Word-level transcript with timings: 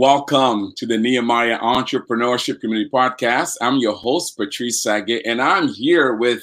Welcome 0.00 0.72
to 0.76 0.86
the 0.86 0.96
Nehemiah 0.96 1.58
Entrepreneurship 1.58 2.62
Community 2.62 2.88
Podcast. 2.88 3.56
I'm 3.60 3.76
your 3.76 3.92
host, 3.92 4.34
Patrice 4.34 4.82
Saget, 4.82 5.26
and 5.26 5.42
I'm 5.42 5.68
here 5.68 6.14
with, 6.14 6.42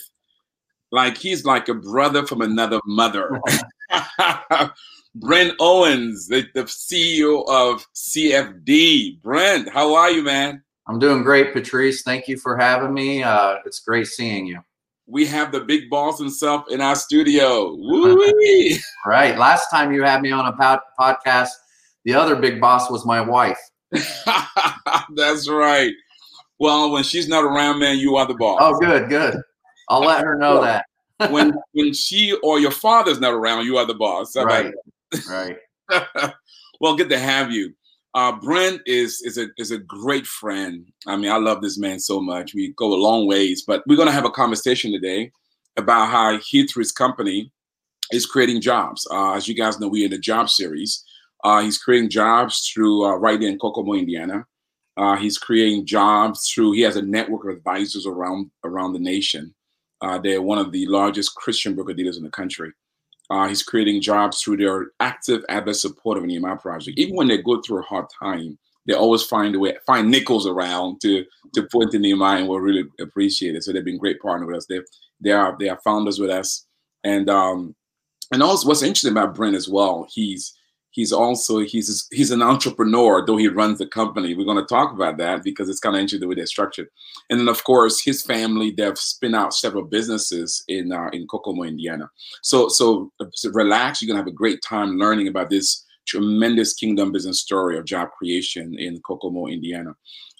like, 0.91 1.17
he's 1.17 1.43
like 1.43 1.67
a 1.67 1.73
brother 1.73 2.23
from 2.27 2.41
another 2.41 2.79
mother. 2.85 3.41
Brent 5.15 5.55
Owens, 5.59 6.27
the, 6.27 6.45
the 6.53 6.65
CEO 6.65 7.49
of 7.49 7.83
CFD. 7.95 9.23
Brent, 9.23 9.69
how 9.73 9.95
are 9.95 10.11
you, 10.11 10.21
man? 10.21 10.61
I'm 10.85 10.99
doing 10.99 11.23
great, 11.23 11.51
Patrice. 11.51 12.03
Thank 12.03 12.27
you 12.27 12.37
for 12.37 12.57
having 12.57 12.93
me. 12.93 13.23
Uh, 13.23 13.55
it's 13.65 13.79
great 13.79 14.05
seeing 14.05 14.45
you. 14.45 14.59
We 15.07 15.25
have 15.25 15.51
the 15.51 15.61
big 15.61 15.89
boss 15.89 16.19
himself 16.19 16.65
in 16.69 16.79
our 16.79 16.95
studio. 16.95 17.75
right. 19.07 19.35
Last 19.35 19.71
time 19.71 19.91
you 19.91 20.03
had 20.03 20.21
me 20.21 20.31
on 20.31 20.45
a 20.45 20.51
pod- 20.51 20.81
podcast, 20.99 21.49
the 22.07 22.13
other 22.13 22.37
big 22.37 22.61
boss 22.61 22.89
was 22.89 23.05
my 23.05 23.19
wife. 23.19 23.59
That's 25.13 25.49
right. 25.49 25.91
Well, 26.57 26.89
when 26.89 27.03
she's 27.03 27.27
not 27.27 27.43
around, 27.43 27.79
man, 27.79 27.97
you 27.97 28.15
are 28.15 28.25
the 28.25 28.33
boss. 28.33 28.59
Oh, 28.61 28.79
good, 28.79 29.09
good. 29.09 29.35
I'll 29.89 29.99
let 29.99 30.23
her 30.23 30.37
know 30.37 30.61
that. 30.61 30.85
when 31.31 31.53
when 31.73 31.93
she 31.93 32.33
or 32.43 32.59
your 32.59 32.71
father's 32.71 33.19
not 33.19 33.33
around, 33.33 33.65
you 33.65 33.75
are 33.77 33.85
the 33.85 33.93
boss. 33.93 34.37
Right. 34.37 34.73
Right. 35.29 35.57
well, 36.79 36.95
good 36.95 37.09
to 37.09 37.19
have 37.19 37.51
you. 37.51 37.73
Uh, 38.13 38.39
Brent 38.39 38.81
is 38.85 39.21
is 39.23 39.37
a 39.37 39.47
is 39.57 39.71
a 39.71 39.77
great 39.77 40.25
friend. 40.25 40.87
I 41.07 41.17
mean, 41.17 41.29
I 41.29 41.37
love 41.37 41.61
this 41.61 41.77
man 41.77 41.99
so 41.99 42.21
much. 42.21 42.53
We 42.53 42.73
go 42.77 42.93
a 42.93 42.95
long 42.95 43.27
ways, 43.27 43.63
but 43.67 43.83
we're 43.85 43.97
gonna 43.97 44.11
have 44.13 44.25
a 44.25 44.31
conversation 44.31 44.93
today 44.93 45.29
about 45.75 46.09
how 46.09 46.39
he 46.39 46.65
through 46.67 46.83
his 46.83 46.93
company 46.93 47.51
is 48.13 48.25
creating 48.25 48.61
jobs. 48.61 49.05
Uh, 49.11 49.33
as 49.33 49.49
you 49.49 49.55
guys 49.55 49.77
know, 49.77 49.89
we're 49.89 50.05
in 50.05 50.11
the 50.11 50.17
job 50.17 50.49
series. 50.49 51.03
Uh, 51.43 51.61
he's 51.61 51.77
creating 51.77 52.09
jobs 52.09 52.71
through 52.71 53.05
uh, 53.05 53.15
right 53.15 53.41
in 53.41 53.59
Kokomo, 53.59 53.93
Indiana. 53.93 54.45
Uh, 54.97 55.15
he's 55.15 55.37
creating 55.37 55.85
jobs 55.85 56.49
through. 56.51 56.71
He 56.71 56.81
has 56.81 56.95
a 56.95 57.01
network 57.01 57.43
of 57.43 57.55
advisors 57.55 58.07
around 58.07 58.49
around 58.63 58.93
the 58.93 58.99
nation. 58.99 59.53
Uh, 60.01 60.17
they're 60.17 60.41
one 60.41 60.57
of 60.57 60.71
the 60.71 60.85
largest 60.87 61.35
Christian 61.35 61.75
broker 61.75 61.93
dealers 61.93 62.17
in 62.17 62.23
the 62.23 62.29
country. 62.29 62.71
Uh, 63.29 63.47
he's 63.47 63.63
creating 63.63 64.01
jobs 64.01 64.41
through 64.41 64.57
their 64.57 64.87
active 64.99 65.43
advert 65.49 65.75
support 65.75 66.17
of 66.17 66.23
Nehemiah 66.23 66.55
Project. 66.55 66.97
Even 66.97 67.15
when 67.15 67.27
they 67.27 67.41
go 67.41 67.61
through 67.61 67.79
a 67.79 67.83
hard 67.83 68.05
time, 68.21 68.57
they 68.85 68.93
always 68.93 69.23
find 69.23 69.53
a 69.53 69.59
way, 69.59 69.75
find 69.85 70.09
nickels 70.09 70.47
around 70.47 71.01
to 71.01 71.25
to 71.53 71.67
put 71.71 71.93
in 71.93 72.01
EMI, 72.01 72.39
and 72.39 72.47
we'll 72.47 72.59
really 72.59 72.85
appreciate 72.99 73.55
it. 73.55 73.63
So 73.63 73.73
they've 73.73 73.83
been 73.83 73.97
great 73.97 74.19
partner 74.21 74.47
with 74.47 74.55
us. 74.55 74.65
They 74.65 74.79
they 75.19 75.31
are 75.31 75.55
they 75.59 75.69
are 75.69 75.79
founders 75.83 76.19
with 76.19 76.29
us, 76.29 76.65
and 77.03 77.29
um 77.29 77.75
and 78.31 78.41
also 78.41 78.67
what's 78.67 78.81
interesting 78.81 79.11
about 79.11 79.35
Brent 79.35 79.55
as 79.55 79.67
well. 79.69 80.07
He's 80.09 80.53
he's 80.97 81.13
also 81.13 81.59
he's 81.59 82.07
he's 82.11 82.31
an 82.31 82.41
entrepreneur 82.41 83.23
though 83.23 83.37
he 83.37 83.47
runs 83.47 83.77
the 83.77 83.85
company 83.85 84.33
we're 84.33 84.51
going 84.51 84.57
to 84.57 84.75
talk 84.75 84.91
about 84.91 85.15
that 85.17 85.43
because 85.43 85.69
it's 85.69 85.79
kind 85.79 85.95
of 85.95 86.01
interesting 86.01 86.19
the 86.19 86.27
way 86.27 86.33
they're 86.33 86.47
structured 86.47 86.89
and 87.29 87.39
then 87.39 87.47
of 87.47 87.63
course 87.63 88.03
his 88.03 88.23
family 88.23 88.71
they've 88.71 88.97
spin 88.97 89.35
out 89.35 89.53
several 89.53 89.83
businesses 89.83 90.63
in 90.67 90.91
uh, 90.91 91.07
in 91.13 91.27
kokomo 91.27 91.63
indiana 91.63 92.09
so, 92.41 92.67
so 92.67 93.11
so 93.31 93.51
relax 93.51 94.01
you're 94.01 94.07
going 94.07 94.17
to 94.17 94.21
have 94.21 94.33
a 94.33 94.43
great 94.43 94.59
time 94.67 94.97
learning 94.97 95.27
about 95.27 95.51
this 95.51 95.85
tremendous 96.07 96.73
kingdom 96.73 97.11
business 97.11 97.39
story 97.39 97.77
of 97.77 97.85
job 97.85 98.09
creation 98.17 98.75
in 98.79 98.99
kokomo 99.01 99.45
indiana 99.45 99.95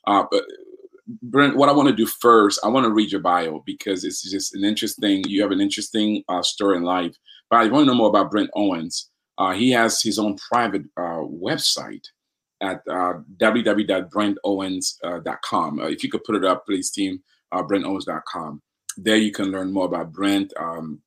uh, 0.07 0.23
but 0.31 0.43
Brent, 1.21 1.55
what 1.55 1.69
I 1.69 1.71
want 1.71 1.87
to 1.87 1.95
do 1.95 2.05
first, 2.05 2.59
I 2.65 2.67
want 2.67 2.85
to 2.85 2.91
read 2.91 3.13
your 3.13 3.21
bio 3.21 3.63
because 3.65 4.03
it's 4.03 4.29
just 4.29 4.53
an 4.55 4.65
interesting. 4.65 5.23
You 5.25 5.41
have 5.41 5.51
an 5.51 5.61
interesting 5.61 6.21
uh, 6.27 6.43
story 6.43 6.75
in 6.75 6.83
life. 6.83 7.15
But 7.49 7.61
I 7.61 7.67
want 7.69 7.83
to 7.83 7.85
know 7.85 7.97
more 7.97 8.09
about 8.09 8.29
Brent 8.29 8.49
Owens. 8.55 9.09
Uh, 9.37 9.53
he 9.53 9.71
has 9.71 10.01
his 10.01 10.19
own 10.19 10.35
private 10.37 10.83
uh, 10.97 11.21
website 11.21 12.05
at 12.61 12.81
uh, 12.89 13.13
www.brentowens.com. 13.37 15.79
Uh, 15.79 15.87
if 15.87 16.03
you 16.03 16.09
could 16.09 16.23
put 16.23 16.35
it 16.35 16.45
up, 16.45 16.65
please, 16.65 16.89
team, 16.89 17.21
uh, 17.51 17.61
brentowens.com. 17.61 18.59
There 18.97 19.17
you 19.17 19.31
can 19.31 19.51
learn 19.51 19.71
more 19.71 19.85
about 19.85 20.11
Brent, 20.11 20.51
um, 20.59 20.99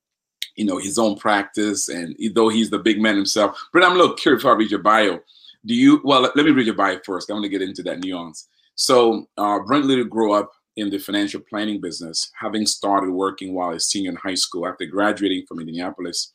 you 0.56 0.64
know, 0.64 0.78
his 0.78 0.98
own 0.98 1.18
practice, 1.18 1.88
and 1.88 2.16
though 2.34 2.48
he's 2.48 2.70
the 2.70 2.78
big 2.78 3.00
man 3.00 3.16
himself. 3.16 3.60
Brent, 3.72 3.84
I'm 3.86 3.96
a 3.96 3.98
little 3.98 4.14
curious 4.14 4.42
before 4.42 4.54
I 4.54 4.58
read 4.58 4.70
your 4.70 4.80
bio. 4.80 5.18
Do 5.66 5.74
you, 5.74 6.00
well, 6.04 6.22
let, 6.22 6.36
me 6.36 6.52
read 6.52 6.66
your 6.66 6.76
bio 6.76 7.00
first. 7.04 7.30
I 7.30 7.34
want 7.34 7.42
to 7.44 7.50
get 7.50 7.62
into 7.62 7.82
that 7.82 8.00
nuance. 8.00 8.48
So, 8.76 9.26
uh, 9.36 9.58
Brent 9.60 9.84
literally 9.84 10.08
grew 10.08 10.32
up 10.32 10.52
in 10.76 10.88
the 10.88 10.98
financial 10.98 11.40
planning 11.40 11.80
business, 11.80 12.30
having 12.38 12.64
started 12.64 13.10
working 13.10 13.54
while 13.54 13.70
a 13.70 13.80
senior 13.80 14.10
in 14.10 14.16
high 14.16 14.34
school 14.34 14.66
after 14.66 14.86
graduating 14.86 15.44
from 15.46 15.60
Indianapolis 15.60 16.32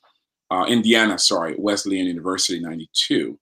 uh, 0.56 0.66
Indiana, 0.68 1.20
sorry, 1.20 1.56
Wesleyan 1.58 2.06
University, 2.06 2.60
92. 2.60 3.38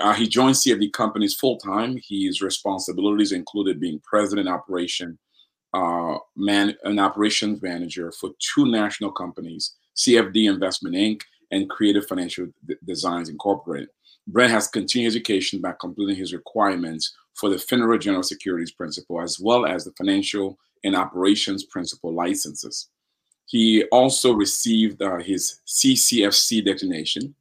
Uh, 0.00 0.12
he 0.12 0.28
joined 0.28 0.54
CFD 0.54 0.92
companies 0.92 1.34
full 1.34 1.58
time. 1.58 1.98
His 2.08 2.40
responsibilities 2.40 3.32
included 3.32 3.80
being 3.80 4.00
president 4.04 4.48
operation, 4.48 5.18
uh, 5.74 6.16
man, 6.36 6.76
an 6.84 6.98
operations 6.98 7.60
manager 7.62 8.12
for 8.12 8.30
two 8.38 8.70
national 8.70 9.10
companies, 9.10 9.74
CFD 9.96 10.48
Investment 10.48 10.94
Inc. 10.94 11.22
and 11.50 11.68
Creative 11.68 12.06
Financial 12.06 12.46
D- 12.66 12.76
Designs 12.86 13.28
Incorporated. 13.28 13.88
Brent 14.28 14.52
has 14.52 14.68
continued 14.68 15.10
education 15.10 15.60
by 15.60 15.74
completing 15.80 16.16
his 16.16 16.32
requirements 16.32 17.12
for 17.34 17.50
the 17.50 17.56
FINRA 17.56 18.00
General 18.00 18.22
Securities 18.22 18.72
Principal 18.72 19.20
as 19.20 19.38
well 19.40 19.66
as 19.66 19.84
the 19.84 19.92
Financial 19.98 20.56
and 20.84 20.94
Operations 20.94 21.64
Principal 21.64 22.14
licenses. 22.14 22.88
He 23.52 23.84
also 23.92 24.32
received 24.32 25.02
uh, 25.02 25.18
his 25.18 25.60
CCFC 25.66 26.64
designation, 26.64 27.34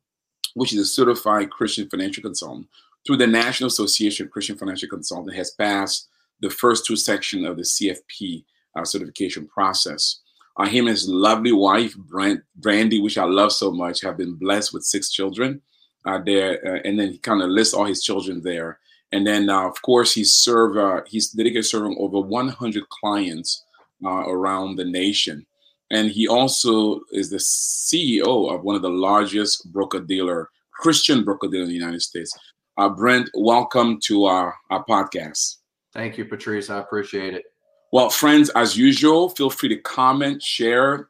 which 0.56 0.74
is 0.74 0.80
a 0.80 0.86
certified 0.86 1.50
Christian 1.50 1.90
financial 1.90 2.22
consultant 2.22 2.68
through 3.08 3.16
the 3.16 3.28
National 3.28 3.70
Association 3.70 4.26
of 4.26 4.32
Christian 4.34 4.58
Financial 4.58 4.90
Consultants, 4.90 5.38
has 5.38 5.52
passed 5.52 6.10
the 6.42 6.50
first 6.50 6.86
two 6.86 6.98
sections 6.98 7.48
of 7.48 7.56
the 7.56 7.64
CFP 7.64 8.44
uh, 8.76 8.84
certification 8.84 9.48
process. 9.48 10.20
Uh, 10.58 10.66
him 10.66 10.88
and 10.88 10.98
his 10.98 11.08
lovely 11.08 11.54
wife, 11.54 11.96
Brand, 11.96 12.42
Brandy, 12.58 13.00
which 13.00 13.18
I 13.18 13.24
love 13.24 13.54
so 13.54 13.72
much, 13.72 14.02
have 14.02 14.18
been 14.18 14.34
blessed 14.34 14.74
with 14.74 14.84
six 14.84 15.12
children. 15.12 15.62
Uh, 16.04 16.20
there, 16.26 16.60
uh, 16.68 16.82
and 16.84 17.00
then 17.00 17.14
he 17.14 17.20
kind 17.20 17.42
of 17.42 17.50
lists 17.50 17.74
all 17.74 17.86
his 17.86 18.04
children 18.04 18.42
there. 18.42 18.80
And 19.14 19.26
then, 19.26 19.50
uh, 19.50 19.66
of 19.66 19.82
course, 19.82 20.14
he's 20.14 20.34
served. 20.34 20.78
Uh, 20.78 21.04
he's 21.08 21.30
dedicated 21.30 21.68
serving 21.68 21.96
over 21.98 22.20
100 22.20 22.90
clients 22.90 23.64
around 24.04 24.76
the 24.76 24.84
nation 24.84 25.46
and 25.92 26.10
he 26.10 26.26
also 26.26 27.02
is 27.12 27.30
the 27.30 27.38
CEO 27.38 28.50
of 28.50 28.64
one 28.64 28.78
of 28.78 28.82
the 28.82 28.90
largest 28.90 29.72
broker 29.74 30.00
dealer, 30.00 30.50
Christian 30.72 31.24
broker 31.26 31.50
dealer 31.50 31.64
in 31.64 31.70
the 31.70 31.76
United 31.76 32.02
States. 32.02 32.34
Uh, 32.78 32.88
Brent, 32.88 33.30
welcome 33.34 34.00
to 34.06 34.24
our, 34.24 34.56
our 34.70 34.86
podcast. 34.86 35.58
Thank 35.94 36.18
you, 36.18 36.24
Patrice. 36.24 36.70
I 36.70 36.80
appreciate 36.80 37.34
it. 37.34 37.44
Well, 37.92 38.10
friends, 38.10 38.50
as 38.52 38.78
usual, 38.78 39.30
feel 39.30 39.50
free 39.50 39.68
to 39.68 39.76
comment, 39.82 40.42
share, 40.42 41.10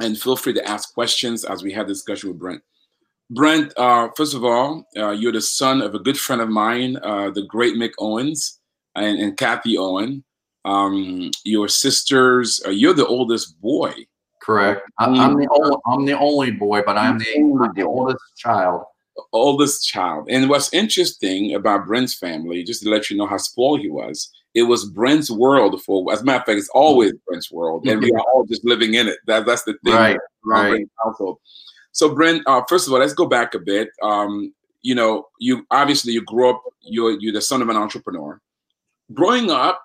and 0.00 0.18
feel 0.18 0.36
free 0.36 0.54
to 0.54 0.66
ask 0.66 0.94
questions 0.94 1.44
as 1.44 1.62
we 1.62 1.70
have 1.74 1.86
discussion 1.86 2.30
with 2.30 2.38
Brent. 2.38 2.62
Brent, 3.28 3.74
uh, 3.76 4.08
first 4.16 4.34
of 4.34 4.42
all, 4.42 4.86
uh, 4.96 5.10
you're 5.10 5.32
the 5.32 5.42
son 5.42 5.82
of 5.82 5.94
a 5.94 5.98
good 5.98 6.18
friend 6.18 6.40
of 6.40 6.48
mine, 6.48 6.96
uh, 7.02 7.28
the 7.28 7.42
great 7.42 7.74
Mick 7.74 7.92
Owens 7.98 8.58
and, 8.94 9.18
and 9.18 9.36
Kathy 9.36 9.76
Owen. 9.76 10.24
Um, 10.64 11.30
your 11.44 11.68
sisters, 11.68 12.62
uh, 12.66 12.70
you're 12.70 12.94
the 12.94 13.06
oldest 13.06 13.60
boy 13.60 13.92
Correct. 14.44 14.82
I, 14.98 15.06
am 15.06 15.38
the 15.38 15.48
only, 15.50 15.76
I'm 15.86 16.04
the 16.04 16.18
only 16.18 16.50
boy, 16.50 16.82
but 16.84 16.98
I'm 16.98 17.18
the, 17.18 17.34
I'm 17.34 17.72
the 17.74 17.82
oldest 17.82 18.22
child. 18.36 18.82
Oldest 19.32 19.86
child. 19.86 20.28
And 20.28 20.50
what's 20.50 20.72
interesting 20.74 21.54
about 21.54 21.86
Brent's 21.86 22.14
family, 22.14 22.62
just 22.62 22.82
to 22.82 22.90
let 22.90 23.08
you 23.08 23.16
know 23.16 23.26
how 23.26 23.38
spoiled 23.38 23.80
he 23.80 23.88
was, 23.88 24.30
it 24.52 24.64
was 24.64 24.84
Brent's 24.84 25.30
world 25.30 25.82
for 25.82 26.12
as 26.12 26.20
a 26.20 26.24
matter 26.24 26.40
of 26.40 26.44
fact, 26.44 26.58
it's 26.58 26.68
always 26.74 27.12
Brent's 27.26 27.50
world. 27.50 27.86
And 27.88 28.02
we 28.02 28.12
are 28.12 28.20
all 28.34 28.44
just 28.44 28.64
living 28.66 28.94
in 28.94 29.08
it. 29.08 29.18
That, 29.26 29.46
that's 29.46 29.62
the 29.62 29.78
thing. 29.82 29.94
Right. 29.94 30.18
Right. 30.44 30.86
Household. 31.02 31.38
So 31.92 32.14
Brent, 32.14 32.42
uh, 32.46 32.62
first 32.68 32.86
of 32.86 32.92
all, 32.92 32.98
let's 32.98 33.14
go 33.14 33.24
back 33.24 33.54
a 33.54 33.58
bit. 33.58 33.88
Um, 34.02 34.52
you 34.82 34.94
know, 34.94 35.28
you 35.40 35.66
obviously 35.70 36.12
you 36.12 36.22
grew 36.22 36.50
up, 36.50 36.62
you're 36.82 37.18
you're 37.18 37.32
the 37.32 37.40
son 37.40 37.62
of 37.62 37.70
an 37.70 37.76
entrepreneur. 37.76 38.40
Growing 39.14 39.50
up, 39.50 39.80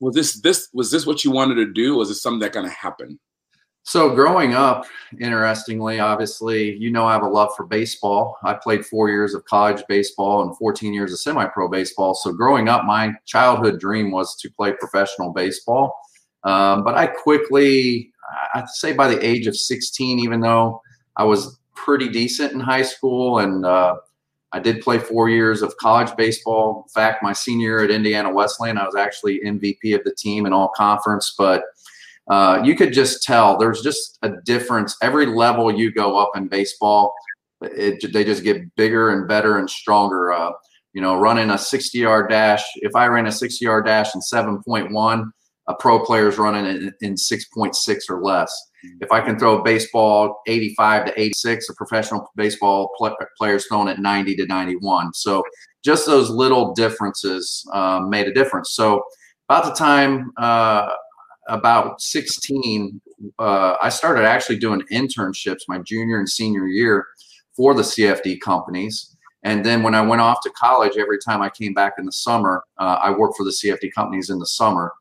was 0.00 0.14
this 0.14 0.34
this 0.40 0.68
was 0.74 0.90
this 0.90 1.06
what 1.06 1.24
you 1.24 1.30
wanted 1.30 1.54
to 1.54 1.72
do? 1.72 1.94
was 1.96 2.10
it 2.10 2.16
something 2.16 2.40
that 2.40 2.52
kind 2.52 2.66
of 2.66 2.72
happened? 2.72 3.18
So 3.84 4.14
growing 4.14 4.54
up, 4.54 4.86
interestingly, 5.18 5.98
obviously, 5.98 6.76
you 6.76 6.90
know, 6.90 7.04
I 7.04 7.12
have 7.14 7.22
a 7.22 7.28
love 7.28 7.50
for 7.56 7.66
baseball. 7.66 8.38
I 8.44 8.54
played 8.54 8.86
four 8.86 9.10
years 9.10 9.34
of 9.34 9.44
college 9.44 9.82
baseball 9.88 10.42
and 10.42 10.56
14 10.56 10.94
years 10.94 11.12
of 11.12 11.18
semi-pro 11.18 11.68
baseball. 11.68 12.14
So 12.14 12.32
growing 12.32 12.68
up, 12.68 12.84
my 12.84 13.12
childhood 13.26 13.80
dream 13.80 14.12
was 14.12 14.36
to 14.36 14.50
play 14.50 14.72
professional 14.72 15.32
baseball. 15.32 15.98
Um, 16.44 16.84
but 16.84 16.94
I 16.94 17.08
quickly, 17.08 18.12
I'd 18.54 18.68
say 18.68 18.92
by 18.92 19.08
the 19.08 19.24
age 19.24 19.48
of 19.48 19.56
16, 19.56 20.20
even 20.20 20.40
though 20.40 20.80
I 21.16 21.24
was 21.24 21.58
pretty 21.74 22.08
decent 22.08 22.52
in 22.52 22.60
high 22.60 22.82
school 22.82 23.40
and 23.40 23.66
uh, 23.66 23.96
I 24.52 24.60
did 24.60 24.82
play 24.82 24.98
four 24.98 25.28
years 25.28 25.60
of 25.60 25.76
college 25.78 26.14
baseball. 26.16 26.84
In 26.86 26.88
fact, 26.90 27.22
my 27.22 27.32
senior 27.32 27.68
year 27.68 27.84
at 27.84 27.90
Indiana 27.90 28.32
Wesleyan, 28.32 28.78
I 28.78 28.84
was 28.84 28.94
actually 28.94 29.40
MVP 29.40 29.94
of 29.94 30.04
the 30.04 30.14
team 30.16 30.46
in 30.46 30.52
all 30.52 30.68
conference, 30.68 31.34
but 31.36 31.64
uh, 32.30 32.60
you 32.64 32.74
could 32.74 32.92
just 32.92 33.22
tell 33.22 33.56
there's 33.56 33.82
just 33.82 34.18
a 34.22 34.32
difference. 34.44 34.96
Every 35.02 35.26
level 35.26 35.72
you 35.72 35.92
go 35.92 36.18
up 36.18 36.30
in 36.36 36.48
baseball, 36.48 37.14
it, 37.62 38.12
they 38.12 38.24
just 38.24 38.44
get 38.44 38.74
bigger 38.76 39.10
and 39.10 39.28
better 39.28 39.58
and 39.58 39.68
stronger. 39.68 40.32
Uh, 40.32 40.52
you 40.92 41.00
know, 41.00 41.18
running 41.18 41.50
a 41.50 41.58
60 41.58 41.98
yard 41.98 42.28
dash. 42.30 42.62
If 42.76 42.94
I 42.94 43.06
ran 43.06 43.26
a 43.26 43.32
60 43.32 43.64
yard 43.64 43.86
dash 43.86 44.14
in 44.14 44.20
7.1, 44.20 45.30
a 45.68 45.74
pro 45.74 46.04
player 46.04 46.28
is 46.28 46.38
running 46.38 46.66
it 46.66 46.94
in 47.00 47.14
6.6 47.14 47.98
or 48.10 48.22
less. 48.22 48.52
If 49.00 49.12
I 49.12 49.20
can 49.20 49.38
throw 49.38 49.60
a 49.60 49.62
baseball 49.62 50.40
85 50.48 51.06
to 51.06 51.20
86, 51.20 51.68
a 51.68 51.74
professional 51.74 52.28
baseball 52.34 52.90
pl- 52.98 53.16
player 53.38 53.54
is 53.54 53.66
throwing 53.66 53.88
at 53.88 54.00
90 54.00 54.34
to 54.36 54.46
91. 54.46 55.14
So 55.14 55.44
just 55.84 56.04
those 56.04 56.30
little 56.30 56.74
differences 56.74 57.64
uh, 57.72 58.00
made 58.00 58.26
a 58.26 58.34
difference. 58.34 58.72
So 58.72 59.04
about 59.48 59.66
the 59.66 59.74
time 59.74 60.32
uh, 60.36 60.90
about 61.48 62.00
16, 62.00 63.00
uh, 63.38 63.76
I 63.82 63.88
started 63.88 64.24
actually 64.24 64.58
doing 64.58 64.82
internships 64.92 65.60
my 65.68 65.78
junior 65.78 66.18
and 66.18 66.28
senior 66.28 66.66
year 66.66 67.06
for 67.56 67.74
the 67.74 67.82
CFD 67.82 68.40
companies. 68.40 69.16
And 69.44 69.64
then 69.64 69.82
when 69.82 69.94
I 69.94 70.02
went 70.02 70.22
off 70.22 70.40
to 70.42 70.50
college, 70.50 70.96
every 70.96 71.18
time 71.18 71.42
I 71.42 71.50
came 71.50 71.74
back 71.74 71.94
in 71.98 72.06
the 72.06 72.12
summer, 72.12 72.62
uh, 72.78 72.98
I 73.02 73.10
worked 73.10 73.36
for 73.36 73.44
the 73.44 73.50
CFD 73.50 73.92
companies 73.92 74.30
in 74.30 74.38
the 74.38 74.46
summer. 74.46 74.92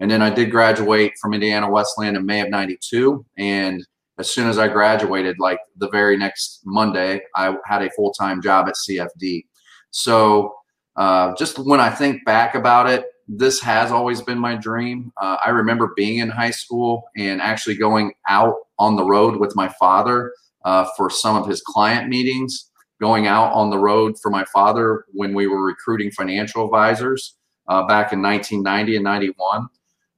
And 0.00 0.10
then 0.10 0.22
I 0.22 0.30
did 0.30 0.50
graduate 0.50 1.12
from 1.20 1.34
Indiana 1.34 1.68
Wesleyan 1.68 2.14
in 2.14 2.24
May 2.24 2.40
of 2.40 2.50
92. 2.50 3.24
And 3.36 3.84
as 4.18 4.30
soon 4.30 4.48
as 4.48 4.58
I 4.58 4.68
graduated, 4.68 5.36
like 5.40 5.58
the 5.76 5.88
very 5.90 6.16
next 6.16 6.60
Monday, 6.64 7.20
I 7.34 7.56
had 7.64 7.82
a 7.82 7.90
full 7.90 8.12
time 8.12 8.40
job 8.40 8.68
at 8.68 8.74
CFD. 8.74 9.46
So 9.90 10.54
uh, 10.96 11.34
just 11.36 11.58
when 11.58 11.80
I 11.80 11.90
think 11.90 12.24
back 12.24 12.54
about 12.54 12.88
it, 12.88 13.04
this 13.28 13.60
has 13.60 13.92
always 13.92 14.22
been 14.22 14.38
my 14.38 14.56
dream. 14.56 15.12
Uh, 15.20 15.36
I 15.44 15.50
remember 15.50 15.92
being 15.96 16.18
in 16.18 16.30
high 16.30 16.50
school 16.50 17.04
and 17.16 17.40
actually 17.42 17.76
going 17.76 18.12
out 18.28 18.54
on 18.78 18.96
the 18.96 19.04
road 19.04 19.38
with 19.38 19.54
my 19.54 19.68
father 19.78 20.32
uh, 20.64 20.86
for 20.96 21.10
some 21.10 21.36
of 21.36 21.46
his 21.46 21.60
client 21.60 22.08
meetings, 22.08 22.70
going 23.00 23.26
out 23.26 23.52
on 23.52 23.70
the 23.70 23.78
road 23.78 24.16
for 24.20 24.30
my 24.30 24.44
father 24.46 25.04
when 25.12 25.34
we 25.34 25.46
were 25.46 25.62
recruiting 25.62 26.10
financial 26.10 26.64
advisors 26.64 27.36
uh, 27.68 27.86
back 27.86 28.12
in 28.12 28.22
1990 28.22 28.96
and 28.96 29.04
91. 29.04 29.68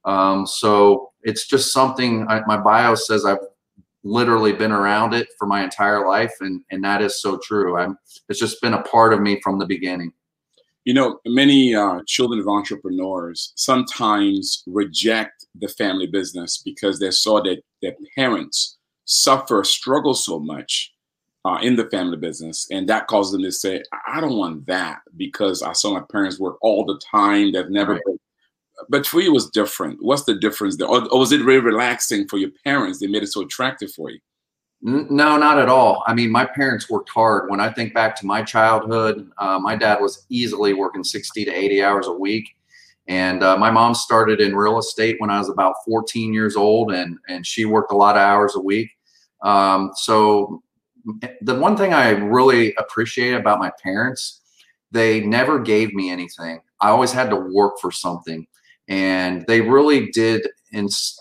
Um, 0.05 0.47
so 0.47 1.11
it's 1.23 1.47
just 1.47 1.73
something 1.73 2.25
I, 2.29 2.41
my 2.47 2.57
bio 2.57 2.95
says 2.95 3.25
I've 3.25 3.37
literally 4.03 4.53
been 4.53 4.71
around 4.71 5.13
it 5.13 5.27
for 5.37 5.45
my 5.45 5.63
entire 5.63 6.07
life, 6.07 6.33
and 6.39 6.63
and 6.71 6.83
that 6.83 7.01
is 7.01 7.21
so 7.21 7.39
true. 7.43 7.77
I'm 7.77 7.97
it's 8.29 8.39
just 8.39 8.61
been 8.61 8.73
a 8.73 8.81
part 8.83 9.13
of 9.13 9.21
me 9.21 9.39
from 9.41 9.59
the 9.59 9.65
beginning. 9.65 10.11
You 10.83 10.93
know, 10.93 11.19
many 11.25 11.75
uh, 11.75 11.99
children 12.07 12.39
of 12.39 12.47
entrepreneurs 12.47 13.53
sometimes 13.55 14.63
reject 14.65 15.45
the 15.59 15.67
family 15.67 16.07
business 16.07 16.61
because 16.63 16.99
they 16.99 17.11
saw 17.11 17.41
that 17.43 17.61
their 17.81 17.93
parents 18.15 18.77
suffer, 19.05 19.63
struggle 19.63 20.15
so 20.15 20.39
much 20.39 20.91
uh, 21.45 21.59
in 21.61 21.75
the 21.75 21.89
family 21.89 22.17
business, 22.17 22.67
and 22.71 22.87
that 22.89 23.07
causes 23.07 23.33
them 23.33 23.43
to 23.43 23.51
say, 23.51 23.83
"I 24.07 24.21
don't 24.21 24.37
want 24.37 24.65
that," 24.67 25.01
because 25.17 25.61
I 25.61 25.73
saw 25.73 25.93
my 25.93 26.03
parents 26.11 26.39
work 26.39 26.57
all 26.61 26.85
the 26.85 26.99
time. 27.11 27.51
They've 27.51 27.69
never 27.69 27.93
right 27.93 28.17
but 28.89 29.05
for 29.05 29.21
you, 29.21 29.29
it 29.29 29.33
was 29.33 29.49
different. 29.49 30.01
What's 30.01 30.23
the 30.23 30.35
difference 30.35 30.77
there? 30.77 30.87
Or, 30.87 31.07
or, 31.09 31.19
was 31.19 31.31
it 31.31 31.41
really 31.41 31.59
relaxing 31.59 32.27
for 32.27 32.37
your 32.37 32.51
parents? 32.63 32.99
They 32.99 33.07
made 33.07 33.23
it 33.23 33.31
so 33.31 33.41
attractive 33.41 33.91
for 33.91 34.09
you. 34.09 34.19
No, 34.83 35.37
not 35.37 35.59
at 35.59 35.69
all. 35.69 36.03
I 36.07 36.13
mean, 36.15 36.31
my 36.31 36.45
parents 36.45 36.89
worked 36.89 37.09
hard. 37.09 37.49
When 37.51 37.59
I 37.59 37.71
think 37.71 37.93
back 37.93 38.15
to 38.17 38.25
my 38.25 38.41
childhood, 38.41 39.29
uh, 39.37 39.59
my 39.59 39.75
dad 39.75 40.01
was 40.01 40.25
easily 40.29 40.73
working 40.73 41.03
60 41.03 41.45
to 41.45 41.51
80 41.51 41.83
hours 41.83 42.07
a 42.07 42.13
week. 42.13 42.55
And 43.07 43.43
uh, 43.43 43.57
my 43.57 43.69
mom 43.69 43.93
started 43.93 44.41
in 44.41 44.55
real 44.55 44.79
estate 44.79 45.17
when 45.19 45.29
I 45.29 45.37
was 45.37 45.49
about 45.49 45.75
14 45.85 46.33
years 46.33 46.55
old, 46.55 46.91
and, 46.91 47.17
and 47.27 47.45
she 47.45 47.65
worked 47.65 47.91
a 47.91 47.95
lot 47.95 48.15
of 48.15 48.21
hours 48.21 48.55
a 48.55 48.59
week. 48.59 48.89
Um, 49.43 49.91
so, 49.95 50.63
the 51.41 51.55
one 51.55 51.75
thing 51.75 51.93
I 51.93 52.09
really 52.09 52.75
appreciate 52.75 53.33
about 53.33 53.59
my 53.59 53.71
parents, 53.83 54.41
they 54.91 55.21
never 55.21 55.57
gave 55.57 55.93
me 55.95 56.11
anything. 56.11 56.61
I 56.79 56.89
always 56.89 57.11
had 57.11 57.31
to 57.31 57.35
work 57.35 57.79
for 57.79 57.91
something 57.91 58.45
and 58.91 59.45
they 59.47 59.61
really 59.61 60.11
did 60.11 60.47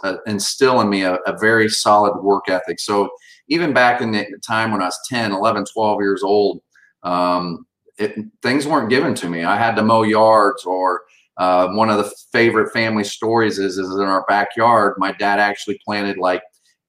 uh, 0.03 0.17
instill 0.27 0.81
in 0.81 0.89
me 0.89 1.03
a, 1.03 1.15
a, 1.27 1.39
very 1.39 1.69
solid 1.69 2.21
work 2.21 2.49
ethic. 2.49 2.81
So 2.81 3.11
even 3.50 3.73
back 3.73 4.00
in 4.00 4.12
the 4.12 4.26
time 4.47 4.73
when 4.73 4.81
I 4.81 4.87
was 4.87 4.99
10, 5.08 5.32
11, 5.32 5.67
12 5.73 6.00
years 6.00 6.23
old, 6.23 6.62
um, 7.02 7.67
it, 7.99 8.14
things 8.43 8.67
weren't 8.67 8.88
given 8.88 9.14
to 9.17 9.29
me. 9.29 9.44
I 9.44 9.56
had 9.56 9.76
to 9.76 9.82
mow 9.82 10.02
yards 10.02 10.64
or 10.64 11.02
uh, 11.37 11.69
one 11.69 11.91
of 11.91 11.99
the 11.99 12.11
favorite 12.32 12.73
family 12.73 13.05
stories 13.05 13.58
is, 13.58 13.76
is 13.76 13.91
in 13.94 14.02
our 14.02 14.25
backyard, 14.29 14.94
my 14.99 15.12
dad 15.12 15.38
actually 15.38 15.79
planted 15.85 16.17
like 16.17 16.43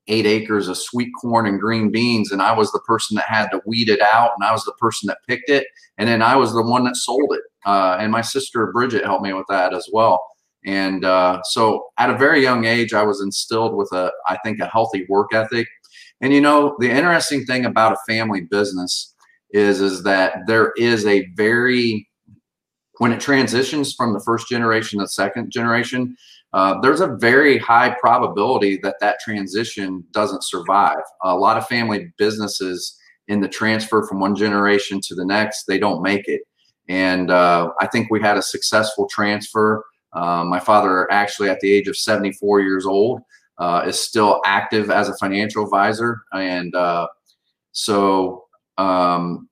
eight 0.07 0.25
acres 0.25 0.67
of 0.67 0.77
sweet 0.77 1.09
corn 1.19 1.45
and 1.45 1.59
green 1.59 1.91
beans. 1.91 2.31
And 2.31 2.41
I 2.41 2.51
was 2.53 2.71
the 2.71 2.81
person 2.81 3.15
that 3.15 3.25
had 3.25 3.49
to 3.49 3.61
weed 3.65 3.89
it 3.89 4.01
out 4.01 4.31
and 4.37 4.47
I 4.47 4.51
was 4.51 4.63
the 4.63 4.73
person 4.73 5.07
that 5.07 5.19
picked 5.27 5.49
it. 5.49 5.67
And 5.97 6.07
then 6.07 6.21
I 6.21 6.35
was 6.35 6.53
the 6.53 6.63
one 6.63 6.83
that 6.85 6.95
sold 6.95 7.33
it. 7.33 7.41
Uh, 7.65 7.97
and 7.99 8.11
my 8.11 8.21
sister 8.21 8.71
Bridget 8.71 9.05
helped 9.05 9.23
me 9.23 9.33
with 9.33 9.45
that 9.49 9.73
as 9.73 9.87
well. 9.93 10.21
And 10.65 11.05
uh, 11.05 11.41
so 11.43 11.87
at 11.97 12.09
a 12.09 12.17
very 12.17 12.41
young 12.41 12.65
age, 12.65 12.93
I 12.93 13.03
was 13.03 13.21
instilled 13.21 13.75
with 13.75 13.91
a, 13.93 14.11
I 14.27 14.37
think, 14.43 14.59
a 14.59 14.67
healthy 14.67 15.05
work 15.09 15.33
ethic. 15.33 15.67
And 16.21 16.33
you 16.33 16.41
know, 16.41 16.75
the 16.79 16.89
interesting 16.89 17.45
thing 17.45 17.65
about 17.65 17.93
a 17.93 18.11
family 18.11 18.41
business 18.41 19.13
is, 19.51 19.81
is 19.81 20.03
that 20.03 20.39
there 20.47 20.71
is 20.77 21.05
a 21.05 21.27
very, 21.35 22.07
when 22.99 23.11
it 23.11 23.19
transitions 23.19 23.93
from 23.93 24.13
the 24.13 24.21
first 24.21 24.47
generation 24.47 24.99
to 24.99 25.05
the 25.05 25.09
second 25.09 25.51
generation, 25.51 26.15
uh, 26.53 26.79
there's 26.81 27.01
a 27.01 27.15
very 27.19 27.57
high 27.57 27.95
probability 27.99 28.77
that 28.83 28.97
that 28.99 29.19
transition 29.23 30.03
doesn't 30.11 30.43
survive. 30.43 30.99
A 31.23 31.35
lot 31.35 31.57
of 31.57 31.65
family 31.67 32.13
businesses 32.17 32.97
in 33.27 33.39
the 33.39 33.47
transfer 33.47 34.05
from 34.05 34.19
one 34.19 34.35
generation 34.35 34.99
to 35.01 35.15
the 35.15 35.25
next, 35.25 35.65
they 35.65 35.77
don't 35.77 36.01
make 36.01 36.27
it. 36.27 36.41
And 36.89 37.31
uh, 37.31 37.71
I 37.79 37.87
think 37.87 38.11
we 38.11 38.21
had 38.21 38.37
a 38.37 38.41
successful 38.41 39.07
transfer. 39.07 39.85
Uh, 40.13 40.43
my 40.43 40.59
father, 40.59 41.09
actually, 41.11 41.49
at 41.49 41.61
the 41.61 41.71
age 41.71 41.87
of 41.87 41.95
74 41.95 42.59
years 42.59 42.85
old, 42.85 43.21
uh, 43.57 43.83
is 43.87 43.99
still 43.99 44.41
active 44.45 44.89
as 44.89 45.09
a 45.09 45.17
financial 45.17 45.63
advisor, 45.63 46.21
and 46.33 46.73
uh, 46.75 47.07
so 47.71 48.45
um, 48.77 49.47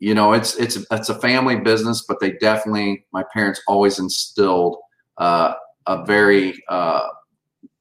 you 0.00 0.14
know, 0.14 0.32
it's 0.32 0.56
it's 0.56 0.78
it's 0.90 1.08
a 1.08 1.14
family 1.14 1.56
business, 1.56 2.04
but 2.06 2.18
they 2.20 2.32
definitely, 2.32 3.04
my 3.12 3.24
parents 3.32 3.60
always 3.68 3.98
instilled 3.98 4.78
uh, 5.18 5.54
a 5.86 6.04
very 6.04 6.62
uh, 6.68 7.06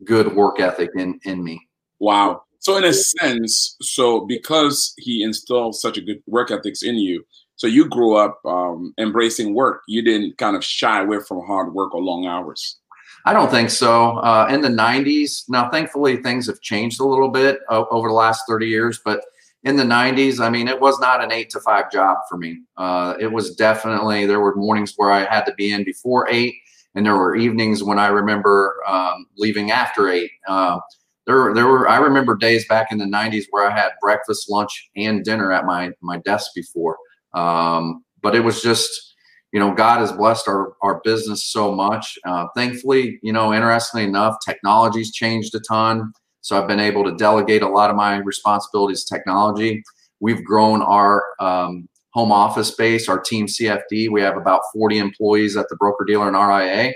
good 0.03 0.35
work 0.35 0.59
ethic 0.59 0.91
in 0.95 1.19
in 1.23 1.43
me. 1.43 1.67
Wow. 1.99 2.43
So 2.59 2.75
in 2.77 2.83
a 2.83 2.93
sense, 2.93 3.77
so 3.81 4.25
because 4.25 4.93
he 4.97 5.23
instilled 5.23 5.75
such 5.75 5.97
a 5.97 6.01
good 6.01 6.21
work 6.27 6.51
ethics 6.51 6.83
in 6.83 6.95
you, 6.95 7.23
so 7.55 7.65
you 7.67 7.87
grew 7.87 8.15
up 8.15 8.39
um, 8.45 8.93
embracing 8.99 9.53
work. 9.53 9.81
You 9.87 10.01
didn't 10.01 10.37
kind 10.37 10.55
of 10.55 10.63
shy 10.63 11.01
away 11.01 11.19
from 11.27 11.45
hard 11.45 11.73
work 11.73 11.93
or 11.95 12.01
long 12.01 12.25
hours. 12.25 12.77
I 13.27 13.33
don't 13.33 13.51
think 13.51 13.69
so. 13.69 14.19
Uh, 14.19 14.47
in 14.49 14.61
the 14.61 14.69
90s, 14.69 15.49
now 15.49 15.69
thankfully 15.69 16.15
things 16.15 16.47
have 16.47 16.61
changed 16.61 17.01
a 17.01 17.05
little 17.05 17.27
bit 17.27 17.59
over 17.69 18.07
the 18.07 18.13
last 18.13 18.43
30 18.47 18.67
years, 18.67 19.01
but 19.03 19.21
in 19.63 19.75
the 19.75 19.83
90s, 19.83 20.39
I 20.39 20.49
mean, 20.49 20.69
it 20.69 20.79
was 20.79 20.97
not 21.01 21.21
an 21.21 21.33
eight 21.33 21.49
to 21.49 21.59
five 21.59 21.91
job 21.91 22.19
for 22.29 22.37
me. 22.37 22.61
Uh, 22.77 23.15
it 23.19 23.27
was 23.29 23.53
definitely, 23.55 24.25
there 24.25 24.39
were 24.39 24.55
mornings 24.55 24.93
where 24.95 25.11
I 25.11 25.25
had 25.25 25.43
to 25.43 25.53
be 25.55 25.73
in 25.73 25.83
before 25.83 26.29
eight, 26.29 26.55
and 26.95 27.05
there 27.05 27.17
were 27.17 27.35
evenings 27.35 27.83
when 27.83 27.99
I 27.99 28.07
remember 28.07 28.77
um, 28.87 29.25
leaving 29.37 29.71
after 29.71 30.07
eight. 30.07 30.31
Uh, 30.47 30.79
there, 31.25 31.53
there 31.53 31.67
were, 31.67 31.89
I 31.89 31.97
remember 31.97 32.33
days 32.33 32.65
back 32.69 32.93
in 32.93 32.97
the 32.97 33.03
90s 33.03 33.43
where 33.49 33.69
I 33.69 33.77
had 33.77 33.91
breakfast, 33.99 34.49
lunch, 34.49 34.89
and 34.95 35.21
dinner 35.25 35.51
at 35.51 35.65
my, 35.65 35.91
my 36.01 36.19
desk 36.19 36.51
before. 36.55 36.95
Um, 37.33 38.05
but 38.21 38.35
it 38.35 38.45
was 38.45 38.61
just, 38.61 39.06
you 39.51 39.59
know, 39.59 39.73
God 39.73 39.99
has 39.99 40.11
blessed 40.11 40.47
our, 40.47 40.73
our 40.81 41.01
business 41.03 41.45
so 41.45 41.73
much. 41.73 42.17
Uh, 42.25 42.47
thankfully, 42.55 43.19
you 43.23 43.31
know, 43.31 43.53
interestingly 43.53 44.05
enough, 44.05 44.37
technology's 44.45 45.11
changed 45.11 45.55
a 45.55 45.59
ton. 45.59 46.11
So 46.41 46.59
I've 46.59 46.67
been 46.67 46.79
able 46.79 47.03
to 47.05 47.15
delegate 47.15 47.61
a 47.61 47.69
lot 47.69 47.89
of 47.89 47.95
my 47.95 48.17
responsibilities 48.17 49.03
to 49.05 49.15
technology. 49.15 49.83
We've 50.19 50.43
grown 50.43 50.81
our 50.81 51.23
um, 51.39 51.87
home 52.11 52.31
office 52.31 52.69
space, 52.69 53.07
our 53.07 53.19
team 53.19 53.47
CFD. 53.47 54.09
We 54.09 54.21
have 54.21 54.37
about 54.37 54.61
40 54.73 54.97
employees 54.97 55.55
at 55.55 55.67
the 55.69 55.75
broker 55.75 56.05
dealer 56.05 56.27
and 56.27 56.35
RIA. 56.35 56.93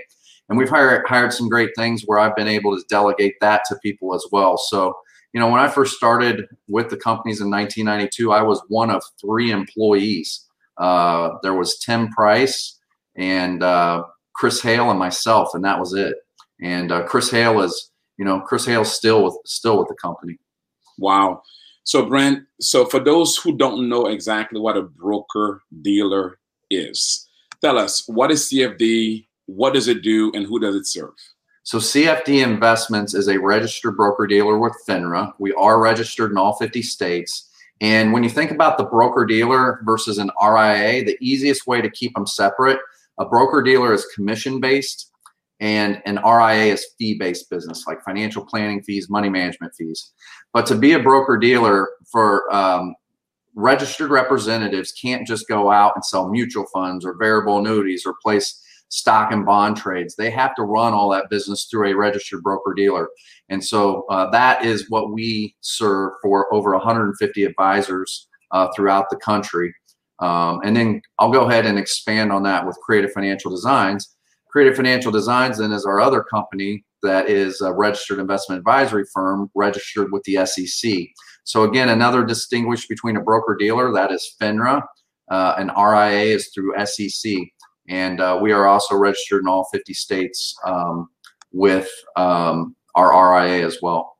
And 0.49 0.57
we've 0.57 0.69
hired, 0.69 1.05
hired 1.07 1.31
some 1.33 1.47
great 1.47 1.69
things 1.77 2.03
where 2.05 2.19
I've 2.19 2.35
been 2.35 2.47
able 2.47 2.77
to 2.77 2.83
delegate 2.89 3.35
that 3.39 3.63
to 3.69 3.77
people 3.81 4.13
as 4.13 4.25
well. 4.31 4.57
So 4.57 4.95
you 5.33 5.39
know, 5.39 5.49
when 5.49 5.61
I 5.61 5.69
first 5.69 5.95
started 5.95 6.45
with 6.67 6.89
the 6.89 6.97
companies 6.97 7.39
in 7.39 7.49
1992, 7.49 8.31
I 8.31 8.41
was 8.41 8.61
one 8.67 8.89
of 8.89 9.01
three 9.19 9.51
employees. 9.51 10.45
Uh, 10.81 11.37
there 11.43 11.53
was 11.53 11.77
Tim 11.77 12.09
Price 12.09 12.79
and 13.15 13.61
uh, 13.61 14.03
Chris 14.33 14.61
Hale 14.61 14.89
and 14.89 14.99
myself, 14.99 15.49
and 15.53 15.63
that 15.63 15.79
was 15.79 15.93
it. 15.93 16.15
And 16.61 16.91
uh, 16.91 17.03
Chris 17.03 17.29
Hale 17.29 17.61
is, 17.61 17.91
you 18.17 18.25
know, 18.25 18.41
Chris 18.41 18.65
Hale's 18.65 18.91
still 18.91 19.23
with 19.23 19.37
still 19.45 19.77
with 19.77 19.87
the 19.87 19.95
company. 19.95 20.37
Wow. 20.97 21.43
So 21.83 22.05
Brent, 22.05 22.43
so 22.59 22.85
for 22.85 22.99
those 22.99 23.37
who 23.37 23.57
don't 23.57 23.89
know 23.89 24.07
exactly 24.07 24.59
what 24.59 24.77
a 24.77 24.83
broker 24.83 25.61
dealer 25.81 26.39
is, 26.69 27.27
tell 27.59 27.77
us 27.77 28.03
what 28.07 28.31
is 28.31 28.45
CFD, 28.45 29.27
what 29.47 29.73
does 29.73 29.87
it 29.87 30.01
do, 30.01 30.31
and 30.33 30.45
who 30.45 30.59
does 30.59 30.75
it 30.75 30.87
serve? 30.87 31.13
So 31.63 31.77
CFD 31.77 32.43
Investments 32.43 33.13
is 33.13 33.27
a 33.27 33.39
registered 33.39 33.95
broker 33.95 34.25
dealer 34.25 34.57
with 34.57 34.73
FINRA. 34.87 35.33
We 35.39 35.53
are 35.53 35.79
registered 35.79 36.31
in 36.31 36.37
all 36.37 36.53
50 36.53 36.81
states. 36.81 37.50
And 37.81 38.13
when 38.13 38.23
you 38.23 38.29
think 38.29 38.51
about 38.51 38.77
the 38.77 38.83
broker 38.83 39.25
dealer 39.25 39.81
versus 39.83 40.19
an 40.19 40.29
RIA, 40.41 41.03
the 41.03 41.17
easiest 41.19 41.65
way 41.65 41.81
to 41.81 41.89
keep 41.89 42.13
them 42.13 42.27
separate, 42.27 42.79
a 43.19 43.25
broker 43.25 43.61
dealer 43.63 43.91
is 43.91 44.05
commission 44.15 44.59
based 44.59 45.11
and 45.59 46.01
an 46.05 46.19
RIA 46.23 46.73
is 46.73 46.85
fee 46.97 47.15
based 47.17 47.49
business 47.49 47.85
like 47.87 48.03
financial 48.03 48.45
planning 48.45 48.83
fees, 48.83 49.09
money 49.09 49.29
management 49.29 49.73
fees. 49.75 50.11
But 50.53 50.65
to 50.67 50.75
be 50.75 50.93
a 50.93 50.99
broker 50.99 51.37
dealer 51.37 51.89
for 52.11 52.53
um, 52.53 52.95
registered 53.55 54.11
representatives 54.11 54.91
can't 54.91 55.25
just 55.25 55.47
go 55.47 55.71
out 55.71 55.93
and 55.95 56.05
sell 56.05 56.29
mutual 56.29 56.65
funds 56.73 57.03
or 57.03 57.15
variable 57.17 57.59
annuities 57.59 58.05
or 58.05 58.15
place 58.21 58.63
stock 58.91 59.31
and 59.31 59.45
bond 59.45 59.77
trades. 59.77 60.15
They 60.15 60.29
have 60.29 60.53
to 60.55 60.63
run 60.63 60.93
all 60.93 61.09
that 61.09 61.29
business 61.29 61.65
through 61.65 61.89
a 61.89 61.95
registered 61.95 62.43
broker 62.43 62.73
dealer. 62.75 63.09
And 63.49 63.63
so 63.63 64.05
uh, 64.09 64.29
that 64.31 64.63
is 64.63 64.89
what 64.89 65.11
we 65.11 65.55
serve 65.61 66.11
for 66.21 66.53
over 66.53 66.71
150 66.73 67.43
advisors 67.43 68.27
uh, 68.51 68.67
throughout 68.75 69.09
the 69.09 69.17
country. 69.17 69.73
Um, 70.19 70.59
and 70.63 70.75
then 70.75 71.01
I'll 71.19 71.31
go 71.31 71.47
ahead 71.47 71.65
and 71.65 71.79
expand 71.79 72.31
on 72.31 72.43
that 72.43 72.65
with 72.67 72.77
Creative 72.83 73.11
Financial 73.11 73.49
Designs. 73.49 74.15
Creative 74.49 74.75
Financial 74.75 75.11
Designs 75.11 75.57
then 75.57 75.71
is 75.71 75.85
our 75.85 76.01
other 76.01 76.23
company 76.23 76.83
that 77.01 77.29
is 77.29 77.61
a 77.61 77.73
registered 77.73 78.19
investment 78.19 78.59
advisory 78.59 79.05
firm 79.13 79.49
registered 79.55 80.11
with 80.11 80.21
the 80.23 80.45
SEC. 80.45 80.93
So 81.45 81.63
again, 81.63 81.89
another 81.89 82.23
distinguish 82.23 82.87
between 82.87 83.15
a 83.15 83.21
broker 83.21 83.55
dealer 83.57 83.91
that 83.93 84.11
is 84.11 84.35
FINRA, 84.39 84.83
uh, 85.31 85.55
and 85.57 85.71
RIA 85.75 86.35
is 86.35 86.51
through 86.53 86.75
SEC. 86.85 87.33
And 87.91 88.21
uh, 88.21 88.39
we 88.41 88.53
are 88.53 88.67
also 88.67 88.95
registered 88.95 89.41
in 89.41 89.49
all 89.49 89.67
50 89.71 89.93
states 89.93 90.55
um, 90.65 91.09
with 91.51 91.89
um, 92.15 92.75
our 92.95 93.33
RIA 93.33 93.65
as 93.65 93.79
well. 93.81 94.17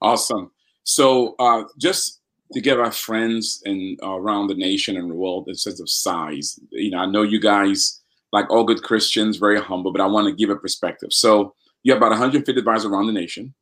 Awesome. 0.00 0.52
So 0.84 1.34
uh, 1.40 1.64
just 1.76 2.20
to 2.52 2.60
give 2.60 2.78
our 2.78 2.92
friends 2.92 3.62
and 3.64 3.98
uh, 4.02 4.12
around 4.12 4.46
the 4.46 4.54
nation 4.54 4.96
and 4.96 5.10
the 5.10 5.14
world 5.14 5.48
a 5.48 5.56
sense 5.56 5.80
of 5.80 5.90
size, 5.90 6.58
you 6.70 6.92
know, 6.92 6.98
I 6.98 7.06
know 7.06 7.22
you 7.22 7.40
guys, 7.40 8.00
like 8.32 8.48
all 8.48 8.64
good 8.64 8.82
Christians, 8.84 9.36
very 9.36 9.60
humble, 9.60 9.92
but 9.92 10.00
I 10.00 10.06
want 10.06 10.28
to 10.28 10.34
give 10.34 10.50
a 10.50 10.56
perspective. 10.56 11.12
So 11.12 11.54
you 11.82 11.92
have 11.92 11.98
about 11.98 12.10
150 12.10 12.58
advisors 12.58 12.86
around 12.86 13.08
the 13.08 13.12
nation. 13.12 13.54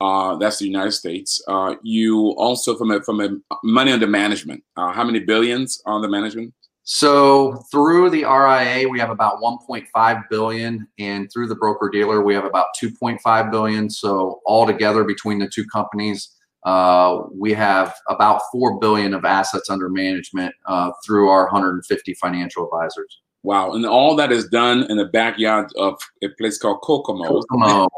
Uh, 0.00 0.36
that's 0.36 0.58
the 0.58 0.66
United 0.66 0.92
States. 0.92 1.42
Uh, 1.46 1.76
you 1.82 2.30
also 2.36 2.76
from 2.76 2.90
a 2.90 3.02
from 3.02 3.20
a 3.20 3.28
money 3.64 3.90
under 3.90 4.06
management. 4.06 4.62
Uh, 4.76 4.92
how 4.92 5.04
many 5.04 5.18
billions 5.18 5.82
on 5.86 6.02
the 6.02 6.08
management? 6.08 6.54
So 6.90 7.56
through 7.70 8.08
the 8.08 8.24
RIA, 8.24 8.88
we 8.88 8.98
have 8.98 9.10
about 9.10 9.42
1.5 9.42 10.22
billion, 10.30 10.88
and 10.98 11.30
through 11.30 11.48
the 11.48 11.54
broker 11.54 11.90
dealer, 11.90 12.22
we 12.22 12.32
have 12.32 12.46
about 12.46 12.68
2.5 12.82 13.50
billion. 13.50 13.90
So 13.90 14.40
altogether, 14.46 15.04
between 15.04 15.38
the 15.38 15.50
two 15.50 15.66
companies, 15.66 16.34
uh, 16.64 17.24
we 17.30 17.52
have 17.52 17.94
about 18.08 18.40
four 18.50 18.78
billion 18.78 19.12
of 19.12 19.26
assets 19.26 19.68
under 19.68 19.90
management 19.90 20.54
uh, 20.64 20.92
through 21.04 21.28
our 21.28 21.44
150 21.44 22.14
financial 22.14 22.64
advisors. 22.64 23.20
Wow! 23.42 23.72
And 23.72 23.84
all 23.84 24.16
that 24.16 24.32
is 24.32 24.48
done 24.48 24.90
in 24.90 24.96
the 24.96 25.04
backyard 25.04 25.70
of 25.76 26.00
a 26.24 26.28
place 26.38 26.56
called 26.56 26.80
Kokomo. 26.80 27.42
Kokomo. 27.42 27.88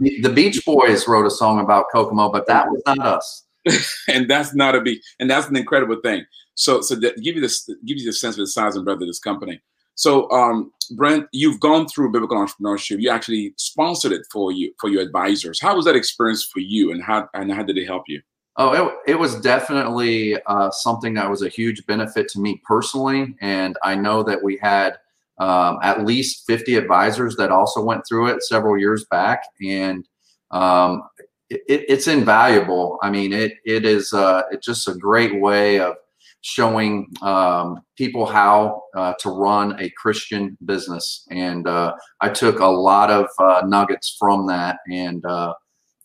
the 0.00 0.28
Beach 0.28 0.62
Boys 0.66 1.08
wrote 1.08 1.24
a 1.24 1.30
song 1.30 1.60
about 1.60 1.86
Kokomo, 1.90 2.30
but 2.30 2.46
that 2.48 2.68
was 2.68 2.82
not 2.84 2.98
us. 2.98 3.46
and 4.08 4.28
that's 4.28 4.54
not 4.54 4.74
a 4.74 4.82
beach, 4.82 5.02
and 5.18 5.30
that's 5.30 5.48
an 5.48 5.56
incredible 5.56 5.96
thing. 6.02 6.26
So, 6.54 6.80
so 6.80 6.94
that 6.96 7.22
give 7.22 7.36
you 7.36 7.40
this, 7.40 7.68
give 7.84 7.98
you 7.98 8.06
the 8.06 8.12
sense 8.12 8.36
of 8.36 8.40
the 8.40 8.46
size 8.46 8.76
and 8.76 8.84
breadth 8.84 9.00
of 9.00 9.08
this 9.08 9.18
company. 9.18 9.60
So, 9.96 10.30
um, 10.30 10.72
Brent, 10.96 11.26
you've 11.32 11.60
gone 11.60 11.86
through 11.86 12.12
biblical 12.12 12.36
entrepreneurship. 12.36 13.00
You 13.00 13.10
actually 13.10 13.54
sponsored 13.56 14.12
it 14.12 14.26
for 14.30 14.52
you 14.52 14.72
for 14.80 14.90
your 14.90 15.02
advisors. 15.02 15.60
How 15.60 15.76
was 15.76 15.84
that 15.84 15.96
experience 15.96 16.44
for 16.44 16.60
you, 16.60 16.90
and 16.90 17.02
how 17.02 17.28
and 17.34 17.52
how 17.52 17.62
did 17.62 17.78
it 17.78 17.86
help 17.86 18.04
you? 18.08 18.20
Oh, 18.56 18.88
it, 19.06 19.12
it 19.12 19.18
was 19.18 19.40
definitely 19.40 20.40
uh, 20.46 20.70
something 20.70 21.14
that 21.14 21.28
was 21.28 21.42
a 21.42 21.48
huge 21.48 21.84
benefit 21.86 22.28
to 22.30 22.40
me 22.40 22.60
personally, 22.66 23.34
and 23.40 23.76
I 23.82 23.94
know 23.94 24.22
that 24.24 24.42
we 24.42 24.58
had 24.60 24.96
um, 25.38 25.78
at 25.82 26.04
least 26.04 26.44
50 26.46 26.76
advisors 26.76 27.34
that 27.36 27.50
also 27.50 27.82
went 27.82 28.06
through 28.06 28.28
it 28.28 28.42
several 28.42 28.78
years 28.78 29.06
back, 29.10 29.44
and 29.64 30.06
um, 30.50 31.02
it, 31.50 31.62
it's 31.68 32.06
invaluable. 32.06 32.98
I 33.02 33.10
mean, 33.10 33.32
it 33.32 33.54
it 33.64 33.84
is 33.84 34.12
uh, 34.12 34.42
it's 34.50 34.66
just 34.66 34.88
a 34.88 34.94
great 34.94 35.40
way 35.40 35.80
of 35.80 35.96
showing 36.44 37.06
um, 37.22 37.80
people 37.96 38.26
how 38.26 38.82
uh, 38.94 39.14
to 39.18 39.30
run 39.30 39.80
a 39.80 39.88
Christian 39.96 40.58
business. 40.66 41.26
And 41.30 41.66
uh, 41.66 41.94
I 42.20 42.28
took 42.28 42.60
a 42.60 42.66
lot 42.66 43.10
of 43.10 43.28
uh, 43.38 43.62
nuggets 43.66 44.14
from 44.18 44.46
that. 44.48 44.76
And 44.92 45.24
uh, 45.24 45.54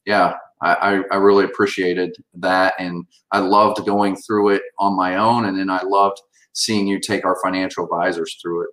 yeah, 0.06 0.36
I, 0.62 1.04
I, 1.12 1.18
really 1.18 1.44
appreciated 1.44 2.16
that. 2.36 2.74
And 2.80 3.06
I 3.34 3.40
loved 3.40 3.86
going 3.86 4.16
through 4.16 4.52
it 4.52 4.62
on 4.80 4.96
my 4.96 5.18
own. 5.18 5.44
And 5.44 5.60
then 5.60 5.70
I 5.70 5.82
loved 5.84 6.22
seeing 6.54 6.88
you 6.88 7.02
take 7.02 7.26
our 7.26 7.38
financial 7.44 7.84
advisors 7.84 8.38
through 8.42 8.64
it. 8.64 8.70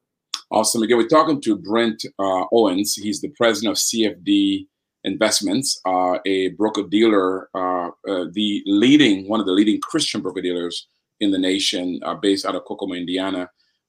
Awesome. 0.52 0.84
Again, 0.84 0.98
we're 0.98 1.08
talking 1.08 1.40
to 1.42 1.56
Brent 1.56 2.04
uh, 2.20 2.44
Owens. 2.52 2.94
He's 2.94 3.20
the 3.20 3.32
president 3.36 3.72
of 3.72 3.78
CFD 3.78 4.68
Investments, 5.02 5.80
uh, 5.84 6.18
a 6.26 6.50
broker 6.50 6.84
dealer, 6.88 7.48
the 7.54 8.62
leading, 8.66 9.28
one 9.28 9.40
of 9.40 9.46
the 9.46 9.52
leading 9.52 9.80
Christian 9.80 10.20
broker 10.20 10.40
dealers 10.40 10.86
in 11.20 11.30
the 11.30 11.38
nation, 11.38 12.00
uh, 12.04 12.14
based 12.14 12.46
out 12.46 12.54
of 12.54 12.64
Kokomo, 12.64 12.94
Indiana. 12.94 13.48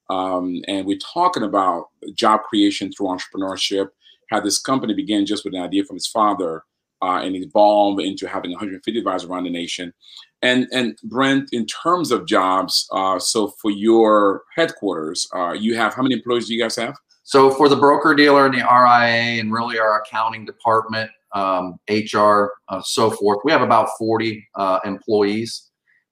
Um, 0.10 0.62
and 0.68 0.86
we're 0.86 1.00
talking 1.00 1.44
about 1.44 1.86
job 2.14 2.44
creation 2.44 2.92
through 2.92 3.08
entrepreneurship. 3.08 3.90
How 4.30 4.40
this 4.40 4.60
company 4.60 4.94
began 4.94 5.26
just 5.26 5.46
with 5.46 5.54
an 5.54 5.62
idea 5.62 5.86
from 5.86 5.96
his 5.96 6.08
father 6.08 6.64
uh, 7.02 7.22
and 7.24 7.36
evolved 7.36 8.02
into 8.02 8.28
having 8.28 8.52
150 8.52 8.98
advisors 8.98 9.30
around 9.30 9.44
the 9.44 9.50
nation. 9.50 9.94
And 10.42 10.68
and 10.72 10.98
Brent, 11.04 11.50
in 11.52 11.66
terms 11.66 12.12
of 12.12 12.28
jobs, 12.28 12.88
uh, 12.92 13.20
so 13.20 13.54
for 13.62 13.72
your 13.72 14.44
headquarters, 14.56 15.28
uh, 15.36 15.54
you 15.54 15.76
have 15.76 15.94
how 15.94 16.04
many 16.04 16.16
employees 16.16 16.48
do 16.48 16.54
you 16.54 16.62
guys 16.62 16.76
have? 16.76 16.96
So 17.24 17.50
for 17.52 17.68
the 17.68 17.76
broker 17.76 18.14
dealer 18.14 18.46
and 18.46 18.54
the 18.54 18.60
RIA, 18.60 19.42
and 19.42 19.52
really 19.52 19.80
our 19.80 20.02
accounting 20.02 20.46
department, 20.46 21.12
um, 21.34 21.78
HR, 21.90 22.52
uh, 22.70 22.82
so 22.82 23.10
forth, 23.10 23.40
we 23.44 23.52
have 23.52 23.62
about 23.62 23.90
40 23.98 24.48
uh, 24.56 24.80
employees 24.86 25.70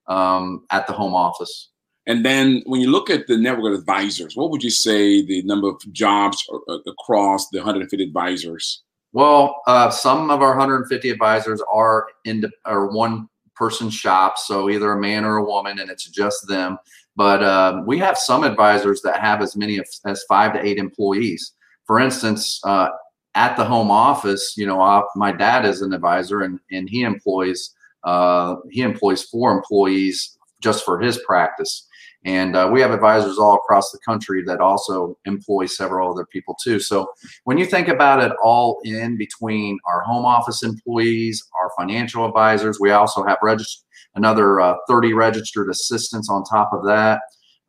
um, 0.08 0.64
at 0.70 0.86
the 0.86 0.92
home 0.92 1.14
office. 1.14 1.70
And 2.06 2.24
then 2.24 2.62
when 2.66 2.80
you 2.80 2.90
look 2.90 3.10
at 3.10 3.26
the 3.26 3.36
network 3.36 3.74
of 3.74 3.80
advisors, 3.80 4.36
what 4.36 4.50
would 4.50 4.62
you 4.62 4.70
say 4.70 5.24
the 5.24 5.42
number 5.42 5.68
of 5.68 5.80
jobs 5.92 6.44
across 6.86 7.48
the 7.48 7.58
150 7.58 8.02
advisors? 8.04 8.82
Well, 9.12 9.62
uh, 9.66 9.90
some 9.90 10.30
of 10.30 10.40
our 10.40 10.50
150 10.50 11.10
advisors 11.10 11.62
are 11.72 12.06
in 12.24 12.44
or 12.64 12.88
one 12.88 13.28
person 13.56 13.90
shops, 13.90 14.46
so 14.46 14.70
either 14.70 14.92
a 14.92 15.00
man 15.00 15.24
or 15.24 15.38
a 15.38 15.44
woman, 15.44 15.80
and 15.80 15.90
it's 15.90 16.08
just 16.08 16.46
them. 16.46 16.78
But 17.16 17.42
uh, 17.42 17.82
we 17.86 17.98
have 17.98 18.18
some 18.18 18.44
advisors 18.44 19.00
that 19.02 19.20
have 19.20 19.40
as 19.40 19.56
many 19.56 19.80
as 20.04 20.24
five 20.28 20.52
to 20.52 20.64
eight 20.64 20.76
employees. 20.76 21.54
For 21.86 21.98
instance, 21.98 22.60
uh, 22.64 22.88
at 23.34 23.56
the 23.56 23.64
home 23.64 23.90
office, 23.90 24.54
you 24.56 24.66
know, 24.66 24.80
uh, 24.80 25.02
my 25.16 25.32
dad 25.32 25.64
is 25.64 25.82
an 25.82 25.92
advisor, 25.92 26.42
and 26.42 26.60
and 26.70 26.88
he 26.88 27.02
employs 27.02 27.74
uh, 28.06 28.56
he 28.70 28.80
employs 28.82 29.24
four 29.24 29.52
employees 29.52 30.38
just 30.60 30.84
for 30.84 30.98
his 30.98 31.18
practice. 31.26 31.86
And 32.24 32.56
uh, 32.56 32.68
we 32.72 32.80
have 32.80 32.90
advisors 32.90 33.38
all 33.38 33.54
across 33.54 33.92
the 33.92 33.98
country 34.04 34.42
that 34.46 34.60
also 34.60 35.16
employ 35.26 35.66
several 35.66 36.10
other 36.10 36.26
people 36.26 36.56
too. 36.62 36.80
So 36.80 37.08
when 37.44 37.58
you 37.58 37.66
think 37.66 37.86
about 37.86 38.22
it 38.22 38.32
all 38.42 38.80
in 38.84 39.16
between 39.16 39.78
our 39.86 40.00
home 40.00 40.24
office 40.24 40.62
employees, 40.62 41.46
our 41.62 41.70
financial 41.78 42.24
advisors, 42.26 42.80
we 42.80 42.90
also 42.90 43.22
have 43.24 43.38
registered 43.42 43.84
another 44.16 44.60
uh, 44.60 44.74
30 44.88 45.12
registered 45.12 45.68
assistants 45.68 46.28
on 46.30 46.42
top 46.42 46.70
of 46.72 46.84
that. 46.86 47.20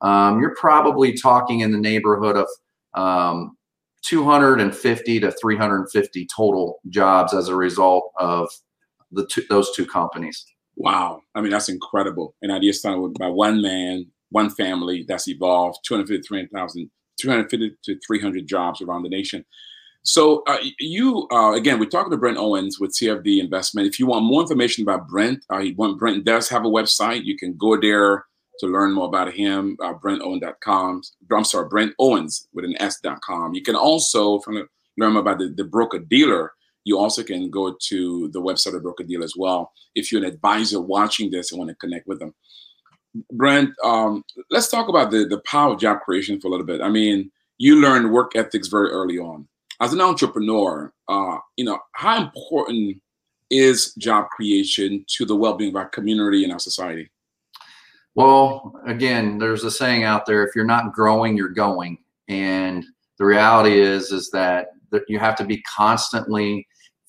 Um, 0.02 0.40
you're 0.40 0.56
probably 0.56 1.14
talking 1.14 1.60
in 1.60 1.72
the 1.72 1.78
neighborhood 1.78 2.38
of 2.38 2.48
um, 2.94 3.58
250 4.04 5.20
to 5.20 5.32
350 5.32 6.28
total 6.36 6.80
jobs 6.90 7.34
as 7.34 7.50
a 7.50 7.56
result 7.56 8.12
of 8.18 8.50
the 9.12 9.26
two, 9.28 9.44
those 9.50 9.76
two 9.76 9.86
companies. 9.86 10.46
Wow. 10.76 11.22
I 11.34 11.42
mean, 11.42 11.52
that's 11.52 11.70
incredible. 11.70 12.36
An 12.42 12.52
idea 12.52 12.74
started 12.74 13.16
by 13.20 13.28
one 13.28 13.62
man, 13.62 14.06
one 14.30 14.50
family 14.50 15.06
that's 15.08 15.28
evolved 15.28 15.80
250, 15.86 16.28
300,000, 16.28 16.90
250 17.20 17.78
to 17.84 18.00
300 18.06 18.48
jobs 18.48 18.82
around 18.82 19.04
the 19.04 19.10
nation. 19.10 19.44
So 20.04 20.44
uh, 20.48 20.60
you, 20.80 21.28
uh, 21.32 21.54
again, 21.54 21.80
we're 21.80 21.90
talking 21.90 22.12
to 22.12 22.18
Brent 22.18 22.38
Owens 22.38 22.80
with 22.80 22.94
CFD 22.94 23.40
Investment. 23.40 23.88
If 23.88 24.00
you 24.00 24.06
want 24.06 24.24
more 24.24 24.42
information 24.42 24.84
about 24.84 25.08
Brent, 25.08 25.44
uh, 25.50 25.64
Brent 25.98 26.24
does 26.24 26.48
have 26.50 26.64
a 26.64 26.70
website. 26.70 27.26
You 27.26 27.36
can 27.36 27.58
go 27.58 27.80
there 27.80 28.26
to 28.60 28.68
learn 28.68 28.94
more 28.94 29.08
about 29.08 29.34
him, 29.34 29.78
uh, 29.84 29.94
BrentOwen.com. 29.96 31.02
I'm 31.32 31.44
sorry, 31.44 31.68
Brent 31.68 31.94
Owens 32.00 32.48
with 32.54 32.66
an 32.66 32.76
S.com. 32.80 33.54
You 33.54 33.62
can 33.62 33.76
also 33.76 34.40
learn 34.98 35.16
about 35.16 35.40
the, 35.40 35.54
the 35.56 35.66
broker 35.66 36.00
dealer 36.00 36.54
you 36.88 36.98
also 36.98 37.22
can 37.22 37.50
go 37.50 37.76
to 37.90 38.30
the 38.30 38.42
website 38.42 38.74
of 38.74 38.82
Broker 38.82 39.04
Deal 39.04 39.22
as 39.22 39.34
well 39.38 39.74
if 39.94 40.10
you're 40.10 40.24
an 40.24 40.28
advisor 40.34 40.80
watching 40.80 41.30
this 41.30 41.52
and 41.52 41.60
want 41.60 41.70
to 41.70 41.76
connect 41.76 42.08
with 42.08 42.20
them. 42.20 42.34
Brent, 43.34 43.72
um, 43.84 44.24
let's 44.52 44.70
talk 44.70 44.88
about 44.88 45.12
the, 45.12 45.26
the 45.26 45.42
power 45.42 45.74
of 45.74 45.80
job 45.82 46.00
creation 46.00 46.40
for 46.40 46.48
a 46.48 46.52
little 46.52 46.66
bit. 46.66 46.82
I 46.82 46.90
mean, 46.90 47.30
you 47.58 47.82
learned 47.82 48.14
work 48.14 48.38
ethics 48.38 48.70
very 48.70 48.90
early 48.90 49.18
on. 49.18 49.48
As 49.82 49.92
an 49.92 50.00
entrepreneur, 50.00 50.94
uh, 51.10 51.38
you 51.58 51.66
know, 51.66 51.78
how 51.92 52.22
important 52.22 53.02
is 53.52 53.94
job 53.96 54.30
creation 54.30 55.04
to 55.18 55.26
the 55.26 55.36
well-being 55.36 55.72
of 55.72 55.76
our 55.76 55.90
community 55.90 56.46
and 56.46 56.54
our 56.54 56.60
society? 56.60 57.10
Well, 58.16 58.80
again, 58.88 59.38
there's 59.40 59.64
a 59.66 59.72
saying 59.72 60.04
out 60.04 60.26
there: 60.26 60.46
if 60.46 60.56
you're 60.56 60.66
not 60.66 60.94
growing, 60.94 61.36
you're 61.36 61.50
going. 61.50 61.98
And 62.30 62.86
the 63.20 63.26
reality 63.26 63.80
is, 63.80 64.12
is 64.12 64.30
that 64.32 64.68
you 65.08 65.20
have 65.20 65.36
to 65.36 65.46
be 65.46 65.62
constantly 65.64 66.66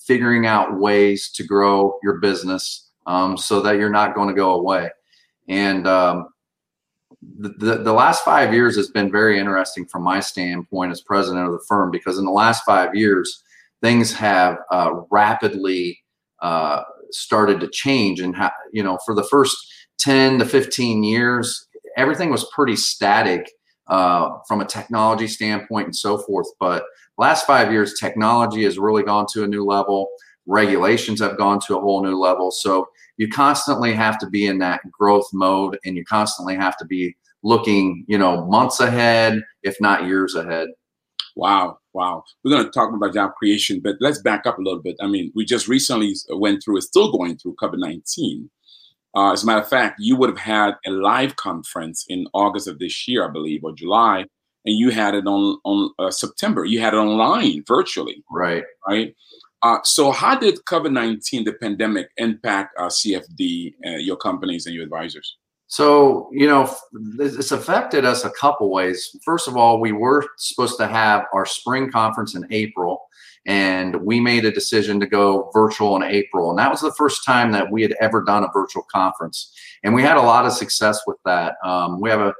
figuring 0.09 0.47
out 0.47 0.81
ways 0.81 1.31
to 1.33 1.45
grow 1.45 1.99
your 2.03 2.19
business 2.19 2.91
um, 3.07 3.37
so 3.37 3.61
that 3.61 3.77
you're 3.77 3.91
not 3.91 4.15
going 4.15 4.29
to 4.29 4.35
go 4.35 4.55
away. 4.55 4.91
And 5.49 5.87
um, 5.87 6.29
the, 7.39 7.51
the, 7.51 7.75
the 7.83 7.93
last 7.93 8.25
five 8.25 8.53
years 8.53 8.75
has 8.77 8.91
been 8.91 9.13
very 9.13 9.39
interesting 9.39 9.87
from 9.87 10.03
my 10.03 10.21
standpoint 10.21 10.93
as 10.93 11.03
president 11.03 11.47
of 11.47 11.53
the 11.53 11.65
firm 11.69 11.91
because 11.91 12.19
in 12.19 12.25
the 12.25 12.31
last 12.31 12.65
five 12.65 12.95
years, 12.95 13.45
things 13.83 14.13
have 14.15 14.57
uh, 14.73 14.93
rapidly 15.11 16.03
uh, 16.41 16.83
started 17.11 17.61
to 17.61 17.69
change. 17.69 18.19
And, 18.19 18.35
you 18.73 18.83
know, 18.83 18.99
for 19.05 19.15
the 19.15 19.25
first 19.25 19.57
10 19.99 20.39
to 20.39 20.47
15 20.47 21.05
years, 21.05 21.67
everything 21.97 22.31
was 22.31 22.49
pretty 22.55 22.77
static 22.77 23.51
uh, 23.89 24.39
from 24.47 24.61
a 24.61 24.67
technology 24.67 25.27
standpoint 25.27 25.87
and 25.87 25.97
so 25.97 26.19
forth. 26.19 26.49
But 26.61 26.85
last 27.17 27.47
five 27.47 27.73
years, 27.73 27.99
technology 27.99 28.65
has 28.65 28.79
really 28.79 29.03
gone 29.03 29.27
to 29.33 29.45
a 29.45 29.49
new 29.49 29.65
level. 29.65 30.09
Regulations 30.47 31.21
have 31.21 31.37
gone 31.39 31.61
to 31.67 31.77
a 31.77 31.81
whole 31.81 32.03
new 32.03 32.17
level. 32.17 32.51
So 32.51 32.89
you 33.17 33.29
constantly 33.29 33.93
have 33.93 34.19
to 34.21 34.29
be 34.29 34.47
in 34.47 34.59
that 34.59 34.81
growth 34.91 35.29
mode 35.33 35.79
and 35.85 35.97
you 35.97 36.05
constantly 36.05 36.57
have 36.57 36.77
to 36.79 36.85
be 36.85 37.17
looking, 37.43 38.05
you 38.09 38.19
know, 38.19 38.47
months 38.47 38.81
ahead, 38.81 39.43
if 39.63 39.77
not 39.81 40.07
years 40.07 40.35
ahead. 40.35 40.69
Wow. 41.37 41.79
Wow. 41.93 42.25
We're 42.43 42.51
going 42.51 42.65
to 42.65 42.71
talk 42.71 42.93
about 42.93 43.15
job 43.15 43.33
creation, 43.39 43.81
but 43.83 43.97
let's 44.01 44.21
back 44.21 44.47
up 44.47 44.59
a 44.59 44.63
little 44.63 44.83
bit. 44.83 44.97
I 45.01 45.07
mean, 45.07 45.33
we 45.35 45.45
just 45.45 45.69
recently 45.69 46.15
went 46.31 46.63
through, 46.63 46.79
it's 46.79 46.87
still 46.87 47.13
going 47.13 47.39
through 47.39 47.57
COVID 47.61 47.79
19. 47.79 48.51
Uh, 49.17 49.33
as 49.33 49.43
a 49.43 49.47
matter 49.47 49.61
of 49.61 49.69
fact, 49.69 49.97
you 49.99 50.17
would 50.17 50.29
have 50.29 50.39
had 50.39 50.75
a 50.87 50.91
live 50.91 51.37
conference 51.37 52.05
in 52.09 52.27
August 52.35 52.69
of 52.69 52.79
this 52.79 53.09
year, 53.09 53.29
I 53.29 53.33
believe, 53.33 53.65
or 53.65 53.73
July, 53.73 54.27
and 54.65 54.77
you 54.77 54.91
had 54.91 55.15
it 55.15 55.27
on 55.27 55.59
on 55.65 55.91
uh, 55.99 56.11
September. 56.11 56.65
You 56.65 56.81
had 56.81 56.95
it 56.95 56.99
online, 56.99 57.65
virtually. 57.67 58.23
Right. 58.31 58.65
Right. 58.87 59.15
Uh, 59.63 59.79
so, 59.83 60.13
how 60.13 60.39
did 60.39 60.57
COVID 60.67 60.93
nineteen, 60.93 61.45
the 61.45 61.55
pandemic, 61.55 62.11
impact 62.17 62.75
uh, 62.79 62.87
CFD, 62.87 63.75
uh, 63.87 63.91
your 63.97 64.17
companies, 64.17 64.67
and 64.67 64.75
your 64.75 64.85
advisors? 64.85 65.37
So, 65.69 66.31
you 66.33 66.47
know, 66.47 66.75
it's 67.19 67.53
affected 67.53 68.07
us 68.07 68.25
a 68.25 68.31
couple 68.31 68.71
ways. 68.71 69.15
First 69.23 69.49
of 69.49 69.57
all, 69.57 69.81
we 69.81 69.93
were 69.93 70.27
supposed 70.39 70.79
to 70.79 70.87
have 70.87 71.27
our 71.35 71.45
spring 71.45 71.91
conference 71.91 72.35
in 72.35 72.47
April, 72.51 73.03
and 73.47 73.95
we 73.97 74.19
made 74.19 74.47
a 74.47 74.51
decision 74.51 74.99
to 75.01 75.07
go 75.07 75.51
virtual 75.53 75.95
in 75.97 76.03
April. 76.03 76.49
And 76.49 76.59
that 76.59 76.71
was 76.71 76.81
the 76.81 76.95
first 76.95 77.23
time 77.25 77.53
that 77.53 77.71
we 77.71 77.83
had 77.83 77.95
ever 78.01 78.25
done 78.25 78.45
a 78.45 78.51
virtual 78.53 78.83
conference. 78.91 79.55
And 79.85 79.95
we 79.95 80.03
had 80.03 80.17
a 80.17 80.23
lot 80.23 80.47
of 80.47 80.53
success 80.53 81.01
with 81.07 81.19
that. 81.27 81.57
Um, 81.63 82.01
we 82.01 82.09
have 82.09 82.21
a, 82.21 82.35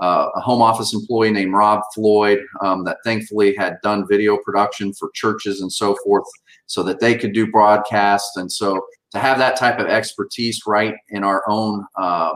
uh, 0.00 0.30
a, 0.34 0.40
home 0.40 0.60
office 0.60 0.92
employee 0.92 1.30
named 1.30 1.54
Rob 1.54 1.82
Floyd 1.94 2.40
um, 2.62 2.82
that 2.84 2.96
thankfully 3.04 3.54
had 3.54 3.76
done 3.84 4.08
video 4.08 4.38
production 4.38 4.92
for 4.92 5.10
churches 5.14 5.60
and 5.60 5.72
so 5.72 5.96
forth 6.04 6.26
so 6.66 6.82
that 6.82 6.98
they 6.98 7.14
could 7.14 7.32
do 7.32 7.46
broadcasts. 7.46 8.36
And 8.36 8.50
so 8.50 8.84
to 9.12 9.20
have 9.20 9.38
that 9.38 9.56
type 9.56 9.78
of 9.78 9.86
expertise 9.86 10.62
right 10.66 10.94
in 11.10 11.22
our 11.22 11.44
own 11.48 11.86
uh, 11.96 12.32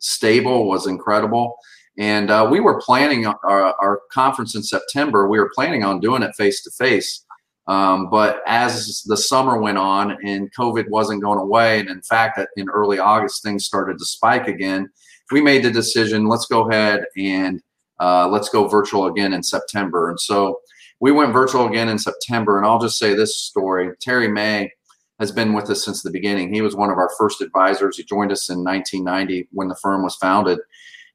stable 0.00 0.68
was 0.68 0.86
incredible. 0.86 1.56
And 1.98 2.30
uh, 2.30 2.48
we 2.50 2.60
were 2.60 2.80
planning 2.80 3.26
our, 3.26 3.38
our, 3.44 4.00
conference 4.12 4.54
in 4.54 4.62
September. 4.62 5.28
We 5.28 5.38
were 5.38 5.50
planning 5.54 5.84
on 5.84 6.00
doing 6.00 6.22
it 6.22 6.34
face 6.34 6.62
to 6.62 6.70
face. 6.70 7.24
But 7.66 8.42
as 8.46 9.02
the 9.06 9.16
summer 9.16 9.60
went 9.60 9.78
on 9.78 10.16
and 10.24 10.52
COVID 10.54 10.88
wasn't 10.88 11.22
going 11.22 11.38
away, 11.38 11.78
and 11.78 11.88
in 11.88 12.02
fact, 12.02 12.40
in 12.56 12.68
early 12.68 12.98
August, 12.98 13.42
things 13.42 13.64
started 13.64 13.98
to 13.98 14.04
spike 14.04 14.48
again, 14.48 14.90
we 15.30 15.40
made 15.40 15.62
the 15.62 15.70
decision 15.70 16.26
let's 16.26 16.46
go 16.46 16.68
ahead 16.68 17.04
and 17.16 17.62
uh, 18.00 18.28
let's 18.28 18.48
go 18.48 18.66
virtual 18.66 19.06
again 19.06 19.32
in 19.32 19.42
September. 19.42 20.10
And 20.10 20.18
so 20.18 20.60
we 21.00 21.12
went 21.12 21.32
virtual 21.32 21.66
again 21.66 21.88
in 21.88 21.98
September. 21.98 22.58
And 22.58 22.66
I'll 22.66 22.80
just 22.80 22.98
say 22.98 23.14
this 23.14 23.36
story 23.36 23.90
Terry 24.00 24.28
May 24.28 24.72
has 25.20 25.30
been 25.30 25.52
with 25.52 25.70
us 25.70 25.84
since 25.84 26.02
the 26.02 26.10
beginning. 26.10 26.52
He 26.52 26.62
was 26.62 26.74
one 26.74 26.90
of 26.90 26.98
our 26.98 27.10
first 27.16 27.40
advisors. 27.40 27.96
He 27.96 28.04
joined 28.04 28.32
us 28.32 28.48
in 28.48 28.64
1990 28.64 29.48
when 29.52 29.68
the 29.68 29.76
firm 29.76 30.02
was 30.02 30.16
founded. 30.16 30.58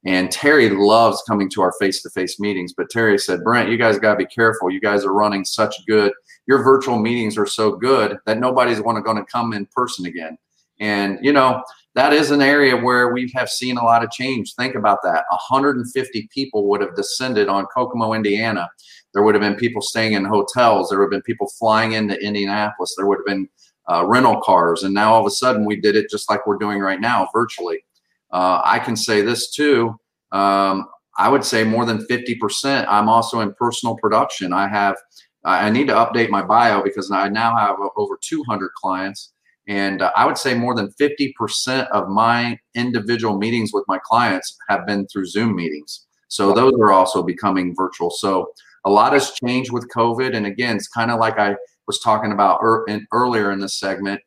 And 0.06 0.32
Terry 0.32 0.70
loves 0.70 1.24
coming 1.28 1.50
to 1.50 1.62
our 1.62 1.74
face 1.80 2.04
to 2.04 2.10
face 2.12 2.40
meetings. 2.40 2.74
But 2.78 2.92
Terry 2.92 3.18
said, 3.18 3.44
Brent, 3.44 3.70
you 3.70 3.78
guys 3.78 3.98
got 3.98 4.12
to 4.12 4.18
be 4.18 4.28
careful. 4.28 4.70
You 4.70 4.80
guys 4.80 5.04
are 5.04 5.14
running 5.14 5.44
such 5.44 5.76
good 5.88 6.14
your 6.48 6.64
virtual 6.64 7.00
meetings 7.00 7.38
are 7.38 7.46
so 7.46 7.76
good 7.76 8.18
that 8.26 8.40
nobody's 8.40 8.80
going 8.80 9.02
to 9.04 9.26
come 9.26 9.54
in 9.54 9.66
person 9.68 10.06
again. 10.06 10.38
And 10.80 11.20
you 11.22 11.32
know 11.32 11.64
that 11.96 12.12
is 12.12 12.32
an 12.32 12.42
area 12.42 12.76
where 12.76 13.14
we 13.14 13.32
have 13.34 13.50
seen 13.50 13.78
a 13.78 13.84
lot 13.84 14.04
of 14.04 14.12
change. 14.12 14.54
Think 14.56 14.76
about 14.76 15.00
that: 15.04 15.24
150 15.30 16.30
people 16.34 16.68
would 16.68 16.82
have 16.82 16.96
descended 16.96 17.48
on 17.48 17.66
Kokomo, 17.68 18.14
Indiana. 18.14 18.70
There 19.14 19.24
would 19.24 19.36
have 19.36 19.42
been 19.42 19.56
people 19.56 19.82
staying 19.82 20.14
in 20.14 20.26
hotels. 20.26 20.90
There 20.90 21.00
would 21.00 21.06
have 21.06 21.12
been 21.12 21.22
people 21.22 21.50
flying 21.58 21.94
into 21.94 22.22
Indianapolis. 22.22 22.94
There 22.98 23.06
would 23.06 23.20
have 23.20 23.26
been 23.26 23.48
uh, 23.88 24.06
rental 24.06 24.42
cars, 24.42 24.84
and 24.84 24.94
now 24.94 25.14
all 25.14 25.22
of 25.22 25.28
a 25.28 25.32
sudden 25.32 25.66
we 25.66 25.80
did 25.80 25.96
it 25.96 26.10
just 26.10 26.30
like 26.30 26.46
we're 26.48 26.58
doing 26.58 26.80
right 26.80 27.00
now, 27.00 27.30
virtually. 27.34 27.84
Uh, 28.32 28.62
I 28.64 28.80
can 28.80 28.96
say 28.96 29.22
this 29.22 29.52
too. 29.52 30.00
Um, 30.32 30.88
I 31.18 31.30
would 31.30 31.46
say 31.46 31.64
more 31.64 31.86
than 31.86 32.06
50%. 32.08 32.86
I'm 32.90 33.08
also 33.08 33.40
in 33.40 33.54
personal 33.54 33.96
production. 33.96 34.52
I 34.52 34.68
have 34.68 34.98
I 35.46 35.70
need 35.70 35.88
to 35.88 35.94
update 35.94 36.30
my 36.30 36.42
bio 36.42 36.82
because 36.82 37.12
I 37.12 37.30
now 37.30 37.56
have 37.56 37.76
over 37.96 38.18
200 38.20 38.72
clients. 38.74 39.32
And 39.68 40.02
uh, 40.02 40.12
I 40.16 40.26
would 40.26 40.40
say 40.40 40.56
more 40.56 40.76
than 40.76 40.92
50% 41.00 41.88
of 41.90 42.10
my 42.10 42.58
individual 42.74 43.38
meetings 43.38 43.72
with 43.72 43.84
my 43.88 44.00
clients 44.04 44.58
have 44.70 44.88
been 44.88 45.08
through 45.08 45.28
Zoom 45.28 45.56
meetings. 45.56 46.08
So 46.30 46.52
those 46.52 46.74
are 46.74 46.92
also 46.92 47.22
becoming 47.22 47.76
virtual. 47.76 48.10
So 48.10 48.48
a 48.86 48.90
lot 48.90 49.14
has 49.14 49.32
changed 49.44 49.72
with 49.72 49.90
COVID. 49.96 50.36
And 50.36 50.48
again, 50.48 50.76
it's 50.76 50.88
kind 50.88 51.12
of 51.12 51.20
like 51.20 51.38
I 51.38 51.56
was 51.88 52.00
talking 52.00 52.32
about 52.32 52.60
er- 52.64 52.86
in, 52.88 53.06
earlier 53.14 53.52
in 53.52 53.60
this 53.60 53.80
segment. 53.80 54.22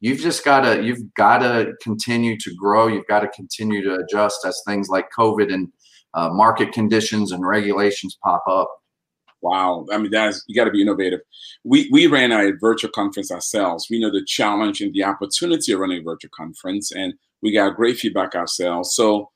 You've 0.00 0.18
just 0.18 0.44
got 0.44 0.62
to 0.62 0.82
you've 0.82 1.14
got 1.14 1.38
to 1.38 1.72
continue 1.82 2.36
to 2.38 2.54
grow. 2.54 2.88
You've 2.88 3.06
got 3.06 3.20
to 3.20 3.28
continue 3.28 3.82
to 3.84 3.96
adjust 3.96 4.44
as 4.44 4.60
things 4.66 4.88
like 4.88 5.06
COVID 5.16 5.52
and 5.52 5.68
uh, 6.14 6.28
market 6.30 6.72
conditions 6.72 7.32
and 7.32 7.46
regulations 7.46 8.18
pop 8.22 8.42
up. 8.48 8.70
Wow, 9.42 9.86
I 9.92 9.98
mean 9.98 10.10
that's 10.10 10.44
you 10.46 10.54
got 10.54 10.64
to 10.64 10.70
be 10.70 10.82
innovative. 10.82 11.20
We 11.64 11.88
we 11.92 12.06
ran 12.06 12.32
a 12.32 12.52
virtual 12.60 12.90
conference 12.90 13.30
ourselves. 13.30 13.88
We 13.90 14.00
know 14.00 14.10
the 14.10 14.24
challenge 14.24 14.80
and 14.80 14.92
the 14.92 15.04
opportunity 15.04 15.72
of 15.72 15.80
running 15.80 16.00
a 16.00 16.02
virtual 16.02 16.30
conference, 16.36 16.92
and 16.92 17.14
we 17.42 17.52
got 17.52 17.76
great 17.76 17.98
feedback 17.98 18.34
ourselves. 18.34 18.94
So 18.94 19.30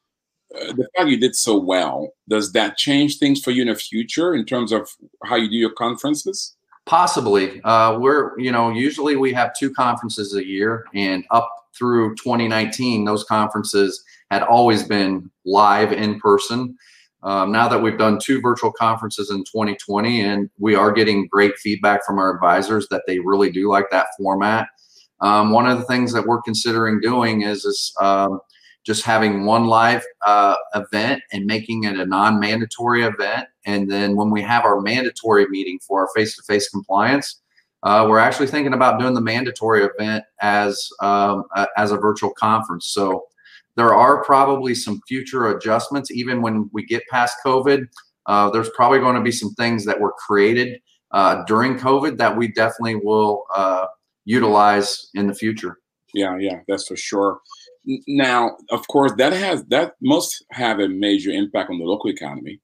uh, 0.54 0.72
the 0.72 0.88
fact 0.96 1.08
you 1.08 1.18
did 1.18 1.34
so 1.34 1.58
well 1.58 2.10
does 2.28 2.52
that 2.52 2.76
change 2.76 3.18
things 3.18 3.40
for 3.40 3.50
you 3.50 3.62
in 3.62 3.68
the 3.68 3.74
future 3.74 4.34
in 4.34 4.44
terms 4.44 4.72
of 4.72 4.88
how 5.24 5.36
you 5.36 5.50
do 5.50 5.56
your 5.56 5.72
conferences? 5.72 6.55
Possibly. 6.86 7.60
Uh, 7.62 7.98
we're 7.98 8.38
you 8.38 8.52
know 8.52 8.70
usually 8.70 9.16
we 9.16 9.32
have 9.32 9.52
two 9.58 9.72
conferences 9.72 10.34
a 10.34 10.46
year, 10.46 10.86
and 10.94 11.24
up 11.30 11.50
through 11.76 12.14
2019, 12.16 13.04
those 13.04 13.24
conferences 13.24 14.02
had 14.30 14.42
always 14.42 14.82
been 14.82 15.30
live 15.44 15.92
in 15.92 16.18
person. 16.20 16.76
Um, 17.22 17.50
now 17.50 17.68
that 17.68 17.82
we've 17.82 17.98
done 17.98 18.18
two 18.22 18.40
virtual 18.40 18.72
conferences 18.72 19.30
in 19.30 19.38
2020 19.38 20.20
and 20.20 20.48
we 20.58 20.74
are 20.74 20.92
getting 20.92 21.26
great 21.26 21.56
feedback 21.58 22.04
from 22.06 22.18
our 22.18 22.32
advisors 22.32 22.86
that 22.90 23.02
they 23.06 23.18
really 23.18 23.50
do 23.50 23.68
like 23.68 23.90
that 23.90 24.06
format. 24.16 24.68
Um, 25.20 25.50
one 25.50 25.66
of 25.66 25.78
the 25.78 25.84
things 25.86 26.12
that 26.12 26.26
we're 26.26 26.42
considering 26.42 27.00
doing 27.00 27.42
is, 27.42 27.64
is 27.64 27.92
um, 28.00 28.38
just 28.86 29.04
having 29.04 29.44
one 29.44 29.66
live 29.66 30.04
uh, 30.24 30.54
event 30.74 31.20
and 31.32 31.44
making 31.44 31.84
it 31.84 31.98
a 31.98 32.06
non-mandatory 32.06 33.02
event. 33.02 33.48
And 33.66 33.90
then 33.90 34.14
when 34.14 34.30
we 34.30 34.40
have 34.42 34.64
our 34.64 34.80
mandatory 34.80 35.46
meeting 35.48 35.80
for 35.86 36.02
our 36.02 36.08
face-to-face 36.14 36.68
compliance, 36.70 37.40
uh, 37.82 38.06
we're 38.08 38.20
actually 38.20 38.46
thinking 38.46 38.72
about 38.72 39.00
doing 39.00 39.14
the 39.14 39.20
mandatory 39.20 39.84
event 39.84 40.24
as 40.40 40.88
um, 41.02 41.44
as 41.76 41.90
a 41.90 41.96
virtual 41.96 42.30
conference. 42.30 42.86
So 42.86 43.24
there 43.76 43.92
are 43.92 44.24
probably 44.24 44.74
some 44.74 45.00
future 45.06 45.48
adjustments, 45.48 46.10
even 46.10 46.40
when 46.40 46.70
we 46.72 46.86
get 46.86 47.02
past 47.10 47.36
COVID. 47.44 47.86
Uh, 48.26 48.50
there's 48.50 48.70
probably 48.70 48.98
going 48.98 49.16
to 49.16 49.20
be 49.20 49.32
some 49.32 49.52
things 49.54 49.84
that 49.84 50.00
were 50.00 50.14
created 50.26 50.80
uh, 51.10 51.44
during 51.44 51.76
COVID 51.76 52.16
that 52.18 52.36
we 52.36 52.48
definitely 52.48 52.96
will 52.96 53.44
uh, 53.54 53.86
utilize 54.24 55.08
in 55.14 55.26
the 55.26 55.34
future. 55.34 55.78
Yeah, 56.14 56.36
yeah, 56.38 56.60
that's 56.66 56.88
for 56.88 56.96
sure. 56.96 57.40
Now, 58.08 58.56
of 58.70 58.86
course, 58.88 59.12
that 59.18 59.32
has 59.32 59.64
that 59.66 59.94
must 60.00 60.44
have 60.50 60.80
a 60.80 60.88
major 60.88 61.30
impact 61.30 61.70
on 61.70 61.78
the 61.78 61.84
local 61.84 62.10
economy 62.10 62.60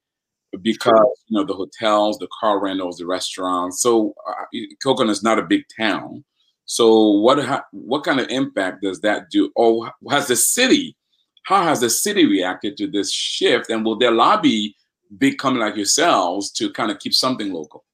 because 0.61 1.23
you 1.29 1.39
know 1.39 1.45
the 1.45 1.55
hotels, 1.55 2.19
the 2.19 2.29
car 2.41 2.61
rentals, 2.61 2.99
the 2.99 3.07
restaurants. 3.07 3.81
So 3.81 4.15
uh, 4.29 4.45
Kokomo 4.83 5.11
is 5.11 5.23
not 5.23 5.39
a 5.39 5.43
big 5.43 5.63
town. 5.77 6.25
So 6.65 7.11
what 7.11 7.65
what 7.71 8.05
kind 8.05 8.21
of 8.21 8.29
impact 8.29 8.83
does 8.83 9.01
that 9.03 9.31
do? 9.31 9.51
Or 9.55 9.93
has 10.11 10.27
the 10.27 10.37
city 10.37 10.97
how 11.45 11.63
has 11.63 11.81
the 11.81 11.91
city 11.91 12.25
reacted 12.25 12.77
to 12.77 12.87
this 12.87 13.13
shift 13.13 13.71
and 13.71 13.85
will 13.85 13.97
their 13.97 14.11
lobby 14.11 14.77
big 15.19 15.39
company 15.39 15.65
like 15.65 15.77
yourselves 15.77 16.51
to 16.53 16.71
kind 16.71 16.91
of 16.91 16.99
keep 16.99 17.13
something 17.13 17.53
local 17.53 17.85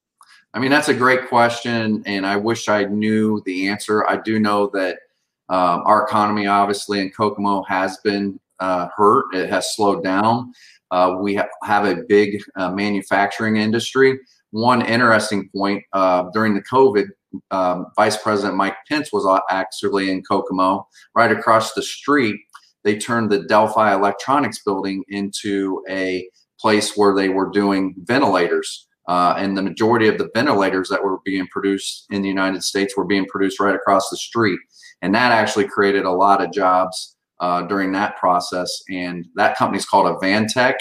i 0.54 0.58
mean 0.58 0.70
that's 0.70 0.88
a 0.88 0.94
great 0.94 1.28
question 1.28 2.02
and 2.06 2.26
i 2.26 2.36
wish 2.36 2.68
i 2.68 2.84
knew 2.84 3.42
the 3.44 3.68
answer 3.68 4.06
i 4.06 4.16
do 4.16 4.38
know 4.38 4.68
that 4.68 4.98
um, 5.48 5.82
our 5.86 6.04
economy 6.04 6.46
obviously 6.46 7.00
in 7.00 7.10
kokomo 7.10 7.62
has 7.64 7.98
been 7.98 8.38
uh, 8.60 8.88
hurt. 8.96 9.34
It 9.34 9.50
has 9.50 9.74
slowed 9.74 10.02
down. 10.02 10.52
Uh, 10.90 11.16
we 11.20 11.34
ha- 11.36 11.48
have 11.64 11.84
a 11.84 12.02
big 12.08 12.42
uh, 12.56 12.70
manufacturing 12.70 13.56
industry. 13.56 14.18
One 14.50 14.82
interesting 14.82 15.48
point 15.54 15.84
uh, 15.92 16.24
during 16.32 16.54
the 16.54 16.62
COVID, 16.62 17.06
um, 17.50 17.86
Vice 17.96 18.16
President 18.16 18.56
Mike 18.56 18.76
Pence 18.88 19.12
was 19.12 19.26
actually 19.50 20.10
in 20.10 20.22
Kokomo, 20.22 20.88
right 21.14 21.30
across 21.30 21.74
the 21.74 21.82
street. 21.82 22.36
They 22.84 22.96
turned 22.96 23.30
the 23.30 23.44
Delphi 23.44 23.94
Electronics 23.94 24.62
building 24.64 25.04
into 25.08 25.82
a 25.90 26.28
place 26.58 26.96
where 26.96 27.14
they 27.14 27.28
were 27.28 27.50
doing 27.50 27.94
ventilators. 27.98 28.86
Uh, 29.08 29.34
and 29.38 29.56
the 29.56 29.62
majority 29.62 30.06
of 30.06 30.18
the 30.18 30.28
ventilators 30.34 30.88
that 30.88 31.02
were 31.02 31.18
being 31.24 31.46
produced 31.48 32.06
in 32.10 32.20
the 32.20 32.28
United 32.28 32.62
States 32.62 32.96
were 32.96 33.06
being 33.06 33.26
produced 33.26 33.58
right 33.58 33.74
across 33.74 34.08
the 34.10 34.16
street. 34.16 34.58
And 35.02 35.14
that 35.14 35.32
actually 35.32 35.68
created 35.68 36.04
a 36.04 36.10
lot 36.10 36.42
of 36.42 36.52
jobs 36.52 37.16
uh, 37.40 37.62
during 37.62 37.92
that 37.92 38.16
process. 38.16 38.82
And 38.88 39.26
that 39.36 39.56
company 39.56 39.78
is 39.78 39.86
called 39.86 40.06
Advantech, 40.06 40.74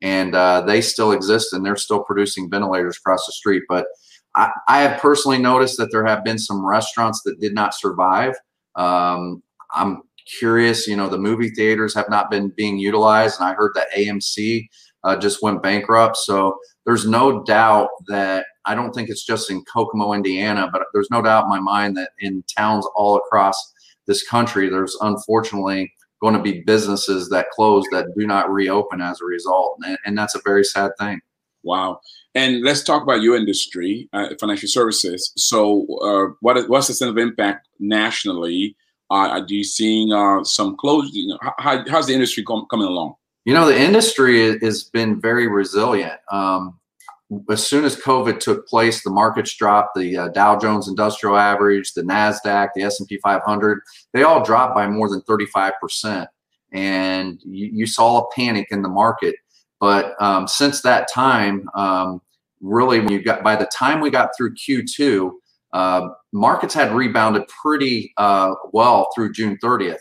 and 0.00 0.34
uh, 0.34 0.60
they 0.62 0.80
still 0.80 1.12
exist 1.12 1.52
and 1.52 1.64
they're 1.64 1.76
still 1.76 2.04
producing 2.04 2.50
ventilators 2.50 2.96
across 2.98 3.26
the 3.26 3.32
street. 3.32 3.62
But 3.68 3.86
I, 4.34 4.50
I, 4.68 4.82
have 4.82 5.00
personally 5.00 5.38
noticed 5.38 5.78
that 5.78 5.90
there 5.90 6.04
have 6.04 6.24
been 6.24 6.38
some 6.38 6.64
restaurants 6.64 7.22
that 7.24 7.40
did 7.40 7.54
not 7.54 7.74
survive. 7.74 8.34
Um, 8.76 9.42
I'm 9.72 10.02
curious, 10.38 10.86
you 10.86 10.96
know, 10.96 11.08
the 11.08 11.18
movie 11.18 11.50
theaters 11.50 11.94
have 11.94 12.08
not 12.08 12.30
been 12.30 12.52
being 12.56 12.78
utilized, 12.78 13.40
and 13.40 13.48
I 13.48 13.54
heard 13.54 13.72
that 13.74 13.88
AMC 13.96 14.66
uh, 15.04 15.16
just 15.16 15.42
went 15.42 15.62
bankrupt. 15.62 16.16
So 16.16 16.58
there's 16.86 17.06
no 17.06 17.42
doubt 17.44 17.88
that 18.08 18.46
I 18.66 18.74
don't 18.74 18.92
think 18.92 19.08
it's 19.08 19.24
just 19.24 19.50
in 19.50 19.62
Kokomo, 19.64 20.12
Indiana, 20.12 20.68
but 20.72 20.82
there's 20.92 21.10
no 21.10 21.22
doubt 21.22 21.44
in 21.44 21.50
my 21.50 21.60
mind 21.60 21.96
that 21.96 22.10
in 22.18 22.42
towns 22.56 22.86
all 22.94 23.16
across 23.16 23.72
this 24.06 24.26
country, 24.26 24.68
there's 24.68 24.96
unfortunately 25.00 25.92
going 26.20 26.34
to 26.34 26.42
be 26.42 26.62
businesses 26.62 27.28
that 27.28 27.50
close 27.50 27.84
that 27.90 28.06
do 28.18 28.26
not 28.26 28.50
reopen 28.50 29.00
as 29.00 29.20
a 29.20 29.24
result. 29.24 29.78
And, 29.84 29.98
and 30.06 30.16
that's 30.16 30.34
a 30.34 30.40
very 30.44 30.64
sad 30.64 30.92
thing. 30.98 31.20
Wow. 31.62 32.00
And 32.34 32.62
let's 32.62 32.82
talk 32.82 33.02
about 33.02 33.22
your 33.22 33.36
industry, 33.36 34.08
uh, 34.12 34.28
financial 34.38 34.68
services. 34.68 35.32
So, 35.36 35.86
uh, 36.02 36.34
what 36.40 36.56
is, 36.56 36.68
what's 36.68 36.88
the 36.88 36.94
sense 36.94 37.10
of 37.10 37.18
impact 37.18 37.68
nationally? 37.78 38.76
Uh, 39.10 39.28
are 39.28 39.44
you 39.48 39.64
seeing 39.64 40.12
uh, 40.12 40.44
some 40.44 40.76
close? 40.76 41.10
You 41.12 41.28
know, 41.28 41.38
how, 41.58 41.84
how's 41.88 42.06
the 42.06 42.14
industry 42.14 42.42
com- 42.42 42.66
coming 42.70 42.86
along? 42.86 43.14
You 43.44 43.52
know, 43.52 43.66
the 43.66 43.78
industry 43.78 44.58
has 44.60 44.84
been 44.84 45.20
very 45.20 45.48
resilient. 45.48 46.18
Um, 46.30 46.78
as 47.50 47.66
soon 47.66 47.84
as 47.84 47.96
COVID 47.96 48.38
took 48.38 48.66
place, 48.66 49.02
the 49.02 49.10
markets 49.10 49.54
dropped. 49.56 49.96
The 49.96 50.16
uh, 50.16 50.28
Dow 50.28 50.58
Jones 50.58 50.88
Industrial 50.88 51.36
Average, 51.36 51.92
the 51.92 52.02
Nasdaq, 52.02 52.70
the 52.74 52.82
S 52.82 53.00
and 53.00 53.08
P 53.08 53.18
500, 53.22 53.80
they 54.12 54.22
all 54.22 54.42
dropped 54.42 54.74
by 54.74 54.86
more 54.88 55.08
than 55.08 55.20
35 55.22 55.72
percent, 55.80 56.28
and 56.72 57.40
you, 57.44 57.70
you, 57.72 57.86
saw 57.86 58.20
a 58.20 58.34
panic 58.34 58.68
in 58.70 58.82
the 58.82 58.88
market. 58.88 59.36
But 59.80 60.20
um, 60.22 60.46
since 60.46 60.82
that 60.82 61.08
time, 61.12 61.68
um, 61.74 62.20
really, 62.60 63.00
when 63.00 63.12
you 63.12 63.22
got 63.22 63.42
by 63.42 63.56
the 63.56 63.66
time 63.66 64.00
we 64.00 64.10
got 64.10 64.30
through 64.36 64.54
Q2, 64.54 65.30
uh, 65.72 66.08
markets 66.32 66.72
had 66.72 66.92
rebounded 66.92 67.42
pretty 67.48 68.12
uh, 68.16 68.54
well 68.72 69.08
through 69.14 69.32
June 69.32 69.58
30th. 69.62 69.98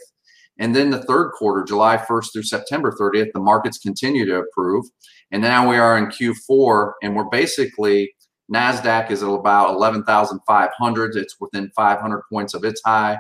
And 0.60 0.76
then 0.76 0.92
the 0.92 1.04
third 1.04 1.32
quarter, 1.32 1.64
July 1.64 1.98
1st 1.98 2.34
through 2.34 2.44
September 2.44 2.92
30th, 2.92 3.32
the 3.34 3.40
markets 3.40 3.78
continue 3.78 4.26
to 4.26 4.38
improve. 4.38 4.86
And 5.32 5.42
now 5.42 5.68
we 5.68 5.78
are 5.78 5.98
in 5.98 6.08
Q4, 6.08 6.94
and 7.02 7.16
we're 7.16 7.30
basically 7.30 8.14
NASDAQ 8.54 9.10
is 9.10 9.24
at 9.24 9.30
about 9.30 9.72
11,500. 9.72 11.16
It's 11.16 11.40
within 11.40 11.72
500 11.76 12.22
points 12.32 12.54
of 12.54 12.64
its 12.64 12.82
high. 12.86 13.18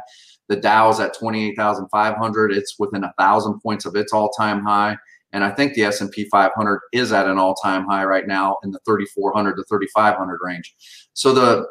The 0.50 0.58
Dow 0.58 0.90
is 0.90 1.00
at 1.00 1.18
28,500. 1.18 2.52
It's 2.52 2.76
within 2.78 3.02
1,000 3.02 3.60
points 3.62 3.86
of 3.86 3.96
its 3.96 4.14
all-time 4.14 4.64
high. 4.64 4.98
And 5.32 5.44
I 5.44 5.50
think 5.50 5.74
the 5.74 5.86
S&P 5.86 6.28
500 6.30 6.82
is 6.92 7.12
at 7.12 7.28
an 7.28 7.40
all-time 7.40 7.86
high 7.86 8.04
right 8.04 8.28
now 8.28 8.58
in 8.64 8.72
the 8.72 8.80
3,400 8.86 9.56
to 9.56 9.64
3,500 9.64 10.40
range. 10.44 10.76
So 11.14 11.34
the 11.34 11.66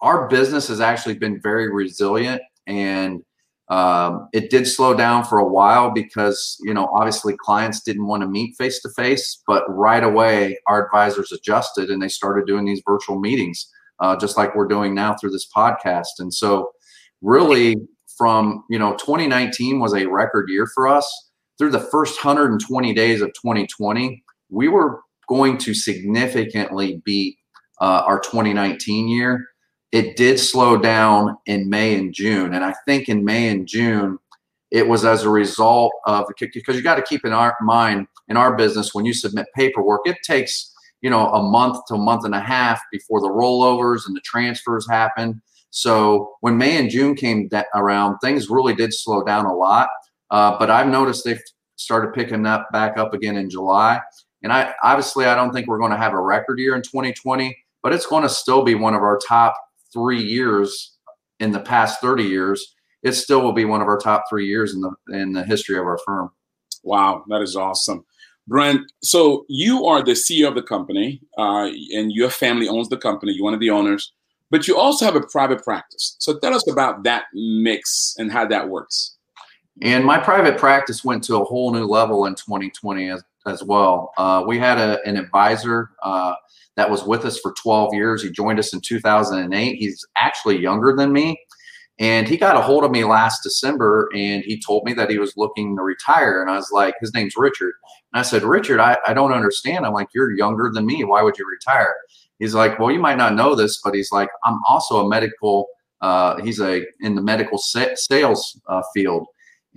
our 0.00 0.28
business 0.28 0.68
has 0.68 0.80
actually 0.80 1.18
been 1.18 1.40
very 1.40 1.72
resilient 1.72 2.40
and 2.68 3.20
um, 3.70 4.28
it 4.32 4.48
did 4.50 4.66
slow 4.66 4.94
down 4.94 5.24
for 5.24 5.38
a 5.38 5.46
while 5.46 5.90
because, 5.90 6.56
you 6.62 6.72
know, 6.72 6.88
obviously 6.94 7.36
clients 7.36 7.80
didn't 7.80 8.06
want 8.06 8.22
to 8.22 8.28
meet 8.28 8.56
face 8.56 8.80
to 8.80 8.88
face, 8.96 9.42
but 9.46 9.64
right 9.68 10.02
away 10.02 10.58
our 10.66 10.86
advisors 10.86 11.32
adjusted 11.32 11.90
and 11.90 12.02
they 12.02 12.08
started 12.08 12.46
doing 12.46 12.64
these 12.64 12.82
virtual 12.86 13.18
meetings, 13.18 13.70
uh, 14.00 14.16
just 14.16 14.38
like 14.38 14.54
we're 14.54 14.68
doing 14.68 14.94
now 14.94 15.14
through 15.14 15.30
this 15.30 15.48
podcast. 15.54 16.18
And 16.18 16.32
so, 16.32 16.70
really, 17.20 17.76
from, 18.16 18.64
you 18.70 18.78
know, 18.78 18.92
2019 18.96 19.80
was 19.80 19.94
a 19.94 20.06
record 20.06 20.48
year 20.48 20.66
for 20.74 20.88
us. 20.88 21.30
Through 21.58 21.70
the 21.70 21.80
first 21.80 22.24
120 22.24 22.94
days 22.94 23.20
of 23.20 23.28
2020, 23.34 24.22
we 24.48 24.68
were 24.68 25.00
going 25.28 25.58
to 25.58 25.74
significantly 25.74 27.02
beat 27.04 27.36
uh, 27.80 28.02
our 28.06 28.18
2019 28.20 29.08
year 29.08 29.44
it 29.92 30.16
did 30.16 30.38
slow 30.38 30.76
down 30.76 31.36
in 31.46 31.68
May 31.68 31.94
and 31.96 32.12
June. 32.12 32.54
And 32.54 32.64
I 32.64 32.74
think 32.86 33.08
in 33.08 33.24
May 33.24 33.48
and 33.48 33.66
June, 33.66 34.18
it 34.70 34.86
was 34.86 35.04
as 35.04 35.22
a 35.22 35.30
result 35.30 35.92
of 36.06 36.26
because 36.38 36.76
you 36.76 36.82
got 36.82 36.96
to 36.96 37.02
keep 37.02 37.24
in 37.24 37.32
our 37.32 37.56
mind 37.62 38.06
in 38.28 38.36
our 38.36 38.54
business 38.54 38.94
when 38.94 39.06
you 39.06 39.14
submit 39.14 39.46
paperwork, 39.54 40.02
it 40.04 40.18
takes 40.22 40.74
you 41.00 41.08
know 41.08 41.28
a 41.28 41.42
month 41.42 41.78
to 41.86 41.94
a 41.94 41.98
month 41.98 42.24
and 42.24 42.34
a 42.34 42.40
half 42.40 42.80
before 42.92 43.20
the 43.20 43.30
rollovers 43.30 44.02
and 44.06 44.14
the 44.14 44.20
transfers 44.20 44.86
happen. 44.88 45.40
So 45.70 46.32
when 46.40 46.58
May 46.58 46.76
and 46.76 46.90
June 46.90 47.14
came 47.14 47.48
around, 47.74 48.18
things 48.18 48.50
really 48.50 48.74
did 48.74 48.92
slow 48.92 49.22
down 49.22 49.46
a 49.46 49.54
lot. 49.54 49.88
Uh, 50.30 50.58
but 50.58 50.70
I've 50.70 50.88
noticed 50.88 51.24
they've 51.24 51.40
started 51.76 52.12
picking 52.12 52.44
up 52.46 52.68
back 52.72 52.98
up 52.98 53.14
again 53.14 53.36
in 53.36 53.48
July. 53.48 54.00
And 54.42 54.52
I 54.52 54.74
obviously 54.82 55.24
I 55.24 55.34
don't 55.34 55.52
think 55.52 55.66
we're 55.66 55.78
going 55.78 55.92
to 55.92 55.96
have 55.96 56.12
a 56.12 56.20
record 56.20 56.58
year 56.58 56.76
in 56.76 56.82
2020, 56.82 57.56
but 57.82 57.92
it's 57.92 58.06
going 58.06 58.22
to 58.22 58.28
still 58.28 58.62
be 58.62 58.74
one 58.74 58.94
of 58.94 59.00
our 59.00 59.18
top 59.26 59.56
three 59.92 60.22
years 60.22 60.96
in 61.40 61.52
the 61.52 61.60
past 61.60 62.00
30 62.00 62.24
years, 62.24 62.74
it 63.02 63.12
still 63.12 63.42
will 63.42 63.52
be 63.52 63.64
one 63.64 63.80
of 63.80 63.88
our 63.88 63.98
top 63.98 64.24
three 64.28 64.46
years 64.46 64.74
in 64.74 64.80
the 64.80 64.90
in 65.10 65.32
the 65.32 65.44
history 65.44 65.78
of 65.78 65.84
our 65.84 65.98
firm. 66.04 66.30
Wow, 66.82 67.24
that 67.28 67.42
is 67.42 67.56
awesome. 67.56 68.04
Brent, 68.46 68.90
so 69.02 69.44
you 69.48 69.84
are 69.84 70.02
the 70.02 70.12
CEO 70.12 70.48
of 70.48 70.54
the 70.54 70.62
company, 70.62 71.20
uh, 71.36 71.68
and 71.92 72.10
your 72.10 72.30
family 72.30 72.66
owns 72.66 72.88
the 72.88 72.96
company. 72.96 73.32
You're 73.32 73.44
one 73.44 73.54
of 73.54 73.60
the 73.60 73.70
owners, 73.70 74.12
but 74.50 74.66
you 74.66 74.76
also 74.76 75.04
have 75.04 75.16
a 75.16 75.20
private 75.20 75.62
practice. 75.62 76.16
So 76.18 76.38
tell 76.38 76.54
us 76.54 76.68
about 76.70 77.04
that 77.04 77.24
mix 77.34 78.14
and 78.18 78.32
how 78.32 78.46
that 78.46 78.68
works. 78.68 79.16
And 79.82 80.04
my 80.04 80.18
private 80.18 80.58
practice 80.58 81.04
went 81.04 81.22
to 81.24 81.36
a 81.36 81.44
whole 81.44 81.72
new 81.72 81.84
level 81.84 82.24
in 82.24 82.34
2020 82.34 83.10
as, 83.10 83.22
as 83.48 83.62
well. 83.62 84.12
Uh, 84.18 84.44
we 84.46 84.58
had 84.58 84.78
a, 84.78 85.02
an 85.04 85.16
advisor 85.16 85.90
uh, 86.02 86.34
that 86.76 86.90
was 86.90 87.04
with 87.04 87.24
us 87.24 87.38
for 87.40 87.54
12 87.62 87.94
years. 87.94 88.22
He 88.22 88.30
joined 88.30 88.58
us 88.58 88.72
in 88.72 88.80
2008. 88.80 89.76
He's 89.76 90.04
actually 90.16 90.58
younger 90.58 90.94
than 90.96 91.12
me. 91.12 91.40
And 92.00 92.28
he 92.28 92.36
got 92.36 92.56
a 92.56 92.60
hold 92.60 92.84
of 92.84 92.92
me 92.92 93.02
last 93.02 93.42
December 93.42 94.08
and 94.14 94.44
he 94.44 94.60
told 94.64 94.84
me 94.84 94.92
that 94.92 95.10
he 95.10 95.18
was 95.18 95.36
looking 95.36 95.76
to 95.76 95.82
retire. 95.82 96.40
And 96.40 96.48
I 96.48 96.54
was 96.54 96.70
like, 96.70 96.94
his 97.00 97.12
name's 97.12 97.34
Richard. 97.36 97.72
And 98.12 98.20
I 98.20 98.22
said, 98.22 98.44
Richard, 98.44 98.78
I, 98.78 98.98
I 99.04 99.14
don't 99.14 99.32
understand. 99.32 99.84
I'm 99.84 99.92
like, 99.92 100.08
you're 100.14 100.36
younger 100.36 100.70
than 100.72 100.86
me. 100.86 101.02
Why 101.02 101.22
would 101.22 101.36
you 101.38 101.46
retire? 101.48 101.94
He's 102.38 102.54
like, 102.54 102.78
well, 102.78 102.92
you 102.92 103.00
might 103.00 103.18
not 103.18 103.34
know 103.34 103.56
this, 103.56 103.80
but 103.82 103.94
he's 103.94 104.12
like, 104.12 104.28
I'm 104.44 104.60
also 104.68 105.04
a 105.04 105.08
medical, 105.08 105.66
uh, 106.00 106.40
he's 106.40 106.60
a 106.60 106.84
in 107.00 107.16
the 107.16 107.22
medical 107.22 107.58
sa- 107.58 107.96
sales 107.96 108.60
uh, 108.68 108.82
field 108.94 109.26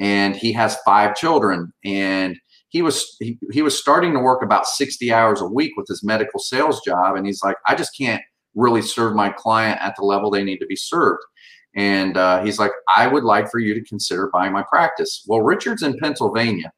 and 0.01 0.35
he 0.35 0.51
has 0.53 0.77
five 0.85 1.15
children. 1.15 1.71
And 1.85 2.37
he 2.71 2.81
was 2.81 3.15
he, 3.19 3.37
he 3.51 3.61
was 3.61 3.77
starting 3.77 4.13
to 4.13 4.19
work 4.19 4.41
about 4.41 4.65
60 4.65 5.11
hours 5.13 5.41
a 5.41 5.45
week 5.45 5.73
with 5.77 5.87
his 5.87 6.03
medical 6.03 6.39
sales 6.39 6.81
job 6.83 7.15
and 7.15 7.25
he's 7.27 7.43
like 7.43 7.57
i 7.67 7.75
just 7.75 7.95
can't 7.95 8.23
really 8.55 8.81
serve 8.81 9.15
my 9.15 9.29
client 9.29 9.79
at 9.81 9.95
the 9.95 10.03
level 10.03 10.29
they 10.29 10.43
need 10.43 10.57
to 10.57 10.65
be 10.65 10.75
served. 10.75 11.21
And 11.73 12.17
uh, 12.17 12.43
he's 12.43 12.59
like 12.59 12.71
i 12.93 13.07
would 13.07 13.23
like 13.23 13.49
for 13.49 13.59
you 13.59 13.73
to 13.73 13.83
consider 13.83 14.29
buying 14.33 14.51
my 14.51 14.63
practice. 14.63 15.23
Well 15.27 15.41
richard's 15.41 15.83
in 15.83 15.97
pennsylvania 15.99 16.71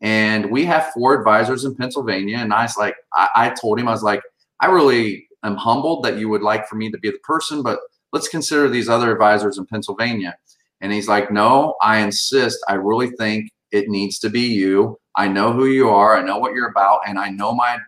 and 0.00 0.50
we 0.50 0.64
have 0.64 0.92
four 0.94 1.18
advisors 1.18 1.64
in 1.66 1.74
pennsylvania 1.74 2.38
and 2.38 2.54
i 2.54 2.62
was 2.62 2.76
like 2.78 2.94
I, 3.12 3.28
I 3.34 3.50
told 3.50 3.78
him 3.78 3.86
i 3.86 3.90
was 3.90 4.02
like 4.02 4.22
i 4.60 4.66
really 4.66 5.26
am 5.44 5.56
humbled 5.56 6.04
that 6.04 6.16
you 6.16 6.30
would 6.30 6.40
like 6.40 6.66
for 6.66 6.76
me 6.76 6.90
to 6.90 6.98
be 6.98 7.10
the 7.10 7.18
person 7.18 7.62
but 7.62 7.80
let's 8.14 8.28
consider 8.28 8.68
these 8.68 8.88
other 8.88 9.12
advisors 9.12 9.58
in 9.58 9.66
pennsylvania. 9.66 10.36
And 10.80 10.92
he's 10.92 11.08
like 11.08 11.30
no 11.30 11.74
i 11.82 11.98
insist. 11.98 12.58
I 12.68 12.74
really 12.74 13.10
think 13.10 13.50
it 13.72 13.88
needs 13.88 14.18
to 14.20 14.30
be 14.30 14.40
you 14.40 14.98
I 15.16 15.28
know 15.28 15.52
who 15.52 15.66
you 15.66 15.88
are. 15.88 16.16
I 16.16 16.22
know 16.22 16.38
what 16.38 16.54
you're 16.54 16.68
about, 16.68 17.00
and 17.06 17.18
I 17.18 17.30
know 17.30 17.54
my 17.54 17.78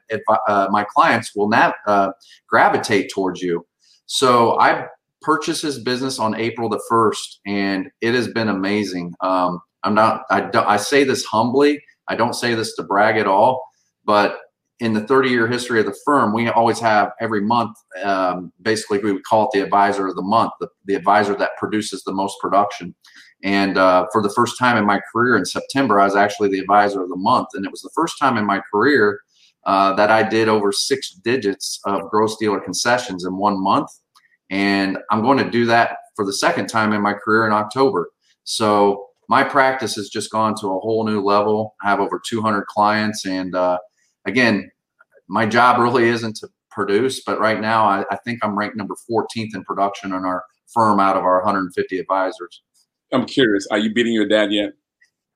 uh, 0.49 0.69
my 0.71 0.85
clients 0.85 1.35
will 1.35 1.49
not 1.49 1.75
uh, 1.87 2.13
gravitate 2.49 3.11
towards 3.13 3.41
you. 3.41 3.67
So 4.07 4.59
I 4.59 4.87
purchased 5.21 5.63
his 5.63 5.79
business 5.79 6.19
on 6.19 6.35
April 6.35 6.69
the 6.69 6.83
first, 6.89 7.41
and 7.47 7.89
it 8.01 8.15
has 8.15 8.29
been 8.29 8.49
amazing. 8.49 9.15
Um, 9.21 9.61
I'm 9.85 9.95
not. 9.95 10.25
I, 10.31 10.51
I 10.55 10.77
say 10.77 11.05
this 11.05 11.25
humbly. 11.25 11.83
I 12.09 12.17
don't 12.17 12.35
say 12.35 12.55
this 12.55 12.75
to 12.77 12.83
brag 12.83 13.17
at 13.17 13.27
all, 13.27 13.65
but 14.05 14.41
in 14.81 14.93
the 14.93 15.07
30 15.07 15.31
year 15.31 15.47
history 15.47 15.79
of 15.79 15.87
the 15.87 15.97
firm, 16.05 16.35
we 16.35 16.49
always 16.49 16.81
have 16.81 17.13
every 17.21 17.41
month, 17.41 17.77
um, 18.03 18.53
basically, 18.63 18.99
we 18.99 19.13
would 19.13 19.23
call 19.23 19.45
it 19.45 19.51
the 19.53 19.63
advisor 19.63 20.09
of 20.09 20.17
the 20.17 20.23
month, 20.23 20.51
the, 20.59 20.67
the 20.87 20.95
advisor 20.95 21.37
that 21.37 21.51
produces 21.57 22.03
the 22.03 22.13
most 22.13 22.37
production. 22.41 22.93
And 23.43 23.77
uh, 23.77 24.07
for 24.13 24.23
the 24.23 24.31
first 24.31 24.59
time 24.59 24.77
in 24.77 24.85
my 24.85 25.01
career 25.13 25.37
in 25.37 25.45
September, 25.45 26.01
I 26.01 26.05
was 26.05 26.17
actually 26.17 26.49
the 26.51 26.61
advisor 26.61 27.03
of 27.03 27.09
the 27.09 27.17
month. 27.17 27.49
And 27.55 27.65
it 27.65 27.71
was 27.71 27.83
the 27.83 27.91
first 27.95 28.19
time 28.19 28.37
in 28.37 28.45
my 28.45 28.61
career 28.73 29.21
uh, 29.65 29.95
that 29.95 30.11
I 30.11 30.23
did 30.23 30.49
over 30.49 30.73
six 30.73 31.11
digits 31.11 31.81
of 31.85 32.09
gross 32.11 32.37
dealer 32.37 32.61
concessions 32.61 33.25
in 33.25 33.37
one 33.37 33.61
month. 33.63 33.89
And 34.51 34.99
I'm 35.11 35.23
going 35.23 35.39
to 35.39 35.51
do 35.51 35.67
that 35.67 35.97
for 36.15 36.25
the 36.25 36.33
second 36.33 36.69
time 36.69 36.93
in 36.93 37.03
my 37.03 37.15
career 37.15 37.47
in 37.47 37.53
October. 37.53 38.11
So 38.45 39.07
my 39.29 39.43
practice 39.43 39.95
has 39.97 40.09
just 40.09 40.31
gone 40.31 40.55
to 40.57 40.67
a 40.67 40.79
whole 40.81 41.05
new 41.05 41.21
level. 41.21 41.75
I 41.83 41.89
have 41.89 42.01
over 42.01 42.21
200 42.25 42.67
clients. 42.67 43.25
And 43.25 43.55
uh, 43.55 43.79
again, 44.27 44.71
my 45.29 45.47
job 45.47 45.81
really 45.81 46.05
isn't 46.09 46.37
to 46.37 46.49
produce, 46.71 47.23
but 47.25 47.41
right 47.41 47.61
now 47.61 47.85
I, 47.85 48.05
I 48.11 48.17
think 48.25 48.41
I'm 48.43 48.59
ranked 48.59 48.77
number 48.77 48.95
14th 49.11 49.55
in 49.55 49.65
production 49.65 50.13
in 50.13 50.25
our 50.25 50.45
firm 50.73 51.01
out 51.01 51.17
of 51.17 51.23
our 51.23 51.39
150 51.43 51.99
advisors. 51.99 52.63
I'm 53.13 53.27
curious, 53.27 53.67
are 53.71 53.79
you 53.79 53.93
beating 53.93 54.13
your 54.13 54.27
dad 54.27 54.53
yet? 54.53 54.73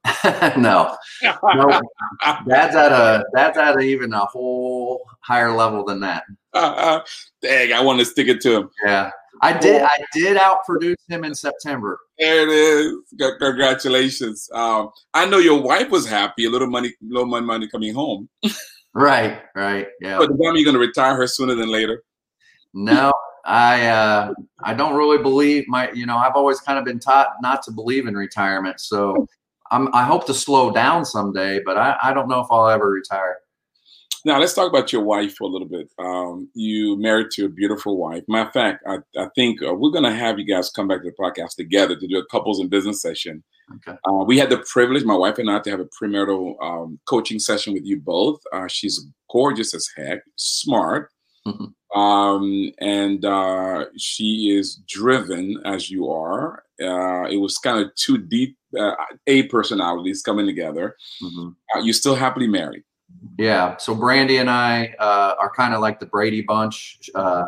no, 0.56 0.96
no. 1.22 1.80
Dad's 2.48 2.76
at 2.76 2.92
a 2.92 3.24
dad's 3.34 3.58
at 3.58 3.76
a, 3.76 3.80
even 3.80 4.12
a 4.12 4.24
whole 4.24 5.04
higher 5.20 5.52
level 5.52 5.84
than 5.84 6.00
that. 6.00 6.24
Uh, 6.52 7.00
dang, 7.42 7.72
I 7.72 7.80
want 7.80 7.98
to 7.98 8.04
stick 8.04 8.28
it 8.28 8.40
to 8.42 8.56
him. 8.56 8.70
Yeah, 8.84 9.10
I 9.42 9.58
did. 9.58 9.82
I 9.82 10.04
did 10.12 10.36
outproduce 10.36 10.96
him 11.08 11.24
in 11.24 11.34
September. 11.34 11.98
There 12.18 12.42
it 12.42 12.48
is. 12.48 12.94
Congratulations. 13.40 14.48
Um, 14.52 14.90
I 15.12 15.26
know 15.26 15.38
your 15.38 15.60
wife 15.60 15.90
was 15.90 16.08
happy. 16.08 16.44
A 16.44 16.50
little 16.50 16.68
money, 16.68 16.94
little 17.02 17.26
money, 17.26 17.46
money 17.46 17.68
coming 17.68 17.92
home. 17.92 18.28
right, 18.94 19.42
right. 19.54 19.88
Yeah. 20.00 20.18
But 20.18 20.28
the 20.28 20.46
are 20.46 20.56
you 20.56 20.64
going 20.64 20.74
to 20.74 20.80
retire 20.80 21.16
her 21.16 21.26
sooner 21.26 21.54
than 21.54 21.68
later? 21.68 22.02
No, 22.74 23.12
I 23.46 23.86
uh, 23.86 24.34
I 24.64 24.74
don't 24.74 24.96
really 24.96 25.22
believe 25.22 25.66
my. 25.68 25.90
You 25.92 26.06
know, 26.06 26.16
I've 26.16 26.34
always 26.34 26.60
kind 26.60 26.78
of 26.78 26.84
been 26.84 26.98
taught 26.98 27.28
not 27.40 27.62
to 27.64 27.70
believe 27.70 28.06
in 28.06 28.14
retirement. 28.14 28.80
So 28.80 29.26
I'm, 29.70 29.92
I 29.94 30.04
hope 30.04 30.26
to 30.26 30.34
slow 30.34 30.72
down 30.72 31.04
someday, 31.04 31.60
but 31.64 31.76
I, 31.76 31.96
I 32.02 32.12
don't 32.12 32.28
know 32.28 32.40
if 32.40 32.46
I'll 32.50 32.68
ever 32.68 32.88
retire. 32.88 33.38
Now 34.24 34.40
let's 34.40 34.54
talk 34.54 34.68
about 34.68 34.92
your 34.92 35.04
wife 35.04 35.36
for 35.36 35.44
a 35.44 35.46
little 35.46 35.68
bit. 35.68 35.88
Um, 36.00 36.48
you 36.54 36.98
married 36.98 37.30
to 37.32 37.44
a 37.46 37.48
beautiful 37.48 37.96
wife. 37.96 38.24
Matter 38.26 38.48
of 38.48 38.52
fact, 38.52 38.84
I, 38.88 38.98
I 39.16 39.28
think 39.36 39.62
uh, 39.62 39.72
we're 39.72 39.92
going 39.92 40.02
to 40.02 40.12
have 40.12 40.38
you 40.40 40.44
guys 40.44 40.68
come 40.68 40.88
back 40.88 41.02
to 41.02 41.10
the 41.10 41.22
podcast 41.22 41.54
together 41.54 41.94
to 41.94 42.06
do 42.08 42.18
a 42.18 42.26
couples 42.26 42.58
and 42.58 42.68
business 42.68 43.00
session. 43.00 43.44
Okay. 43.76 43.96
Uh, 44.08 44.24
we 44.24 44.36
had 44.36 44.50
the 44.50 44.64
privilege, 44.68 45.04
my 45.04 45.14
wife 45.14 45.38
and 45.38 45.48
I, 45.48 45.60
to 45.60 45.70
have 45.70 45.78
a 45.78 45.86
premarital 45.86 46.54
um, 46.60 46.98
coaching 47.06 47.38
session 47.38 47.72
with 47.72 47.84
you 47.84 48.00
both. 48.00 48.40
Uh, 48.52 48.66
she's 48.66 49.06
gorgeous 49.30 49.74
as 49.74 49.88
heck, 49.96 50.22
smart, 50.34 51.10
mm-hmm. 51.46 51.66
Um, 51.96 52.72
and 52.78 53.24
uh, 53.24 53.86
she 53.96 54.54
is 54.56 54.76
driven 54.86 55.60
as 55.64 55.90
you 55.90 56.10
are. 56.10 56.64
Uh, 56.80 57.24
it 57.24 57.38
was 57.38 57.56
kind 57.56 57.82
of 57.82 57.94
two 57.94 58.18
deep 58.18 58.58
uh, 58.78 58.92
A 59.26 59.44
personalities 59.44 60.22
coming 60.22 60.46
together. 60.46 60.96
Mm-hmm. 61.22 61.86
you 61.86 61.94
still 61.94 62.14
happily 62.14 62.48
married. 62.48 62.82
Yeah. 63.38 63.78
So 63.78 63.94
Brandy 63.94 64.36
and 64.36 64.50
I 64.50 64.94
uh, 64.98 65.36
are 65.38 65.50
kind 65.50 65.72
of 65.72 65.80
like 65.80 65.98
the 65.98 66.06
Brady 66.06 66.42
bunch. 66.42 66.98
Uh, 67.14 67.44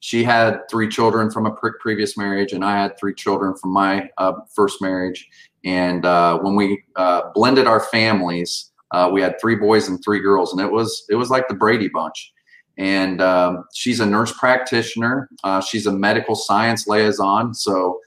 she 0.00 0.24
had 0.24 0.68
three 0.68 0.88
children 0.88 1.30
from 1.30 1.46
a 1.46 1.52
pre- 1.52 1.70
previous 1.78 2.16
marriage, 2.16 2.52
and 2.52 2.64
I 2.64 2.82
had 2.82 2.98
three 2.98 3.14
children 3.14 3.54
from 3.54 3.70
my 3.70 4.10
uh, 4.18 4.32
first 4.52 4.82
marriage. 4.82 5.28
And 5.64 6.04
uh, 6.04 6.40
when 6.40 6.56
we 6.56 6.82
uh, 6.96 7.30
blended 7.34 7.68
our 7.68 7.78
families, 7.78 8.72
uh, 8.90 9.08
we 9.12 9.20
had 9.20 9.40
three 9.40 9.54
boys 9.54 9.88
and 9.88 10.02
three 10.02 10.18
girls, 10.18 10.52
and 10.52 10.60
it 10.60 10.72
was 10.72 11.04
it 11.08 11.14
was 11.14 11.30
like 11.30 11.46
the 11.46 11.54
Brady 11.54 11.88
bunch. 11.88 12.32
And 12.78 13.20
um, 13.20 13.64
she's 13.74 14.00
a 14.00 14.06
nurse 14.06 14.32
practitioner. 14.32 15.28
she's 15.66 15.86
a 15.86 15.92
medical 15.92 16.34
science 16.34 16.86
liaison, 16.86 17.54
so 17.54 18.00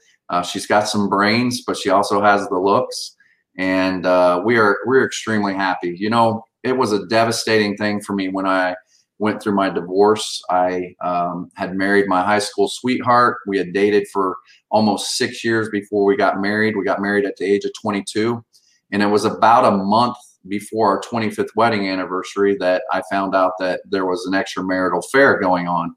she's 0.44 0.66
got 0.66 0.88
some 0.88 1.08
brains, 1.08 1.62
but 1.66 1.76
she 1.76 1.90
also 1.90 2.20
has 2.20 2.48
the 2.48 2.58
looks. 2.58 3.16
And 3.58 4.04
we 4.44 4.58
are 4.58 4.78
we're 4.86 5.06
extremely 5.06 5.54
happy. 5.54 5.96
You 5.96 6.10
know, 6.10 6.44
it 6.62 6.76
was 6.76 6.92
a 6.92 7.06
devastating 7.06 7.76
thing 7.76 8.00
for 8.00 8.12
me 8.12 8.28
when 8.28 8.46
I 8.46 8.74
went 9.18 9.42
through 9.42 9.54
my 9.54 9.70
divorce. 9.70 10.42
I 10.50 10.94
um, 11.02 11.50
had 11.54 11.74
married 11.74 12.06
my 12.06 12.22
high 12.22 12.38
school 12.38 12.68
sweetheart. 12.68 13.38
We 13.46 13.58
had 13.58 13.72
dated 13.72 14.06
for 14.12 14.36
almost 14.70 15.16
six 15.16 15.44
years 15.44 15.68
before 15.70 16.04
we 16.04 16.16
got 16.16 16.40
married. 16.40 16.76
We 16.76 16.84
got 16.84 17.00
married 17.00 17.24
at 17.24 17.36
the 17.36 17.44
age 17.44 17.64
of 17.64 17.72
22. 17.80 18.44
And 18.92 19.02
it 19.02 19.06
was 19.06 19.24
about 19.24 19.72
a 19.72 19.76
month 19.76 20.16
before 20.48 20.88
our 20.88 21.00
25th 21.00 21.50
wedding 21.56 21.88
anniversary 21.88 22.56
that 22.60 22.82
I 22.92 23.02
found 23.10 23.34
out 23.34 23.52
that 23.58 23.80
there 23.88 24.06
was 24.06 24.26
an 24.26 24.32
extramarital 24.32 25.04
affair 25.04 25.38
going 25.38 25.68
on. 25.68 25.94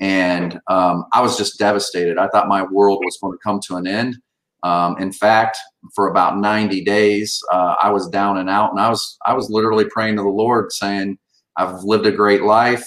And 0.00 0.60
um, 0.68 1.04
I 1.12 1.20
was 1.20 1.36
just 1.36 1.58
devastated. 1.58 2.18
I 2.18 2.28
thought 2.28 2.48
my 2.48 2.62
world 2.62 3.00
was 3.04 3.18
going 3.20 3.32
to 3.32 3.40
come 3.42 3.60
to 3.66 3.76
an 3.76 3.86
end. 3.86 4.16
Um, 4.62 4.96
in 4.98 5.12
fact, 5.12 5.58
for 5.94 6.08
about 6.08 6.38
90 6.38 6.84
days, 6.84 7.40
uh, 7.52 7.76
I 7.80 7.90
was 7.90 8.08
down 8.08 8.38
and 8.38 8.50
out, 8.50 8.70
and 8.70 8.80
I 8.80 8.88
was 8.88 9.16
I 9.24 9.34
was 9.34 9.50
literally 9.50 9.84
praying 9.88 10.16
to 10.16 10.22
the 10.22 10.28
Lord, 10.28 10.72
saying, 10.72 11.18
"I've 11.56 11.82
lived 11.84 12.06
a 12.06 12.12
great 12.12 12.42
life. 12.42 12.84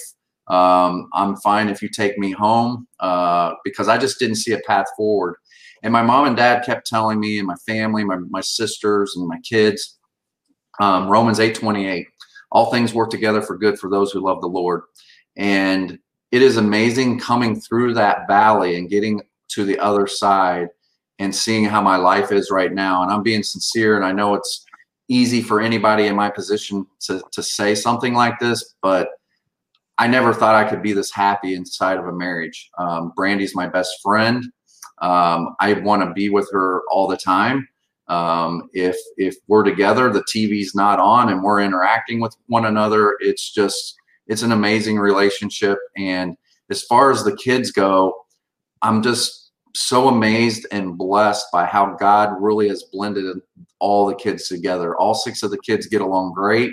Um, 0.48 1.08
I'm 1.14 1.38
fine 1.38 1.70
if 1.70 1.82
you 1.82 1.90
take 1.90 2.18
me 2.18 2.32
home," 2.32 2.88
uh, 3.00 3.54
because 3.64 3.88
I 3.88 3.98
just 3.98 4.20
didn't 4.20 4.36
see 4.36 4.52
a 4.52 4.60
path 4.68 4.88
forward. 4.98 5.36
And 5.84 5.94
my 5.94 6.04
mom 6.04 6.28
and 6.28 6.36
dad 6.36 6.66
kept 6.66 6.86
telling 6.88 7.20
me, 7.20 7.40
and 7.40 7.48
my 7.48 7.56
family, 7.66 8.04
my 8.04 8.18
my 8.30 8.42
sisters, 8.42 9.14
and 9.16 9.28
my 9.28 9.40
kids, 9.40 9.98
um, 10.80 11.08
Romans 11.10 11.40
8:28, 11.40 12.06
all 12.52 12.72
things 12.72 12.94
work 12.94 13.10
together 13.10 13.42
for 13.42 13.58
good 13.58 13.80
for 13.80 13.90
those 13.90 14.12
who 14.12 14.20
love 14.20 14.42
the 14.42 14.48
Lord. 14.48 14.84
And 15.38 16.00
it 16.32 16.42
is 16.42 16.58
amazing 16.58 17.20
coming 17.20 17.60
through 17.60 17.94
that 17.96 18.28
valley 18.28 18.78
and 18.78 18.90
getting 18.90 19.22
to 19.50 19.66
the 19.66 19.78
other 19.80 20.08
side 20.08 20.70
and 21.20 21.36
seeing 21.36 21.66
how 21.66 21.82
my 21.82 21.98
life 21.98 22.32
is 22.32 22.50
right 22.50 22.74
now. 22.74 23.04
And 23.04 23.12
I'm 23.12 23.24
being 23.24 23.44
sincere, 23.44 23.96
and 23.96 24.06
I 24.06 24.12
know 24.12 24.34
it's 24.34 24.66
easy 25.08 25.42
for 25.42 25.60
anybody 25.60 26.08
in 26.08 26.16
my 26.16 26.30
position 26.30 26.88
to, 27.02 27.22
to 27.32 27.44
say 27.44 27.76
something 27.76 28.14
like 28.14 28.40
this, 28.40 28.76
but 28.82 29.10
I 29.98 30.08
never 30.08 30.34
thought 30.34 30.56
I 30.56 30.68
could 30.68 30.82
be 30.82 30.94
this 30.94 31.12
happy 31.12 31.54
inside 31.54 31.98
of 31.98 32.08
a 32.08 32.14
marriage. 32.14 32.70
Um, 32.80 33.12
Brandy's 33.16 33.56
my 33.56 33.68
best 33.68 34.00
friend. 34.02 34.44
Um, 35.02 35.56
I 35.60 35.74
want 35.74 36.02
to 36.04 36.14
be 36.14 36.30
with 36.30 36.50
her 36.54 36.82
all 36.90 37.08
the 37.08 37.18
time. 37.18 37.68
Um, 38.12 38.70
if 38.74 38.98
if 39.16 39.38
we're 39.48 39.64
together, 39.64 40.12
the 40.12 40.24
TV's 40.24 40.76
not 40.76 41.00
on, 41.00 41.30
and 41.30 41.42
we're 41.42 41.62
interacting 41.62 42.20
with 42.20 42.36
one 42.48 42.66
another. 42.66 43.16
It's 43.22 43.54
just 43.54 43.96
it's 44.28 44.42
an 44.42 44.52
amazing 44.52 45.00
relationship. 45.00 45.80
And 45.96 46.36
as 46.70 46.84
far 46.84 47.10
as 47.12 47.24
the 47.24 47.36
kids 47.38 47.72
go, 47.72 48.14
I'm 48.82 49.02
just 49.02 49.52
so 49.74 50.10
amazed 50.10 50.68
and 50.74 50.98
blessed 50.98 51.46
by 51.54 51.66
how 51.66 51.96
God 51.96 52.36
really 52.42 52.68
has 52.68 52.84
blended 52.92 53.38
all 53.80 54.06
the 54.06 54.16
kids 54.16 54.50
together. 54.50 54.98
All 54.98 55.14
six 55.14 55.42
of 55.42 55.52
the 55.52 55.60
kids 55.60 55.88
get 55.88 56.02
along 56.02 56.34
great. 56.34 56.72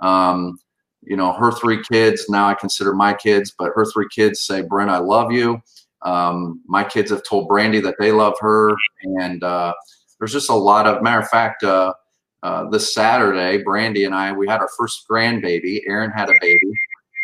Um, 0.00 0.58
you 1.02 1.16
know, 1.16 1.32
her 1.32 1.52
three 1.52 1.80
kids, 1.90 2.26
now 2.28 2.48
I 2.48 2.54
consider 2.54 2.92
my 2.92 3.14
kids, 3.14 3.54
but 3.56 3.72
her 3.76 3.84
three 3.84 4.08
kids 4.12 4.42
say, 4.42 4.62
Brent, 4.62 4.90
I 4.90 4.98
love 4.98 5.30
you. 5.30 5.60
Um, 6.02 6.60
my 6.66 6.82
kids 6.82 7.12
have 7.12 7.22
told 7.22 7.46
Brandy 7.46 7.80
that 7.80 7.94
they 8.00 8.10
love 8.10 8.34
her. 8.40 8.76
And 9.02 9.44
uh, 9.44 9.74
there's 10.22 10.32
just 10.32 10.50
a 10.50 10.54
lot 10.54 10.86
of, 10.86 11.02
matter 11.02 11.18
of 11.18 11.26
fact, 11.26 11.64
uh, 11.64 11.92
uh, 12.44 12.70
this 12.70 12.94
Saturday, 12.94 13.60
Brandy 13.60 14.04
and 14.04 14.14
I, 14.14 14.30
we 14.30 14.46
had 14.46 14.60
our 14.60 14.68
first 14.78 15.04
grandbaby. 15.10 15.80
Aaron 15.88 16.12
had 16.12 16.28
a 16.28 16.34
baby. 16.40 16.72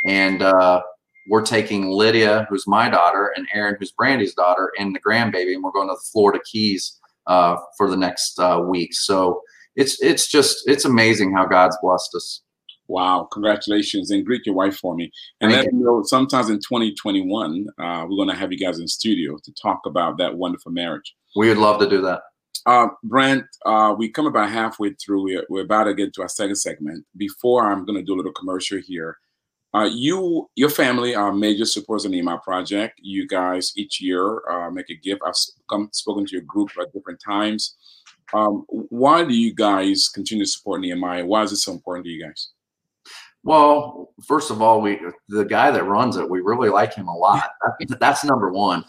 And 0.05 0.43
uh, 0.43 0.83
we're 1.29 1.45
taking 1.45 1.87
Lydia, 1.87 2.49
who's 2.51 2.67
my 2.67 2.91
daughter, 2.91 3.33
and 3.37 3.47
Aaron, 3.55 3.77
who's 3.79 3.93
Brandy's 3.93 4.35
daughter, 4.35 4.73
and 4.81 4.97
the 4.97 4.99
grandbaby, 4.99 5.55
and 5.55 5.63
we're 5.63 5.71
going 5.71 5.87
to 5.87 5.95
the 5.95 6.09
Florida 6.11 6.41
Keys 6.51 6.99
uh, 7.29 7.57
for 7.77 7.89
the 7.89 7.97
next 7.97 8.37
uh, 8.41 8.65
week. 8.67 8.93
So 8.93 9.43
it's 9.77 10.03
it's 10.03 10.27
just 10.27 10.65
it's 10.67 10.85
amazing 10.85 11.33
how 11.33 11.47
God's 11.47 11.79
blessed 11.81 12.17
us. 12.17 12.43
Wow! 12.89 13.29
Congratulations, 13.33 14.11
and 14.11 14.27
greet 14.27 14.45
your 14.45 14.57
wife 14.57 14.77
for 14.77 14.97
me. 14.97 15.13
And 15.41 15.53
Thank 15.53 15.67
let 15.67 15.73
me 15.73 15.85
know 15.85 16.03
sometimes 16.05 16.51
in 16.51 16.57
2021 16.57 17.67
uh, 17.79 18.07
we're 18.09 18.17
going 18.17 18.29
to 18.29 18.35
have 18.35 18.51
you 18.51 18.59
guys 18.59 18.81
in 18.81 18.89
studio 18.89 19.39
to 19.45 19.53
talk 19.53 19.83
about 19.87 20.19
that 20.19 20.37
wonderful 20.37 20.73
marriage. 20.73 21.15
We 21.37 21.49
would 21.49 21.59
love 21.59 21.79
to 21.81 21.89
do 21.89 22.01
that. 22.03 22.23
Uh, 22.67 22.89
Brent, 23.03 23.45
uh, 23.67 23.95
we 23.97 24.09
come 24.09 24.27
about 24.27 24.51
halfway 24.51 24.95
through. 24.95 25.23
We're, 25.25 25.47
we're 25.49 25.65
about 25.65 25.85
to 25.85 25.95
get 25.95 26.13
to 26.15 26.23
our 26.23 26.29
second 26.29 26.57
segment. 26.57 27.05
Before 27.17 27.71
I'm 27.71 27.85
going 27.85 27.99
to 27.99 28.05
do 28.05 28.15
a 28.15 28.17
little 28.19 28.33
commercial 28.33 28.79
here. 28.79 29.19
Uh, 29.75 29.89
you, 29.93 30.49
your 30.55 30.71
family 30.71 31.15
are 31.15 31.33
major 31.33 31.67
supporters 31.67 32.07
of 32.07 32.11
Nehemiah 32.11 32.39
Project. 32.39 32.99
You 33.03 33.29
guys 33.29 33.73
each 33.77 34.01
year 34.01 34.43
uh, 34.49 34.71
make 34.71 34.89
a 34.89 34.95
gift. 34.95 35.21
I've 35.27 35.35
come, 35.69 35.91
spoken 35.93 36.25
to 36.25 36.33
your 36.33 36.43
group 36.43 36.71
at 36.81 36.93
different 36.93 37.21
times. 37.25 37.77
Um, 38.33 38.65
why 38.69 39.25
do 39.25 39.35
you 39.35 39.55
guys 39.55 40.09
continue 40.09 40.45
to 40.45 40.51
support 40.51 40.81
Nehemiah? 40.81 41.25
Why 41.25 41.43
is 41.43 41.53
it 41.53 41.57
so 41.57 41.73
important 41.73 42.07
to 42.07 42.11
you 42.11 42.25
guys? 42.25 42.51
Well, 43.45 44.13
first 44.27 44.51
of 44.51 44.61
all, 44.61 44.81
we 44.81 45.01
the 45.29 45.45
guy 45.45 45.71
that 45.71 45.85
runs 45.85 46.17
it, 46.17 46.29
we 46.29 46.41
really 46.41 46.69
like 46.69 46.93
him 46.95 47.09
a 47.09 47.17
lot. 47.17 47.51
That's 48.01 48.25
number 48.25 48.51
one. 48.51 48.85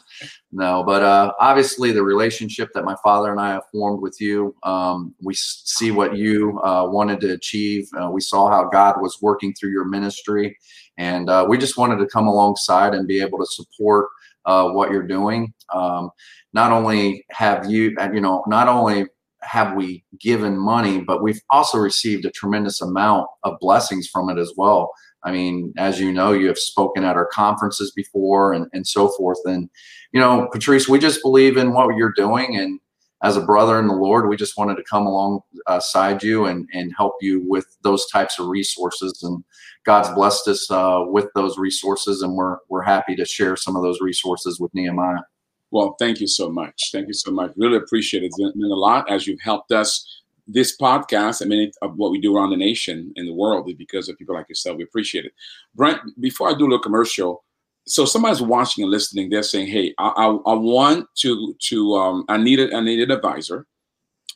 No, 0.51 0.83
but 0.83 1.03
uh, 1.03 1.33
obviously 1.39 1.91
the 1.91 2.03
relationship 2.03 2.69
that 2.73 2.83
my 2.83 2.95
father 3.03 3.31
and 3.31 3.39
I 3.39 3.51
have 3.51 3.63
formed 3.71 4.01
with 4.01 4.19
you, 4.19 4.55
um, 4.63 5.13
we 5.21 5.35
see 5.35 5.91
what 5.91 6.15
you 6.17 6.59
uh, 6.63 6.88
wanted 6.89 7.21
to 7.21 7.33
achieve. 7.33 7.88
Uh, 7.99 8.09
we 8.09 8.21
saw 8.21 8.49
how 8.49 8.67
God 8.69 8.99
was 9.01 9.19
working 9.21 9.53
through 9.53 9.69
your 9.71 9.85
ministry, 9.85 10.57
and 10.97 11.29
uh, 11.29 11.45
we 11.47 11.57
just 11.57 11.77
wanted 11.77 11.97
to 11.97 12.07
come 12.07 12.27
alongside 12.27 12.95
and 12.95 13.07
be 13.07 13.21
able 13.21 13.38
to 13.38 13.45
support 13.45 14.07
uh, 14.45 14.69
what 14.69 14.91
you're 14.91 15.03
doing. 15.07 15.53
Um, 15.73 16.09
not 16.53 16.71
only 16.71 17.23
have 17.29 17.69
you, 17.69 17.95
you 18.12 18.21
know, 18.21 18.43
not 18.47 18.67
only 18.67 19.05
have 19.41 19.75
we 19.75 20.04
given 20.19 20.58
money, 20.58 21.02
but 21.02 21.23
we've 21.23 21.41
also 21.49 21.78
received 21.78 22.25
a 22.25 22.32
tremendous 22.32 22.82
amount 22.82 23.28
of 23.43 23.58
blessings 23.60 24.08
from 24.08 24.30
it 24.30 24.38
as 24.38 24.54
well. 24.58 24.91
I 25.23 25.32
mean, 25.32 25.73
as 25.78 25.99
you 25.99 26.12
know, 26.12 26.32
you 26.32 26.47
have 26.47 26.58
spoken 26.58 27.04
at 27.04 27.15
our 27.15 27.25
conferences 27.28 27.91
before 27.95 28.54
and, 28.54 28.67
and 28.73 28.88
so 28.88 29.10
forth. 29.17 29.39
And, 29.45 29.69
you 30.13 30.19
know, 30.19 30.47
Patrice, 30.52 30.88
we 30.88 30.99
just 30.99 31.21
believe 31.21 31.58
in 31.58 31.73
what 31.73 31.95
you're 31.95 32.13
doing. 32.15 32.58
And 32.58 32.80
as 33.21 33.36
a 33.36 33.41
brother 33.41 33.80
in 33.80 33.88
the 33.88 33.95
Lord, 33.95 34.30
we 34.30 34.38
just 34.38 34.58
wanted 34.58 34.75
to 34.75 34.84
come 34.89 35.06
alongside 35.06 36.23
you 36.23 36.45
and, 36.45 36.67
and 36.73 36.93
help 36.95 37.15
you 37.19 37.43
with 37.45 37.65
those 37.84 38.08
types 38.08 38.39
of 38.39 38.47
resources. 38.47 39.21
And 39.23 39.43
God's 39.86 40.10
blessed 40.10 40.47
us 40.47 40.71
uh, 40.71 41.02
with 41.06 41.28
those 41.36 41.58
resources. 41.58 42.21
And 42.21 42.36
we're, 42.36 42.58
we're 42.69 42.84
happy 42.84 43.15
to 43.17 43.25
share 43.25 43.58
some 43.58 43.75
of 43.75 43.84
those 43.84 43.99
resources 43.99 44.60
with 44.60 44.73
Nehemiah. 44.73 45.23
Well, 45.71 45.95
thank 45.99 46.19
you 46.19 46.27
so 46.27 46.49
much. 46.49 46.89
Thank 46.91 47.08
you 47.08 47.13
so 47.13 47.32
much. 47.32 47.51
Really 47.55 47.77
appreciate 47.77 48.23
it. 48.23 48.27
It's 48.27 48.39
meant 48.39 48.71
a 48.71 48.75
lot 48.75 49.10
as 49.10 49.27
you've 49.27 49.41
helped 49.41 49.71
us. 49.71 50.05
This 50.47 50.75
podcast, 50.75 51.43
I 51.43 51.45
mean, 51.45 51.71
of 51.84 51.95
what 51.95 52.10
we 52.10 52.19
do 52.19 52.36
around 52.36 52.49
the 52.49 52.58
nation 52.58 53.13
and 53.15 53.27
the 53.27 53.34
world, 53.34 53.69
is 53.69 53.75
because 53.75 54.10
of 54.10 54.17
people 54.17 54.34
like 54.34 54.49
yourself. 54.49 54.77
We 54.77 54.84
appreciate 54.84 55.25
it. 55.25 55.34
Brent, 55.75 55.99
before 56.19 56.49
I 56.49 56.53
do 56.53 56.63
a 56.63 56.69
little 56.69 56.79
commercial, 56.79 57.43
so 57.86 58.03
somebody's 58.05 58.41
watching 58.41 58.84
and 58.84 58.89
listening. 58.91 59.29
They're 59.29 59.43
saying, 59.43 59.67
"Hey, 59.67 59.93
I, 59.99 60.08
I, 60.08 60.25
I 60.25 60.53
want 60.55 61.08
to 61.17 61.55
to 61.69 61.93
um, 61.95 62.25
I 62.29 62.38
need 62.38 62.60
a, 62.60 62.75
I 62.75 62.82
need 62.82 62.99
an 62.99 63.12
advisor, 63.12 63.67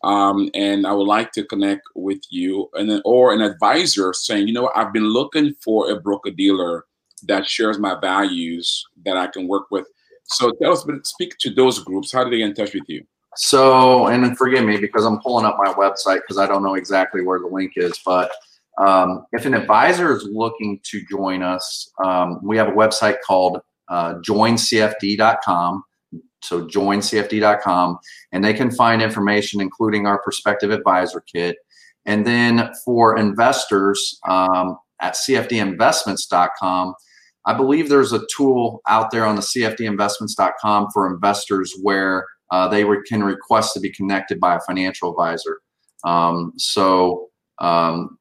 um, 0.04 0.50
and 0.54 0.86
I 0.86 0.94
would 0.94 1.08
like 1.08 1.32
to 1.34 1.44
connect 1.46 1.84
with 1.96 2.22
you." 2.30 2.70
And 2.74 2.90
then, 2.92 3.02
or 3.06 3.34
an 3.34 3.42
advisor 3.42 4.14
saying, 4.14 4.48
"You 4.48 4.54
know? 4.54 4.72
I've 4.76 4.94
been 4.94 5.10
looking 5.10 5.56
for 5.64 5.90
a 5.90 6.00
broker 6.00 6.32
dealer 6.32 6.86
that 7.24 7.48
shares 7.48 7.80
my 7.80 8.00
values 8.00 8.86
that 9.06 9.18
I 9.18 9.28
can 9.28 9.48
work 9.48 9.72
with." 9.72 9.88
So 10.26 10.52
tell 10.62 10.74
us, 10.74 10.86
speak 11.04 11.38
to 11.40 11.54
those 11.54 11.80
groups. 11.80 12.12
How 12.12 12.24
do 12.24 12.30
they 12.30 12.38
get 12.38 12.50
in 12.50 12.54
touch 12.56 12.74
with 12.74 12.84
you? 12.88 13.06
So, 13.36 14.08
and 14.08 14.38
forgive 14.38 14.64
me 14.64 14.78
because 14.78 15.06
I'm 15.06 15.20
pulling 15.20 15.46
up 15.46 15.58
my 15.58 15.74
website 15.74 16.22
because 16.22 16.38
I 16.38 16.48
don't 16.48 16.64
know 16.64 16.76
exactly 16.76 17.24
where 17.24 17.40
the 17.40 17.48
link 17.48 17.74
is. 17.76 18.00
But 18.06 18.32
um, 18.78 19.26
if 19.32 19.46
an 19.46 19.54
advisor 19.54 20.16
is 20.16 20.24
looking 20.24 20.80
to 20.84 21.04
join 21.10 21.42
us, 21.42 21.92
um, 22.04 22.40
we 22.44 22.58
have 22.58 22.68
a 22.68 22.72
website 22.72 23.18
called 23.26 23.60
uh, 23.90 24.16
joincfd.com. 24.16 25.84
So 26.42 26.66
joincfd.com, 26.66 28.00
and 28.34 28.44
they 28.44 28.54
can 28.54 28.70
find 28.70 29.02
information, 29.02 29.62
including 29.62 30.06
our 30.06 30.22
prospective 30.22 30.72
advisor 30.72 31.22
kit. 31.22 31.56
And 32.06 32.28
then 32.28 32.70
for 32.84 33.18
investors 33.18 34.20
um, 34.28 34.78
at 35.00 35.14
cfdinvestments.com, 35.14 36.96
I 37.46 37.54
believe 37.54 37.90
there's 37.90 38.14
a 38.14 38.26
tool 38.36 38.82
out 38.88 39.12
there 39.12 39.26
on 39.26 39.36
the 39.36 39.42
cfdinvestments.com 39.42 40.88
for 40.94 41.14
investors 41.14 41.76
where 41.82 42.26
uh, 42.52 42.68
they 42.68 42.84
re- 42.84 43.04
can 43.08 43.24
request 43.24 43.74
to 43.74 43.80
be 43.80 43.92
connected 43.92 44.40
by 44.40 44.56
a 44.56 44.60
financial 44.62 45.10
advisor. 45.10 45.60
Um, 46.06 46.54
so, 46.58 47.30
um, 47.60 48.18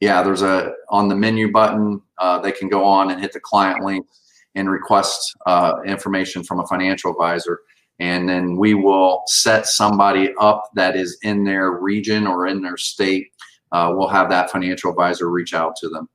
yeah, 0.00 0.22
there's 0.22 0.42
a 0.42 0.72
on 0.90 1.08
the 1.08 1.16
menu 1.16 1.50
button. 1.50 2.00
Uh, 2.18 2.38
they 2.38 2.52
can 2.52 2.68
go 2.68 2.84
on 2.84 3.10
and 3.10 3.20
hit 3.20 3.32
the 3.32 3.40
client 3.40 3.84
link 3.84 4.06
and 4.54 4.70
request 4.70 5.36
uh, 5.46 5.74
information 5.86 6.42
from 6.42 6.60
a 6.60 6.66
financial 6.66 7.12
advisor, 7.12 7.60
and 7.98 8.28
then 8.28 8.56
we 8.56 8.74
will 8.74 9.22
set 9.26 9.66
somebody 9.66 10.32
up 10.40 10.64
that 10.74 10.96
is 10.96 11.18
in 11.22 11.44
their 11.44 11.72
region 11.72 12.26
or 12.26 12.46
in 12.46 12.62
their 12.62 12.76
state. 12.76 13.28
Uh, 13.72 13.92
we'll 13.94 14.08
have 14.08 14.30
that 14.30 14.50
financial 14.50 14.90
advisor 14.90 15.30
reach 15.30 15.54
out 15.54 15.76
to 15.76 15.88
them. 15.88 16.08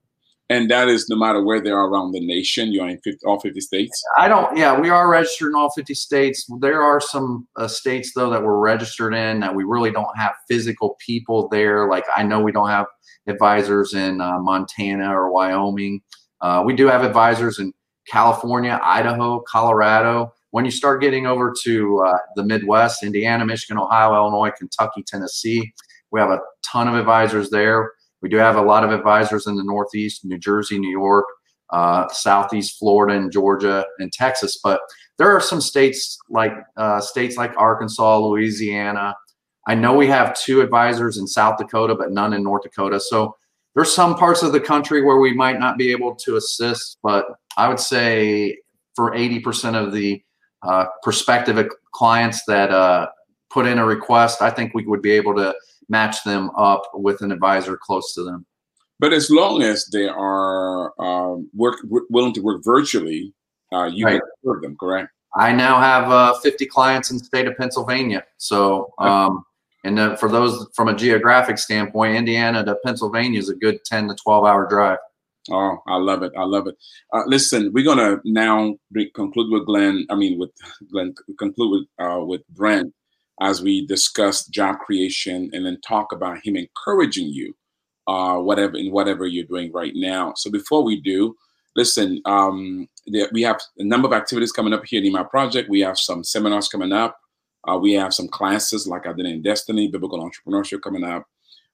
And 0.50 0.70
that 0.70 0.88
is 0.88 1.10
no 1.10 1.16
matter 1.16 1.44
where 1.44 1.60
they 1.60 1.72
are 1.72 1.90
around 1.90 2.12
the 2.12 2.26
nation. 2.26 2.72
You're 2.72 2.88
in 2.88 3.00
50, 3.04 3.26
all 3.26 3.40
50 3.40 3.60
states. 3.62 4.04
I 4.18 4.28
don't. 4.28 4.56
Yeah, 4.56 4.80
we 4.80 4.90
are 4.90 5.10
registered 5.10 5.50
in 5.50 5.56
all 5.56 5.72
50 5.72 5.94
states. 5.96 6.46
There 6.60 6.84
are 6.84 7.02
some 7.02 7.48
uh, 7.56 7.68
states 7.68 8.12
though 8.16 8.30
that 8.30 8.44
we're 8.44 8.60
registered 8.60 9.16
in 9.16 9.40
that 9.40 9.56
we 9.56 9.64
really 9.64 9.92
don't 9.92 10.16
have 10.18 10.36
physical 10.48 10.98
people 11.04 11.48
there. 11.50 11.90
Like 11.90 12.06
I 12.16 12.22
know 12.22 12.42
we 12.42 12.52
don't 12.52 12.70
have 12.70 12.86
advisors 13.28 13.96
in 13.96 14.22
uh, 14.22 14.40
Montana 14.40 15.10
or 15.10 15.32
Wyoming. 15.32 16.02
Uh, 16.42 16.62
we 16.64 16.76
do 16.76 16.86
have 16.88 17.04
advisors 17.04 17.58
in 17.58 17.74
California, 18.08 18.80
Idaho, 18.84 19.42
Colorado. 19.50 20.32
When 20.52 20.64
you 20.64 20.72
start 20.72 21.02
getting 21.02 21.26
over 21.26 21.54
to 21.64 22.04
uh, 22.06 22.18
the 22.36 22.44
Midwest, 22.44 23.04
Indiana, 23.04 23.46
Michigan, 23.46 23.80
Ohio, 23.80 24.14
Illinois, 24.14 24.52
Kentucky, 24.56 25.04
Tennessee, 25.06 25.74
we 26.12 26.20
have 26.20 26.30
a 26.30 26.40
ton 26.64 26.88
of 26.88 26.94
advisors 26.94 27.50
there. 27.50 27.92
We 28.26 28.30
do 28.30 28.38
have 28.38 28.56
a 28.56 28.62
lot 28.64 28.84
of 28.84 28.90
advisors 28.90 29.46
in 29.46 29.56
the 29.56 29.64
Northeast, 29.64 30.26
New 30.26 30.40
Jersey, 30.40 30.80
New 30.80 30.90
York, 30.90 31.26
uh, 31.70 32.08
Southeast 32.08 32.80
Florida, 32.80 33.16
and 33.16 33.32
Georgia 33.32 33.86
and 34.00 34.12
Texas. 34.12 34.60
But 34.64 34.82
there 35.20 35.32
are 35.32 35.40
some 35.40 35.62
states 35.62 36.18
like 36.32 36.54
uh, 36.76 37.02
states 37.02 37.38
like 37.38 37.56
Arkansas, 37.56 38.18
Louisiana. 38.18 39.14
I 39.68 39.76
know 39.76 39.94
we 39.94 40.08
have 40.08 40.36
two 40.36 40.62
advisors 40.62 41.20
in 41.20 41.28
South 41.28 41.60
Dakota, 41.60 41.94
but 41.94 42.14
none 42.14 42.34
in 42.34 42.42
North 42.42 42.64
Dakota. 42.64 43.00
So 43.00 43.36
there's 43.76 43.94
some 43.94 44.16
parts 44.16 44.42
of 44.42 44.54
the 44.54 44.60
country 44.60 45.04
where 45.04 45.20
we 45.20 45.32
might 45.32 45.60
not 45.60 45.78
be 45.78 45.92
able 45.92 46.16
to 46.16 46.38
assist, 46.38 46.98
but 47.04 47.28
I 47.58 47.70
would 47.70 47.80
say 47.80 48.58
for 48.96 49.12
80% 49.12 49.76
of 49.76 49.94
the 49.94 50.20
uh, 50.64 50.86
prospective 51.04 51.64
clients 51.92 52.44
that 52.48 52.72
uh, 52.72 53.06
put 53.52 53.68
in 53.68 53.78
a 53.78 53.86
request, 53.86 54.42
I 54.42 54.50
think 54.50 54.74
we 54.74 54.84
would 54.88 55.04
be 55.04 55.12
able 55.12 55.36
to 55.36 55.54
match 55.90 56.24
them 56.24 56.52
up 56.58 56.84
with 56.94 57.22
an 57.22 57.32
advisor 57.32 57.78
close 57.78 58.14
to 58.14 58.24
them. 58.24 58.46
But 59.00 59.14
as 59.14 59.30
long 59.30 59.62
as 59.62 59.86
they 59.88 60.08
are 60.08 60.94
um, 61.02 61.50
work 61.54 61.80
willing 61.84 62.34
to 62.34 62.42
work 62.42 62.64
virtually, 62.64 63.34
uh, 63.74 63.86
you 63.86 64.06
right. 64.06 64.22
can 64.22 64.22
serve 64.44 64.62
them, 64.62 64.78
correct? 64.80 65.10
I 65.36 65.52
now 65.52 65.80
have 65.80 66.10
uh, 66.10 66.40
50 66.40 66.66
clients 66.68 67.12
in 67.12 67.18
the 67.18 67.26
state 67.26 67.48
of 67.48 67.58
Pennsylvania. 67.58 68.24
So, 68.38 68.94
um, 69.00 69.44
and 69.84 70.00
uh, 70.00 70.16
for 70.16 70.30
those 70.30 70.68
from 70.74 70.88
a 70.88 70.96
geographic 70.96 71.58
standpoint, 71.58 72.16
Indiana 72.16 72.64
to 72.64 72.76
Pennsylvania 72.86 73.40
is 73.40 73.50
a 73.50 73.56
good 73.56 73.84
10 73.86 74.08
to 74.08 74.16
12 74.16 74.46
hour 74.46 74.68
drive. 74.70 75.00
Oh, 75.52 75.78
I 75.88 75.98
love 75.98 76.24
it. 76.24 76.32
I 76.38 76.44
love 76.44 76.68
it. 76.68 76.76
Uh, 77.14 77.24
listen, 77.28 77.72
we're 77.72 77.86
gonna 77.86 78.20
now 78.26 78.76
conclude 79.14 79.52
with 79.52 79.68
Glenn. 79.68 80.08
I 80.10 80.16
mean, 80.16 80.40
with 80.40 80.50
Glenn, 80.92 81.14
conclude 81.38 81.88
with 82.00 82.08
uh, 82.08 82.26
with 82.26 82.48
Brent 82.50 82.94
as 83.42 83.62
we 83.62 83.86
discuss 83.86 84.48
job 84.48 84.80
creation 84.80 85.50
and 85.54 85.66
then 85.66 85.80
talk 85.82 86.12
about 86.12 86.46
him 86.46 86.56
encouraging 86.56 87.28
you 87.28 87.54
uh, 88.08 88.38
whatever 88.38 88.78
in 88.78 88.92
whatever 88.92 89.26
you're 89.26 89.46
doing 89.46 89.72
right 89.72 89.94
now. 89.96 90.34
So 90.36 90.52
before 90.52 90.84
we 90.84 91.02
do, 91.02 91.36
listen, 91.76 92.22
um, 92.26 92.88
we 93.32 93.42
have 93.42 93.60
a 93.78 93.84
number 93.84 94.08
of 94.08 94.14
activities 94.14 94.52
coming 94.52 94.74
up 94.74 94.86
here 94.86 95.04
in 95.04 95.12
my 95.12 95.24
project. 95.24 95.70
We 95.70 95.82
have 95.82 95.98
some 95.98 96.24
seminars 96.24 96.68
coming 96.68 96.92
up. 96.92 97.18
Uh, 97.68 97.78
we 97.78 97.94
have 97.94 98.14
some 98.14 98.28
classes 98.28 98.88
like 98.88 99.08
I 99.08 99.14
did 99.14 99.26
in 99.26 99.42
Destiny, 99.42 99.88
Biblical 99.88 100.20
Entrepreneurship 100.20 100.82
coming 100.82 101.04
up. 101.04 101.26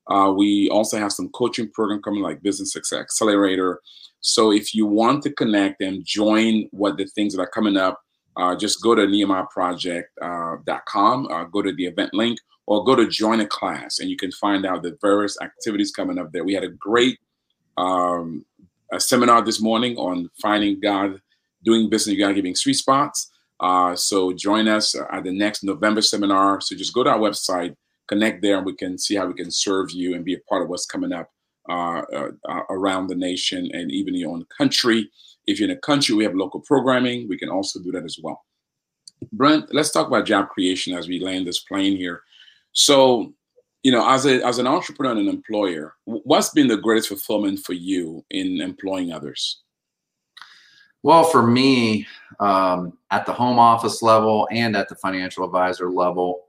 Uh, 0.07 0.33
we 0.35 0.69
also 0.69 0.97
have 0.97 1.11
some 1.11 1.29
coaching 1.29 1.69
program 1.69 2.01
coming 2.01 2.21
like 2.21 2.41
Business 2.41 2.73
Success 2.73 2.99
Accelerator. 2.99 3.81
So 4.21 4.51
if 4.51 4.73
you 4.73 4.85
want 4.85 5.23
to 5.23 5.33
connect 5.33 5.81
and 5.81 6.03
join 6.05 6.67
what 6.71 6.97
the 6.97 7.05
things 7.05 7.35
that 7.35 7.41
are 7.41 7.49
coming 7.49 7.77
up, 7.77 8.01
uh, 8.37 8.55
just 8.55 8.81
go 8.81 8.95
to 8.95 9.03
nehemiahproject.com, 9.03 11.25
uh, 11.25 11.29
uh, 11.29 11.43
go 11.45 11.61
to 11.61 11.73
the 11.73 11.85
event 11.85 12.13
link, 12.13 12.39
or 12.67 12.83
go 12.83 12.95
to 12.95 13.07
join 13.07 13.41
a 13.41 13.47
class, 13.47 13.99
and 13.99 14.09
you 14.09 14.15
can 14.15 14.31
find 14.31 14.65
out 14.65 14.83
the 14.83 14.97
various 15.01 15.39
activities 15.41 15.91
coming 15.91 16.17
up 16.17 16.31
there. 16.31 16.43
We 16.43 16.53
had 16.53 16.63
a 16.63 16.69
great 16.69 17.19
um, 17.77 18.45
a 18.91 18.99
seminar 18.99 19.41
this 19.41 19.61
morning 19.61 19.97
on 19.97 20.29
finding 20.41 20.79
God, 20.79 21.21
doing 21.63 21.89
business, 21.89 22.17
God 22.17 22.33
giving 22.33 22.55
sweet 22.55 22.73
spots. 22.73 23.31
Uh, 23.59 23.95
so 23.95 24.33
join 24.33 24.67
us 24.67 24.95
at 24.95 25.23
the 25.23 25.31
next 25.31 25.63
November 25.63 26.01
seminar. 26.01 26.61
So 26.61 26.75
just 26.75 26.93
go 26.93 27.03
to 27.03 27.11
our 27.11 27.19
website, 27.19 27.75
connect 28.07 28.41
there, 28.41 28.57
and 28.57 28.65
we 28.65 28.75
can 28.75 28.97
see 28.97 29.15
how 29.15 29.27
we 29.27 29.33
can 29.33 29.51
serve 29.51 29.91
you 29.91 30.15
and 30.15 30.25
be 30.25 30.33
a 30.33 30.39
part 30.49 30.63
of 30.63 30.69
what's 30.69 30.85
coming 30.85 31.13
up 31.13 31.29
uh, 31.69 32.01
uh, 32.13 32.63
around 32.69 33.07
the 33.07 33.15
nation 33.15 33.69
and 33.71 33.91
even 33.91 34.15
your 34.15 34.31
own 34.31 34.45
country. 34.57 35.09
If 35.47 35.59
you're 35.59 35.69
in 35.69 35.77
a 35.77 35.79
country, 35.79 36.15
we 36.15 36.23
have 36.23 36.35
local 36.35 36.59
programming. 36.61 37.27
We 37.27 37.37
can 37.37 37.49
also 37.49 37.79
do 37.79 37.91
that 37.91 38.03
as 38.03 38.17
well. 38.21 38.43
Brent, 39.31 39.73
let's 39.73 39.91
talk 39.91 40.07
about 40.07 40.25
job 40.25 40.49
creation 40.49 40.93
as 40.95 41.07
we 41.07 41.19
land 41.19 41.47
this 41.47 41.59
plane 41.59 41.95
here. 41.97 42.23
So, 42.73 43.33
you 43.83 43.91
know, 43.91 44.07
as 44.07 44.25
a 44.25 44.45
as 44.45 44.57
an 44.57 44.67
entrepreneur 44.67 45.11
and 45.11 45.21
an 45.21 45.27
employer, 45.27 45.95
what's 46.05 46.49
been 46.49 46.67
the 46.67 46.77
greatest 46.77 47.09
fulfillment 47.09 47.59
for 47.59 47.73
you 47.73 48.23
in 48.29 48.61
employing 48.61 49.11
others? 49.11 49.61
Well, 51.03 51.23
for 51.23 51.45
me, 51.45 52.05
um, 52.39 52.97
at 53.09 53.25
the 53.25 53.33
home 53.33 53.57
office 53.57 54.03
level 54.03 54.47
and 54.51 54.75
at 54.75 54.87
the 54.87 54.95
financial 54.95 55.43
advisor 55.43 55.89
level, 55.89 56.41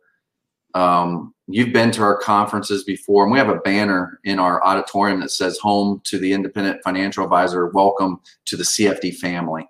um, 0.74 1.34
you've 1.52 1.72
been 1.72 1.90
to 1.92 2.02
our 2.02 2.18
conferences 2.18 2.84
before, 2.84 3.24
and 3.24 3.32
we 3.32 3.38
have 3.38 3.48
a 3.48 3.60
banner 3.60 4.20
in 4.24 4.38
our 4.38 4.64
auditorium 4.64 5.20
that 5.20 5.30
says 5.30 5.58
"Home 5.58 6.00
to 6.04 6.18
the 6.18 6.32
Independent 6.32 6.82
Financial 6.82 7.24
Advisor. 7.24 7.68
Welcome 7.68 8.20
to 8.46 8.56
the 8.56 8.64
CFD 8.64 9.16
family." 9.16 9.68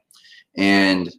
And 0.56 1.10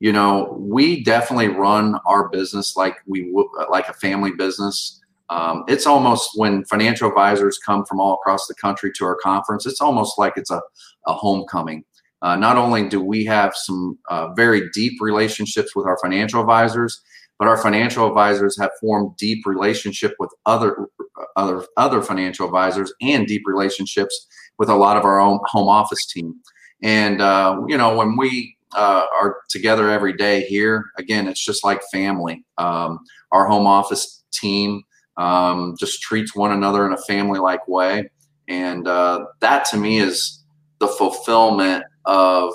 you 0.00 0.12
know, 0.12 0.56
we 0.60 1.02
definitely 1.02 1.48
run 1.48 1.98
our 2.06 2.28
business 2.28 2.76
like 2.76 2.96
we 3.06 3.30
would 3.32 3.46
like 3.70 3.88
a 3.88 3.94
family 3.94 4.32
business. 4.32 5.00
Um, 5.30 5.64
it's 5.68 5.86
almost 5.86 6.32
when 6.34 6.64
financial 6.66 7.08
advisors 7.08 7.58
come 7.58 7.84
from 7.86 8.00
all 8.00 8.14
across 8.14 8.46
the 8.46 8.54
country 8.54 8.92
to 8.96 9.04
our 9.04 9.16
conference, 9.16 9.64
it's 9.64 9.80
almost 9.80 10.18
like 10.18 10.34
it's 10.36 10.50
a, 10.50 10.60
a 11.06 11.14
homecoming. 11.14 11.84
Uh, 12.20 12.36
not 12.36 12.56
only 12.56 12.88
do 12.88 13.00
we 13.00 13.24
have 13.24 13.54
some 13.54 13.98
uh, 14.10 14.32
very 14.34 14.68
deep 14.70 15.00
relationships 15.00 15.74
with 15.74 15.86
our 15.86 15.98
financial 16.02 16.40
advisors, 16.40 17.00
but 17.44 17.50
our 17.50 17.58
financial 17.58 18.08
advisors 18.08 18.58
have 18.58 18.70
formed 18.80 19.14
deep 19.18 19.44
relationship 19.44 20.14
with 20.18 20.30
other 20.46 20.88
other 21.36 21.66
other 21.76 22.00
financial 22.00 22.46
advisors 22.46 22.90
and 23.02 23.26
deep 23.26 23.42
relationships 23.44 24.26
with 24.56 24.70
a 24.70 24.74
lot 24.74 24.96
of 24.96 25.04
our 25.04 25.20
own 25.20 25.38
home 25.44 25.68
office 25.68 26.06
team. 26.06 26.34
And 26.82 27.20
uh, 27.20 27.60
you 27.68 27.76
know, 27.76 27.94
when 27.94 28.16
we 28.16 28.56
uh, 28.74 29.04
are 29.20 29.36
together 29.50 29.90
every 29.90 30.14
day 30.14 30.46
here, 30.46 30.86
again, 30.96 31.28
it's 31.28 31.44
just 31.44 31.62
like 31.62 31.82
family. 31.92 32.42
Um, 32.56 33.00
our 33.30 33.46
home 33.46 33.66
office 33.66 34.24
team 34.32 34.82
um, 35.18 35.74
just 35.78 36.00
treats 36.00 36.34
one 36.34 36.50
another 36.50 36.86
in 36.86 36.94
a 36.94 37.02
family 37.02 37.40
like 37.40 37.68
way. 37.68 38.08
And 38.48 38.88
uh, 38.88 39.26
that 39.40 39.66
to 39.66 39.76
me 39.76 39.98
is 39.98 40.42
the 40.78 40.88
fulfillment 40.88 41.84
of 42.06 42.54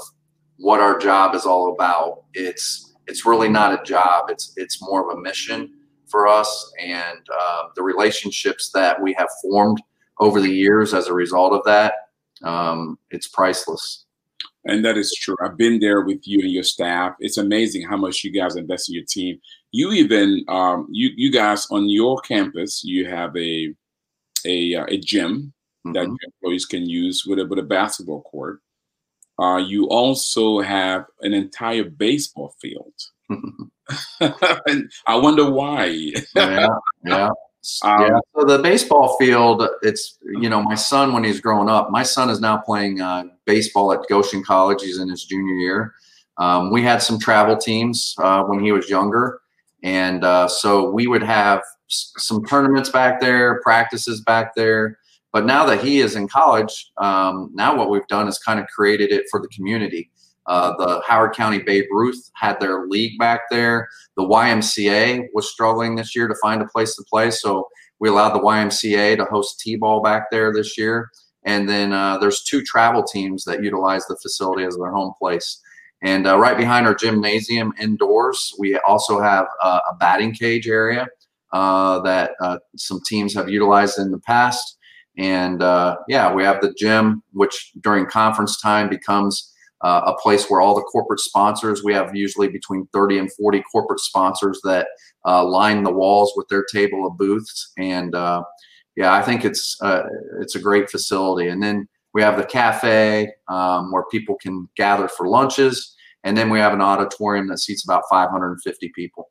what 0.58 0.80
our 0.80 0.98
job 0.98 1.36
is 1.36 1.46
all 1.46 1.74
about. 1.74 2.24
It's 2.34 2.89
it's 3.10 3.26
really 3.26 3.50
not 3.50 3.74
a 3.74 3.84
job. 3.84 4.30
It's 4.30 4.54
it's 4.56 4.82
more 4.82 5.10
of 5.10 5.18
a 5.18 5.22
mission 5.22 5.74
for 6.08 6.28
us, 6.28 6.72
and 6.80 7.20
uh, 7.40 7.64
the 7.76 7.84
relationships 7.84 8.72
that 8.74 9.02
we 9.02 9.14
have 9.14 9.30
formed 9.42 9.82
over 10.20 10.40
the 10.42 10.52
years 10.52 10.94
as 10.94 11.08
a 11.08 11.14
result 11.14 11.54
of 11.54 11.64
that, 11.66 11.94
um, 12.44 12.98
it's 13.12 13.28
priceless. 13.28 14.06
And 14.66 14.84
that 14.84 14.98
is 14.98 15.14
true. 15.14 15.36
I've 15.44 15.58
been 15.58 15.80
there 15.80 16.02
with 16.02 16.20
you 16.26 16.42
and 16.42 16.52
your 16.52 16.64
staff. 16.64 17.14
It's 17.20 17.38
amazing 17.38 17.88
how 17.88 17.96
much 17.96 18.24
you 18.24 18.32
guys 18.32 18.56
invest 18.56 18.90
in 18.90 18.96
your 18.96 19.06
team. 19.08 19.40
You 19.72 19.92
even 19.94 20.44
um, 20.48 20.88
you 20.92 21.10
you 21.16 21.32
guys 21.32 21.68
on 21.72 21.90
your 21.90 22.20
campus, 22.22 22.84
you 22.84 23.08
have 23.08 23.36
a 23.38 23.74
a 24.46 24.76
uh, 24.76 24.86
a 24.90 24.98
gym 24.98 25.54
mm-hmm. 25.86 25.94
that 25.94 26.08
your 26.08 26.18
employees 26.24 26.66
can 26.66 26.88
use 26.88 27.24
with 27.26 27.40
a 27.40 27.46
with 27.46 27.60
a 27.60 27.64
basketball 27.64 28.22
court. 28.24 28.60
Uh, 29.40 29.58
you 29.58 29.88
also 29.88 30.60
have 30.60 31.06
an 31.22 31.34
entire 31.34 31.86
baseball 31.86 32.56
field. 32.62 32.94
and 34.20 34.92
I 35.08 35.16
wonder 35.16 35.50
why. 35.50 35.86
yeah, 36.36 36.68
yeah. 37.06 37.30
Um, 37.84 38.02
yeah. 38.02 38.20
So 38.36 38.46
the 38.46 38.60
baseball 38.60 39.18
field, 39.20 39.68
it's 39.82 40.18
you 40.24 40.50
know 40.50 40.64
my 40.64 40.76
son 40.76 41.12
when 41.12 41.26
he's 41.26 41.42
growing 41.42 41.68
up. 41.68 41.92
My 41.92 42.04
son 42.04 42.30
is 42.30 42.40
now 42.40 42.58
playing 42.58 43.02
uh, 43.02 43.26
baseball 43.46 43.92
at 43.92 44.00
Goshen 44.08 44.44
College. 44.44 44.82
He's 44.82 44.98
in 44.98 45.10
his 45.10 45.26
junior 45.26 45.56
year. 45.56 45.94
Um, 46.38 46.72
we 46.72 46.82
had 46.82 47.02
some 47.02 47.20
travel 47.20 47.58
teams 47.58 48.16
uh, 48.20 48.44
when 48.44 48.62
he 48.62 48.72
was 48.72 48.90
younger, 48.90 49.42
and 49.84 50.24
uh, 50.24 50.48
so 50.48 50.90
we 50.90 51.08
would 51.08 51.22
have 51.22 51.62
some 51.90 52.46
tournaments 52.46 52.90
back 52.90 53.20
there, 53.20 53.60
practices 53.62 54.22
back 54.22 54.56
there. 54.56 54.98
But 55.32 55.46
now 55.46 55.66
that 55.66 55.84
he 55.84 56.00
is 56.00 56.16
in 56.16 56.28
college, 56.28 56.92
um, 56.98 57.52
now 57.54 57.76
what 57.76 57.90
we've 57.90 58.08
done 58.08 58.28
is 58.28 58.40
kind 58.40 58.60
of 58.60 58.68
created 58.68 59.12
it 59.12 59.26
for 59.30 59.42
the 59.42 59.48
community. 59.50 60.10
Uh, 60.48 60.74
the 60.78 61.02
Howard 61.08 61.34
County 61.34 61.60
Babe 61.60 61.86
Ruth 61.92 62.32
had 62.34 62.60
their 62.60 62.88
league 62.88 63.20
back 63.20 63.42
there. 63.52 63.88
The 64.18 64.24
YMCA 64.24 65.28
was 65.34 65.52
struggling 65.52 65.96
this 65.96 66.16
year 66.16 66.28
to 66.28 66.36
find 66.42 66.62
a 66.62 66.68
place 66.68 66.96
to 66.96 67.04
play, 67.08 67.30
so 67.30 67.68
we 68.00 68.10
allowed 68.10 68.34
the 68.34 68.40
YMCA 68.40 69.18
to 69.18 69.26
host 69.26 69.60
T-ball 69.60 70.02
back 70.02 70.32
there 70.32 70.52
this 70.52 70.78
year. 70.78 71.12
And 71.44 71.70
then 71.70 71.94
uh, 71.94 72.18
there's 72.18 72.44
two 72.44 72.64
travel 72.64 73.04
teams 73.04 73.44
that 73.46 73.64
utilize 73.64 74.06
the 74.08 74.18
facility 74.22 74.64
as 74.64 74.76
their 74.76 74.92
home 74.92 75.14
place. 75.20 75.62
And 76.02 76.28
uh, 76.28 76.38
right 76.38 76.58
behind 76.58 76.88
our 76.88 76.96
gymnasium 76.96 77.74
indoors, 77.80 78.54
we 78.58 78.78
also 78.80 79.22
have 79.22 79.46
uh, 79.62 79.80
a 79.92 79.96
batting 79.96 80.34
cage 80.34 80.68
area 80.68 81.08
uh, 81.52 82.00
that 82.02 82.32
uh, 82.42 82.58
some 82.78 83.02
teams 83.06 83.34
have 83.34 83.50
utilized 83.50 84.00
in 84.00 84.12
the 84.12 84.20
past. 84.20 84.78
And 85.20 85.62
yeah, 86.08 86.34
we 86.34 86.44
have 86.44 86.62
the 86.62 86.74
gym, 86.74 87.22
which 87.34 87.72
during 87.82 88.06
conference 88.06 88.60
time 88.60 88.90
becomes 88.90 89.54
uh, 89.82 90.02
a 90.06 90.22
place 90.22 90.50
where 90.50 90.62
all 90.62 90.76
the 90.76 90.82
corporate 90.82 91.20
sponsors, 91.20 91.84
we 91.84 91.94
have 91.94 92.16
usually 92.16 92.50
between 92.50 92.88
30 92.92 93.20
and 93.20 93.34
40 93.34 93.64
corporate 93.72 94.00
sponsors 94.00 94.60
that 94.64 94.88
uh, 95.26 95.44
line 95.46 95.84
the 95.84 95.92
walls 95.92 96.34
with 96.36 96.48
their 96.50 96.66
table 96.72 97.08
of 97.08 97.18
booths. 97.18 97.72
And 97.78 98.14
uh, 98.14 98.44
yeah, 98.96 99.14
I 99.14 99.22
think 99.22 99.46
it's 99.46 99.78
uh, 99.82 100.04
it's 100.42 100.56
a 100.56 100.60
great 100.60 100.90
facility. 100.90 101.48
And 101.48 101.64
then 101.64 101.88
we 102.14 102.22
have 102.22 102.38
the 102.38 102.46
cafe 102.46 103.32
um, 103.48 103.92
where 103.92 104.04
people 104.12 104.36
can 104.42 104.68
gather 104.76 105.08
for 105.08 105.28
lunches. 105.28 105.96
And 106.26 106.38
then 106.38 106.50
we 106.50 106.60
have 106.60 106.74
an 106.74 106.82
auditorium 106.82 107.48
that 107.48 107.60
seats 107.60 107.86
about 107.86 108.04
550 108.10 108.92
people. 108.94 109.30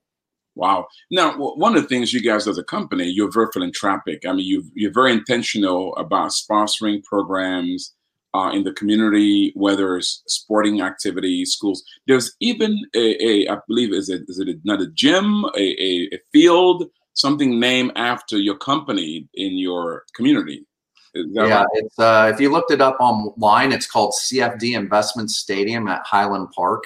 Wow. 0.58 0.88
Now, 1.12 1.38
one 1.38 1.76
of 1.76 1.82
the 1.82 1.88
things 1.88 2.12
you 2.12 2.20
guys 2.20 2.48
as 2.48 2.58
a 2.58 2.64
company, 2.64 3.04
you're 3.04 3.30
very 3.30 3.46
philanthropic. 3.52 4.26
I 4.26 4.32
mean, 4.32 4.44
you 4.44 4.64
you're 4.74 4.92
very 4.92 5.12
intentional 5.12 5.96
about 5.96 6.32
sponsoring 6.32 7.04
programs 7.04 7.94
uh, 8.34 8.50
in 8.52 8.64
the 8.64 8.72
community, 8.72 9.52
whether 9.54 9.96
it's 9.96 10.24
sporting 10.26 10.80
activities, 10.82 11.52
schools. 11.52 11.84
There's 12.08 12.34
even 12.40 12.76
a, 12.96 13.24
a 13.24 13.48
I 13.48 13.58
believe, 13.68 13.92
is 13.92 14.08
it 14.08 14.22
is 14.26 14.40
it 14.40 14.48
another 14.64 14.86
gym, 14.86 15.44
a, 15.56 15.60
a, 15.60 16.08
a 16.12 16.18
field, 16.32 16.90
something 17.14 17.60
named 17.60 17.92
after 17.94 18.36
your 18.36 18.56
company 18.56 19.28
in 19.34 19.58
your 19.58 20.06
community? 20.16 20.66
Yeah, 21.14 21.60
right? 21.60 21.66
it's 21.74 21.98
uh, 22.00 22.32
if 22.34 22.40
you 22.40 22.50
looked 22.50 22.72
it 22.72 22.80
up 22.80 22.96
online, 22.98 23.70
it's 23.70 23.86
called 23.86 24.12
CFD 24.12 24.76
Investment 24.76 25.30
Stadium 25.30 25.86
at 25.86 26.02
Highland 26.04 26.48
Park, 26.50 26.82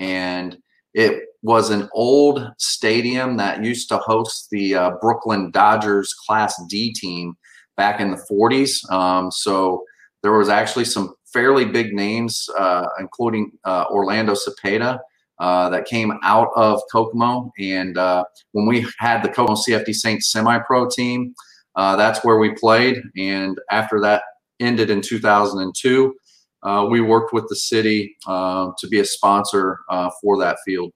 and 0.00 0.58
it 0.94 1.28
was 1.44 1.68
an 1.68 1.90
old 1.92 2.50
stadium 2.56 3.36
that 3.36 3.62
used 3.62 3.86
to 3.90 3.98
host 3.98 4.48
the 4.50 4.74
uh, 4.74 4.92
Brooklyn 5.02 5.50
Dodgers 5.50 6.14
Class 6.26 6.58
D 6.70 6.92
team 6.94 7.36
back 7.76 8.00
in 8.00 8.10
the 8.10 8.26
40s. 8.30 8.90
Um, 8.90 9.30
so 9.30 9.84
there 10.22 10.32
was 10.32 10.48
actually 10.48 10.86
some 10.86 11.14
fairly 11.34 11.66
big 11.66 11.92
names, 11.92 12.48
uh, 12.58 12.86
including 12.98 13.52
uh, 13.66 13.84
Orlando 13.90 14.34
Cepeda, 14.34 14.98
uh, 15.38 15.68
that 15.68 15.84
came 15.84 16.14
out 16.22 16.48
of 16.56 16.80
Kokomo. 16.90 17.52
And 17.58 17.98
uh, 17.98 18.24
when 18.52 18.64
we 18.66 18.86
had 18.98 19.22
the 19.22 19.28
Kokomo 19.28 19.54
CFD 19.54 19.92
Saints 19.94 20.32
semi-pro 20.32 20.88
team, 20.88 21.34
uh, 21.76 21.94
that's 21.96 22.24
where 22.24 22.38
we 22.38 22.54
played. 22.54 23.02
And 23.18 23.58
after 23.70 24.00
that 24.00 24.22
ended 24.60 24.88
in 24.88 25.02
2002, 25.02 26.14
uh, 26.62 26.86
we 26.88 27.02
worked 27.02 27.34
with 27.34 27.46
the 27.50 27.56
city 27.56 28.16
to 28.26 28.88
be 28.90 29.00
a 29.00 29.04
sponsor 29.04 29.80
for 30.22 30.38
that 30.38 30.56
field. 30.64 30.90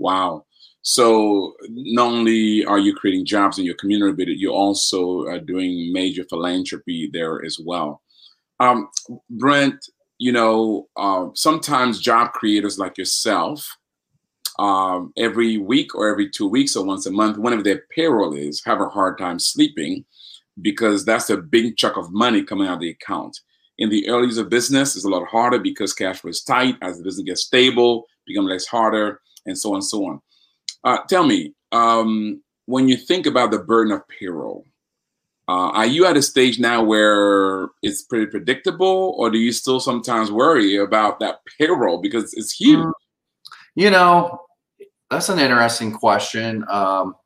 Wow. 0.00 0.46
So 0.82 1.54
not 1.68 2.06
only 2.06 2.64
are 2.64 2.78
you 2.78 2.94
creating 2.96 3.26
jobs 3.26 3.58
in 3.58 3.66
your 3.66 3.76
community, 3.76 4.12
but 4.16 4.28
you're 4.36 4.52
also 4.52 5.38
doing 5.40 5.92
major 5.92 6.24
philanthropy 6.24 7.10
there 7.12 7.44
as 7.44 7.58
well. 7.64 8.00
Um, 8.58 8.88
Brent, 9.28 9.76
you 10.18 10.32
know, 10.32 10.88
uh, 10.96 11.26
sometimes 11.34 12.00
job 12.00 12.32
creators 12.32 12.78
like 12.78 12.96
yourself, 12.96 13.76
um, 14.58 15.12
every 15.16 15.58
week 15.58 15.94
or 15.94 16.08
every 16.08 16.30
two 16.30 16.48
weeks 16.48 16.76
or 16.76 16.84
once 16.84 17.06
a 17.06 17.10
month, 17.10 17.38
whenever 17.38 17.62
their 17.62 17.82
payroll 17.94 18.34
is, 18.34 18.62
have 18.64 18.80
a 18.80 18.88
hard 18.88 19.18
time 19.18 19.38
sleeping 19.38 20.04
because 20.62 21.04
that's 21.04 21.30
a 21.30 21.36
big 21.36 21.76
chunk 21.76 21.96
of 21.96 22.10
money 22.10 22.42
coming 22.42 22.66
out 22.66 22.74
of 22.74 22.80
the 22.80 22.90
account. 22.90 23.38
In 23.78 23.88
the 23.88 24.08
early 24.08 24.24
years 24.24 24.36
of 24.38 24.50
business, 24.50 24.96
it's 24.96 25.06
a 25.06 25.08
lot 25.08 25.26
harder 25.28 25.58
because 25.58 25.94
cash 25.94 26.20
flow 26.20 26.30
is 26.30 26.42
tight. 26.42 26.76
As 26.82 26.98
the 26.98 27.04
business 27.04 27.24
gets 27.24 27.44
stable, 27.44 28.04
become 28.26 28.46
less 28.46 28.66
harder, 28.66 29.20
and 29.46 29.58
so 29.58 29.70
on 29.70 29.76
and 29.76 29.84
so 29.84 30.06
on. 30.06 30.20
Uh, 30.84 30.98
tell 31.08 31.26
me, 31.26 31.54
um, 31.72 32.42
when 32.66 32.88
you 32.88 32.96
think 32.96 33.26
about 33.26 33.50
the 33.50 33.58
burden 33.58 33.92
of 33.92 34.06
payroll, 34.08 34.64
uh, 35.48 35.70
are 35.70 35.86
you 35.86 36.06
at 36.06 36.16
a 36.16 36.22
stage 36.22 36.60
now 36.60 36.82
where 36.82 37.68
it's 37.82 38.02
pretty 38.02 38.26
predictable, 38.26 39.16
or 39.18 39.30
do 39.30 39.38
you 39.38 39.50
still 39.50 39.80
sometimes 39.80 40.30
worry 40.30 40.76
about 40.76 41.18
that 41.18 41.40
payroll 41.58 42.00
because 42.00 42.32
it's 42.34 42.52
huge? 42.52 42.78
Mm, 42.78 42.92
you 43.74 43.90
know, 43.90 44.38
that's 45.10 45.28
an 45.28 45.40
interesting 45.40 45.92
question. 45.92 46.64
Um, 46.68 47.16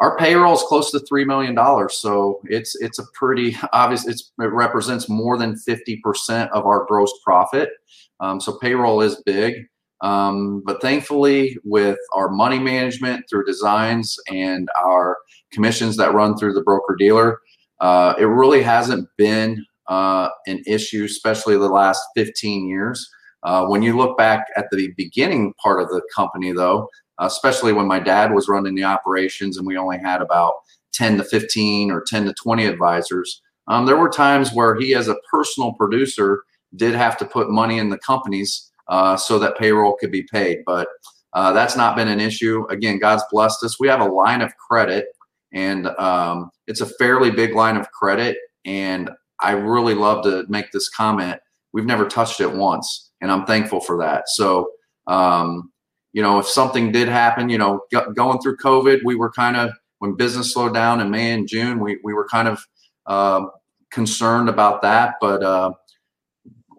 our 0.00 0.16
payroll 0.16 0.54
is 0.54 0.64
close 0.64 0.90
to 0.90 0.98
three 0.98 1.24
million 1.24 1.54
dollars, 1.54 1.96
so 1.96 2.40
it's 2.46 2.74
it's 2.80 2.98
a 2.98 3.04
pretty 3.14 3.56
obvious. 3.72 4.08
It's, 4.08 4.32
it 4.40 4.52
represents 4.52 5.08
more 5.08 5.38
than 5.38 5.56
fifty 5.56 5.98
percent 5.98 6.50
of 6.50 6.66
our 6.66 6.84
gross 6.86 7.12
profit. 7.22 7.70
Um, 8.18 8.40
so 8.40 8.58
payroll 8.58 9.02
is 9.02 9.22
big. 9.24 9.68
Um, 10.02 10.62
but 10.66 10.82
thankfully, 10.82 11.56
with 11.64 11.98
our 12.12 12.28
money 12.28 12.58
management 12.58 13.24
through 13.30 13.44
designs 13.44 14.18
and 14.30 14.68
our 14.84 15.16
commissions 15.52 15.96
that 15.96 16.12
run 16.12 16.36
through 16.36 16.54
the 16.54 16.62
broker 16.62 16.96
dealer, 16.96 17.38
uh, 17.80 18.14
it 18.18 18.24
really 18.24 18.62
hasn't 18.62 19.08
been 19.16 19.64
uh, 19.88 20.28
an 20.46 20.62
issue, 20.66 21.04
especially 21.04 21.56
the 21.56 21.68
last 21.68 22.02
15 22.16 22.68
years. 22.68 23.08
Uh, 23.44 23.66
when 23.66 23.82
you 23.82 23.96
look 23.96 24.16
back 24.16 24.46
at 24.56 24.66
the 24.70 24.92
beginning 24.96 25.52
part 25.62 25.80
of 25.80 25.88
the 25.88 26.02
company, 26.14 26.52
though, 26.52 26.88
especially 27.18 27.72
when 27.72 27.86
my 27.86 28.00
dad 28.00 28.32
was 28.32 28.48
running 28.48 28.74
the 28.74 28.84
operations 28.84 29.56
and 29.56 29.66
we 29.66 29.76
only 29.76 29.98
had 29.98 30.20
about 30.20 30.54
10 30.94 31.16
to 31.18 31.24
15 31.24 31.90
or 31.90 32.02
10 32.06 32.26
to 32.26 32.34
20 32.34 32.66
advisors. 32.66 33.42
Um, 33.68 33.86
there 33.86 33.96
were 33.96 34.08
times 34.08 34.52
where 34.52 34.74
he, 34.76 34.94
as 34.94 35.08
a 35.08 35.16
personal 35.30 35.72
producer, 35.74 36.42
did 36.76 36.94
have 36.94 37.16
to 37.18 37.24
put 37.24 37.50
money 37.50 37.78
in 37.78 37.90
the 37.90 37.98
companies 37.98 38.71
uh, 38.88 39.16
so 39.16 39.38
that 39.38 39.58
payroll 39.58 39.96
could 40.00 40.12
be 40.12 40.24
paid. 40.24 40.58
But 40.66 40.88
uh, 41.34 41.52
that's 41.52 41.76
not 41.76 41.96
been 41.96 42.08
an 42.08 42.20
issue. 42.20 42.66
Again, 42.68 42.98
God's 42.98 43.24
blessed 43.30 43.64
us. 43.64 43.80
We 43.80 43.88
have 43.88 44.00
a 44.00 44.06
line 44.06 44.42
of 44.42 44.56
credit, 44.56 45.06
and 45.52 45.86
um, 45.98 46.50
it's 46.66 46.80
a 46.80 46.86
fairly 46.86 47.30
big 47.30 47.54
line 47.54 47.76
of 47.76 47.90
credit. 47.90 48.36
And 48.64 49.10
I 49.40 49.52
really 49.52 49.94
love 49.94 50.24
to 50.24 50.44
make 50.48 50.70
this 50.72 50.88
comment. 50.88 51.40
We've 51.72 51.86
never 51.86 52.06
touched 52.06 52.40
it 52.40 52.52
once, 52.52 53.12
and 53.20 53.30
I'm 53.30 53.46
thankful 53.46 53.80
for 53.80 53.98
that. 53.98 54.28
So, 54.28 54.70
um, 55.06 55.72
you 56.12 56.22
know, 56.22 56.38
if 56.38 56.46
something 56.46 56.92
did 56.92 57.08
happen, 57.08 57.48
you 57.48 57.58
know, 57.58 57.80
going 58.14 58.40
through 58.40 58.58
COVID, 58.58 59.00
we 59.04 59.14
were 59.14 59.30
kind 59.30 59.56
of 59.56 59.70
when 60.00 60.14
business 60.14 60.52
slowed 60.52 60.74
down 60.74 61.00
in 61.00 61.10
May 61.10 61.32
and 61.32 61.48
June, 61.48 61.80
we 61.80 61.98
we 62.04 62.12
were 62.12 62.26
kind 62.28 62.48
of 62.48 62.66
uh, 63.06 63.46
concerned 63.90 64.48
about 64.48 64.82
that. 64.82 65.14
But 65.20 65.42
uh, 65.42 65.72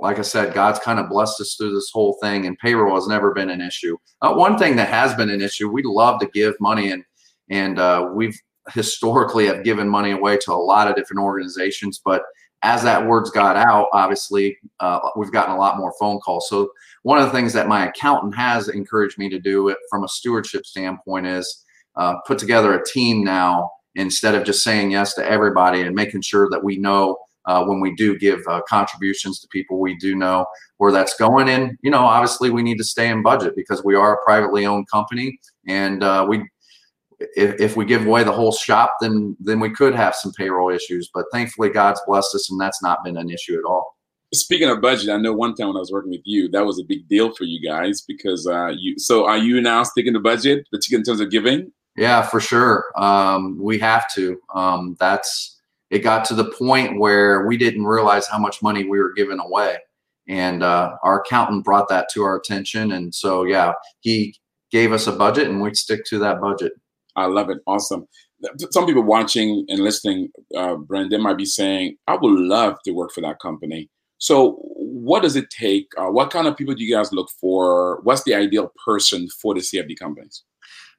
like 0.03 0.19
I 0.19 0.21
said, 0.21 0.53
God's 0.53 0.79
kind 0.79 0.99
of 0.99 1.09
blessed 1.09 1.39
us 1.39 1.55
through 1.55 1.73
this 1.73 1.89
whole 1.91 2.17
thing, 2.21 2.45
and 2.45 2.57
payroll 2.59 2.95
has 2.95 3.07
never 3.07 3.33
been 3.33 3.49
an 3.49 3.61
issue. 3.61 3.97
Uh, 4.21 4.33
one 4.33 4.57
thing 4.57 4.75
that 4.75 4.89
has 4.89 5.15
been 5.15 5.29
an 5.29 5.41
issue, 5.41 5.69
we 5.69 5.81
love 5.83 6.19
to 6.19 6.27
give 6.27 6.55
money, 6.59 6.91
and 6.91 7.05
and 7.49 7.79
uh, 7.79 8.09
we've 8.13 8.37
historically 8.73 9.45
have 9.47 9.63
given 9.63 9.87
money 9.87 10.11
away 10.11 10.37
to 10.37 10.51
a 10.51 10.55
lot 10.55 10.89
of 10.89 10.95
different 10.95 11.21
organizations, 11.21 12.01
but 12.03 12.23
as 12.63 12.83
that 12.83 13.05
word's 13.05 13.29
got 13.29 13.55
out, 13.55 13.87
obviously, 13.93 14.57
uh, 14.79 14.99
we've 15.17 15.31
gotten 15.31 15.53
a 15.53 15.57
lot 15.57 15.77
more 15.77 15.93
phone 15.99 16.19
calls. 16.19 16.47
So 16.49 16.69
one 17.03 17.17
of 17.17 17.25
the 17.25 17.31
things 17.31 17.51
that 17.53 17.67
my 17.67 17.87
accountant 17.87 18.35
has 18.35 18.69
encouraged 18.69 19.17
me 19.17 19.29
to 19.29 19.39
do 19.39 19.75
from 19.89 20.03
a 20.03 20.07
stewardship 20.07 20.65
standpoint 20.65 21.27
is 21.27 21.65
uh, 21.97 22.15
put 22.25 22.37
together 22.37 22.73
a 22.73 22.85
team 22.85 23.23
now 23.23 23.69
instead 23.95 24.33
of 24.33 24.45
just 24.45 24.63
saying 24.63 24.91
yes 24.91 25.13
to 25.15 25.29
everybody 25.29 25.81
and 25.81 25.93
making 25.93 26.21
sure 26.21 26.49
that 26.49 26.63
we 26.63 26.77
know 26.77 27.17
uh, 27.45 27.63
when 27.65 27.81
we 27.81 27.93
do 27.95 28.17
give 28.17 28.39
uh, 28.47 28.61
contributions 28.67 29.39
to 29.39 29.47
people, 29.49 29.79
we 29.79 29.95
do 29.95 30.15
know 30.15 30.45
where 30.77 30.91
that's 30.91 31.15
going. 31.17 31.49
And, 31.49 31.77
you 31.81 31.91
know, 31.91 31.99
obviously 31.99 32.49
we 32.49 32.63
need 32.63 32.77
to 32.77 32.83
stay 32.83 33.09
in 33.09 33.21
budget 33.21 33.55
because 33.55 33.83
we 33.83 33.95
are 33.95 34.15
a 34.15 34.23
privately 34.23 34.65
owned 34.65 34.89
company 34.89 35.39
and 35.67 36.03
uh, 36.03 36.25
we 36.27 36.43
if, 37.35 37.59
if 37.59 37.77
we 37.77 37.85
give 37.85 38.05
away 38.05 38.23
the 38.23 38.31
whole 38.31 38.51
shop, 38.51 38.95
then 39.01 39.35
then 39.39 39.59
we 39.59 39.69
could 39.69 39.95
have 39.95 40.15
some 40.15 40.31
payroll 40.33 40.69
issues. 40.69 41.09
But 41.13 41.25
thankfully, 41.31 41.69
God's 41.69 42.01
blessed 42.05 42.35
us, 42.35 42.49
and 42.51 42.59
that's 42.59 42.81
not 42.81 43.03
been 43.03 43.17
an 43.17 43.29
issue 43.29 43.57
at 43.57 43.65
all. 43.65 43.95
Speaking 44.33 44.69
of 44.69 44.81
budget, 44.81 45.09
I 45.09 45.17
know 45.17 45.33
one 45.33 45.53
time 45.53 45.67
when 45.67 45.77
I 45.77 45.79
was 45.79 45.91
working 45.91 46.11
with 46.11 46.21
you, 46.25 46.49
that 46.49 46.65
was 46.65 46.79
a 46.79 46.83
big 46.83 47.07
deal 47.07 47.33
for 47.33 47.43
you 47.43 47.61
guys 47.61 48.01
because 48.01 48.47
uh, 48.47 48.73
you. 48.77 48.97
So, 48.97 49.25
are 49.25 49.37
you 49.37 49.61
now 49.61 49.83
sticking 49.83 50.13
to 50.13 50.19
budget, 50.19 50.67
particularly 50.71 51.01
in 51.01 51.05
terms 51.05 51.19
of 51.19 51.31
giving? 51.31 51.71
Yeah, 51.95 52.23
for 52.23 52.39
sure. 52.39 52.85
Um, 52.97 53.59
we 53.61 53.77
have 53.79 54.11
to. 54.15 54.39
Um, 54.55 54.97
that's 54.99 55.52
it. 55.93 55.99
Got 55.99 56.25
to 56.25 56.35
the 56.35 56.51
point 56.51 56.99
where 56.99 57.45
we 57.45 57.57
didn't 57.57 57.85
realize 57.85 58.27
how 58.27 58.39
much 58.39 58.61
money 58.61 58.83
we 58.83 58.99
were 58.99 59.13
giving 59.13 59.39
away, 59.39 59.77
and 60.27 60.63
uh, 60.63 60.95
our 61.03 61.21
accountant 61.21 61.63
brought 61.63 61.89
that 61.89 62.07
to 62.13 62.23
our 62.23 62.37
attention. 62.37 62.91
And 62.91 63.13
so, 63.13 63.43
yeah, 63.43 63.73
he 64.01 64.35
gave 64.71 64.91
us 64.91 65.07
a 65.07 65.11
budget, 65.11 65.47
and 65.47 65.61
we 65.61 65.73
stick 65.73 66.03
to 66.05 66.19
that 66.19 66.41
budget. 66.41 66.73
I 67.15 67.25
love 67.25 67.49
it. 67.49 67.59
Awesome. 67.67 68.07
Some 68.71 68.85
people 68.85 69.03
watching 69.03 69.65
and 69.69 69.79
listening, 69.79 70.29
uh, 70.57 70.75
they 70.89 71.17
might 71.17 71.37
be 71.37 71.45
saying, 71.45 71.95
I 72.07 72.17
would 72.19 72.39
love 72.39 72.77
to 72.83 72.91
work 72.91 73.11
for 73.13 73.21
that 73.21 73.39
company. 73.39 73.89
So, 74.17 74.57
what 74.75 75.21
does 75.21 75.35
it 75.35 75.49
take? 75.49 75.87
Uh, 75.97 76.07
what 76.07 76.31
kind 76.31 76.47
of 76.47 76.57
people 76.57 76.73
do 76.73 76.83
you 76.83 76.95
guys 76.95 77.11
look 77.11 77.29
for? 77.39 77.99
What's 78.03 78.23
the 78.23 78.33
ideal 78.33 78.71
person 78.85 79.27
for 79.41 79.53
the 79.53 79.59
CFD 79.59 79.97
companies? 79.99 80.43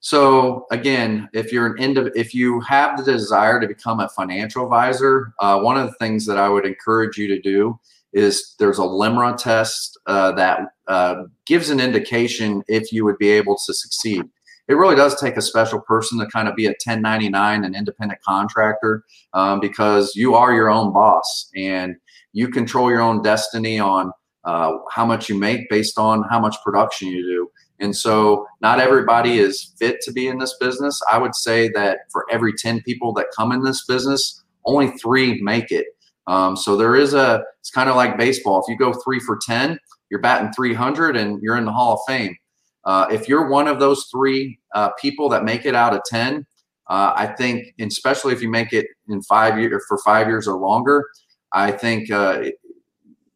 So 0.05 0.67
again, 0.71 1.31
if 1.33 1.51
you're 1.51 1.65
an 1.65 1.83
end 1.83 1.97
of, 1.97 2.13
if 2.15 2.35
you 2.35 2.61
have 2.61 2.99
the 2.99 3.11
desire 3.11 3.59
to 3.59 3.67
become 3.67 4.01
a 4.01 4.09
financial 4.11 4.63
advisor, 4.63 5.33
uh, 5.41 5.59
one 5.61 5.79
of 5.79 5.87
the 5.87 5.95
things 5.95 6.27
that 6.27 6.37
I 6.37 6.47
would 6.47 6.67
encourage 6.67 7.17
you 7.17 7.27
to 7.29 7.41
do 7.41 7.81
is 8.13 8.55
there's 8.59 8.79
a 8.79 8.83
LIMRA 8.83 9.39
test 9.39 9.99
uh, 10.05 10.33
that 10.33 10.61
uh, 10.89 11.23
gives 11.47 11.71
an 11.71 11.81
indication 11.81 12.63
if 12.69 12.93
you 12.93 13.03
would 13.07 13.17
be 13.17 13.31
able 13.31 13.57
to 13.57 13.73
succeed. 13.73 14.25
It 14.69 14.75
really 14.75 14.95
does 14.95 15.19
take 15.19 15.39
a 15.39 15.43
special 15.43 15.81
person 15.81 16.19
to 16.19 16.27
kind 16.27 16.49
of 16.49 16.55
be 16.55 16.67
a 16.67 16.77
1099 16.85 17.65
an 17.65 17.75
independent 17.75 18.21
contractor 18.21 19.05
um, 19.33 19.59
because 19.59 20.15
you 20.15 20.35
are 20.35 20.53
your 20.53 20.69
own 20.69 20.93
boss 20.93 21.49
and 21.57 21.97
you 22.35 22.49
control 22.49 22.91
your 22.91 23.01
own 23.01 23.23
destiny 23.23 23.79
on 23.79 24.13
uh, 24.45 24.73
how 24.91 25.07
much 25.07 25.31
you 25.31 25.39
make 25.39 25.71
based 25.71 25.99
on 25.99 26.23
how 26.29 26.39
much 26.39 26.57
production 26.63 27.09
you 27.09 27.23
do 27.23 27.51
and 27.81 27.95
so 27.95 28.47
not 28.61 28.81
everybody 28.81 29.39
is 29.39 29.75
fit 29.79 30.01
to 30.03 30.13
be 30.13 30.29
in 30.29 30.39
this 30.39 30.57
business. 30.59 31.01
I 31.11 31.19
would 31.19 31.35
say 31.35 31.69
that 31.71 32.01
for 32.13 32.27
every 32.31 32.53
10 32.53 32.83
people 32.83 33.13
that 33.15 33.27
come 33.37 33.53
in 33.53 33.63
this 33.63 33.85
business 33.87 34.43
only 34.67 34.91
three 34.93 35.43
make 35.43 35.71
it. 35.71 35.87
Um, 36.27 36.57
so 36.57 36.77
there 36.77 36.97
is 36.97 37.13
a 37.13 37.43
it's 37.61 37.71
kind 37.71 37.91
of 37.91 37.97
like 37.97 38.17
baseball. 38.17 38.63
If 38.63 38.69
you 38.69 38.79
go 38.79 38.95
three 39.05 39.21
for 39.21 39.39
10 39.45 39.79
you're 40.11 40.21
batting 40.21 40.53
300 40.53 41.17
and 41.17 41.43
you're 41.43 41.57
in 41.57 41.65
the 41.65 41.73
hall 41.73 41.95
of 41.95 42.01
fame. 42.07 42.37
Uh, 42.85 43.07
if 43.11 43.29
you're 43.29 43.49
one 43.49 43.67
of 43.67 43.81
those 43.81 44.07
three 44.13 44.59
uh, 44.75 44.91
people 45.01 45.29
that 45.29 45.45
make 45.45 45.65
it 45.65 45.75
out 45.75 45.95
of 45.95 46.03
10, 46.07 46.47
uh, 46.89 47.13
I 47.17 47.27
think, 47.27 47.75
especially 47.81 48.33
if 48.33 48.43
you 48.43 48.49
make 48.49 48.73
it 48.73 48.87
in 49.09 49.23
five 49.23 49.59
years 49.59 49.73
or 49.73 49.81
for 49.89 49.99
five 50.05 50.29
years 50.29 50.47
or 50.47 50.57
longer, 50.57 51.05
I 51.53 51.73
think 51.73 52.11
uh, 52.11 52.45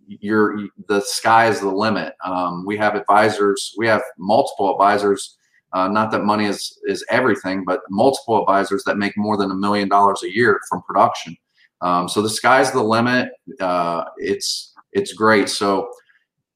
you're 0.09 0.69
the 0.89 1.01
sky 1.01 1.49
is 1.49 1.61
the 1.61 1.71
limit. 1.71 2.15
Um, 2.25 2.65
we 2.67 2.77
have 2.79 2.95
advisors, 2.95 3.75
we 3.77 3.87
have 3.87 4.03
multiple 4.19 4.73
advisors. 4.73 5.37
Uh, 5.75 5.87
not 5.87 6.11
that 6.11 6.25
money 6.25 6.47
is 6.47 6.81
is 6.87 7.05
everything, 7.11 7.65
but 7.65 7.81
multiple 7.91 8.41
advisors 8.41 8.83
that 8.85 8.97
make 8.97 9.17
more 9.17 9.37
than 9.37 9.51
a 9.51 9.55
million 9.55 9.89
dollars 9.89 10.23
a 10.23 10.35
year 10.35 10.61
from 10.69 10.83
production. 10.83 11.37
Um, 11.81 12.09
so 12.09 12.23
the 12.23 12.31
sky's 12.31 12.73
the 12.73 12.83
limit. 12.83 13.31
Uh, 13.61 14.05
it's 14.17 14.75
it's 14.93 15.13
great. 15.13 15.49
So 15.49 15.91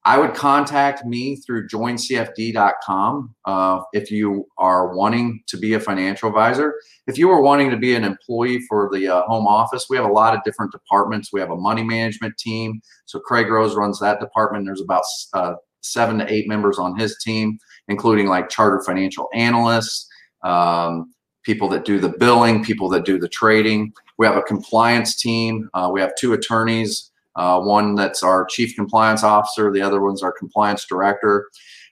I 0.04 0.18
would 0.18 0.34
contact 0.34 1.04
me 1.04 1.36
through 1.36 1.68
joincfd.com 1.68 3.34
uh, 3.44 3.80
if 3.92 4.10
you 4.10 4.48
are 4.58 4.96
wanting 4.96 5.42
to 5.46 5.56
be 5.56 5.74
a 5.74 5.80
financial 5.80 6.28
advisor. 6.28 6.74
If 7.06 7.18
you 7.18 7.30
are 7.30 7.40
wanting 7.40 7.70
to 7.70 7.76
be 7.76 7.94
an 7.94 8.02
employee 8.02 8.60
for 8.68 8.90
the 8.92 9.06
uh, 9.08 9.22
home 9.22 9.46
office, 9.46 9.86
we 9.88 9.96
have 9.96 10.04
a 10.06 10.12
lot 10.12 10.34
of 10.34 10.42
different 10.42 10.72
departments. 10.72 11.32
We 11.32 11.38
have 11.38 11.50
a 11.50 11.56
money 11.56 11.84
management 11.84 12.36
team. 12.36 12.80
So 13.06 13.20
Craig 13.20 13.48
Rose 13.48 13.76
runs 13.76 14.00
that 14.00 14.18
department. 14.18 14.66
There's 14.66 14.80
about 14.80 15.04
uh, 15.34 15.54
seven 15.82 16.18
to 16.18 16.32
eight 16.32 16.48
members 16.48 16.80
on 16.80 16.98
his 16.98 17.16
team, 17.22 17.58
including 17.86 18.26
like 18.26 18.48
chartered 18.48 18.84
financial 18.84 19.28
analysts, 19.34 20.08
um, 20.42 21.14
people 21.44 21.68
that 21.68 21.84
do 21.84 22.00
the 22.00 22.14
billing, 22.18 22.64
people 22.64 22.88
that 22.88 23.04
do 23.04 23.20
the 23.20 23.28
trading. 23.28 23.92
We 24.18 24.26
have 24.26 24.36
a 24.36 24.42
compliance 24.42 25.14
team. 25.14 25.68
Uh, 25.74 25.90
we 25.92 26.00
have 26.00 26.12
two 26.18 26.32
attorneys 26.32 27.11
uh, 27.36 27.60
one 27.60 27.94
that's 27.94 28.22
our 28.22 28.44
chief 28.46 28.74
compliance 28.74 29.22
officer, 29.22 29.72
the 29.72 29.82
other 29.82 30.00
one's 30.00 30.22
our 30.22 30.32
compliance 30.32 30.84
director. 30.84 31.48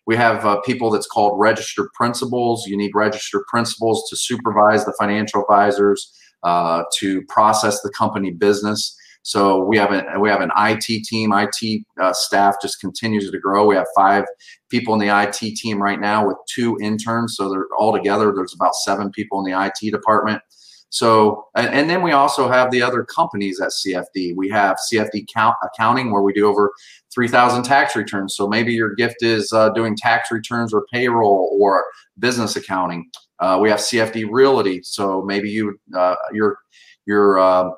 We 0.07 0.17
have 0.17 0.45
uh, 0.45 0.61
people 0.63 0.91
that's 0.91 1.07
called 1.07 1.39
registered 1.39 1.89
principals. 1.95 2.67
You 2.67 2.77
need 2.77 2.93
registered 2.95 3.43
principals 3.47 4.09
to 4.11 4.17
supervise 4.17 4.85
the 4.85 4.95
financial 4.99 5.43
advisors, 5.43 6.13
uh, 6.43 6.85
to 6.99 7.23
process 7.29 7.81
the 7.83 7.91
company 7.91 8.31
business. 8.31 8.97
So 9.23 9.63
we 9.63 9.77
have 9.77 9.93
an 9.93 10.21
we 10.21 10.31
have 10.31 10.41
an 10.41 10.51
IT 10.57 11.05
team. 11.05 11.33
IT 11.33 11.85
uh, 12.01 12.13
staff 12.13 12.57
just 12.63 12.81
continues 12.81 13.31
to 13.31 13.39
grow. 13.39 13.67
We 13.67 13.77
have 13.77 13.87
five 13.95 14.25
people 14.71 14.95
in 14.95 15.01
the 15.01 15.09
IT 15.09 15.57
team 15.57 15.83
right 15.83 16.01
now 16.01 16.27
with 16.27 16.39
two 16.49 16.79
interns. 16.81 17.37
So 17.37 17.51
they're 17.51 17.67
all 17.79 17.93
together. 17.93 18.33
There's 18.35 18.55
about 18.55 18.75
seven 18.75 19.11
people 19.11 19.45
in 19.45 19.53
the 19.53 19.63
IT 19.63 19.91
department. 19.91 20.43
So, 20.91 21.47
and 21.55 21.89
then 21.89 22.03
we 22.03 22.11
also 22.11 22.49
have 22.49 22.73
the 22.73 22.83
other 22.83 23.05
companies 23.05 23.61
at 23.61 23.71
CFD. 23.71 24.35
We 24.35 24.49
have 24.51 24.77
CFD 24.93 25.27
count, 25.33 25.57
accounting 25.63 26.11
where 26.11 26.23
we 26.23 26.33
do 26.33 26.49
over 26.49 26.73
3,000 27.15 27.63
tax 27.63 27.95
returns. 27.95 28.35
So 28.35 28.49
maybe 28.49 28.73
your 28.73 28.95
gift 28.97 29.23
is 29.23 29.53
uh, 29.53 29.71
doing 29.71 29.97
tax 29.97 30.33
returns 30.33 30.75
or 30.75 30.85
payroll 30.93 31.57
or 31.61 31.85
business 32.19 32.57
accounting. 32.57 33.09
Uh, 33.39 33.59
we 33.63 33.71
have 33.71 33.79
CFD 33.79 34.27
Realty. 34.31 34.83
So 34.83 35.23
maybe 35.23 35.49
you 35.49 35.79
uh, 35.97 36.17
your 36.33 36.59
your 37.07 37.39
uh, 37.39 37.71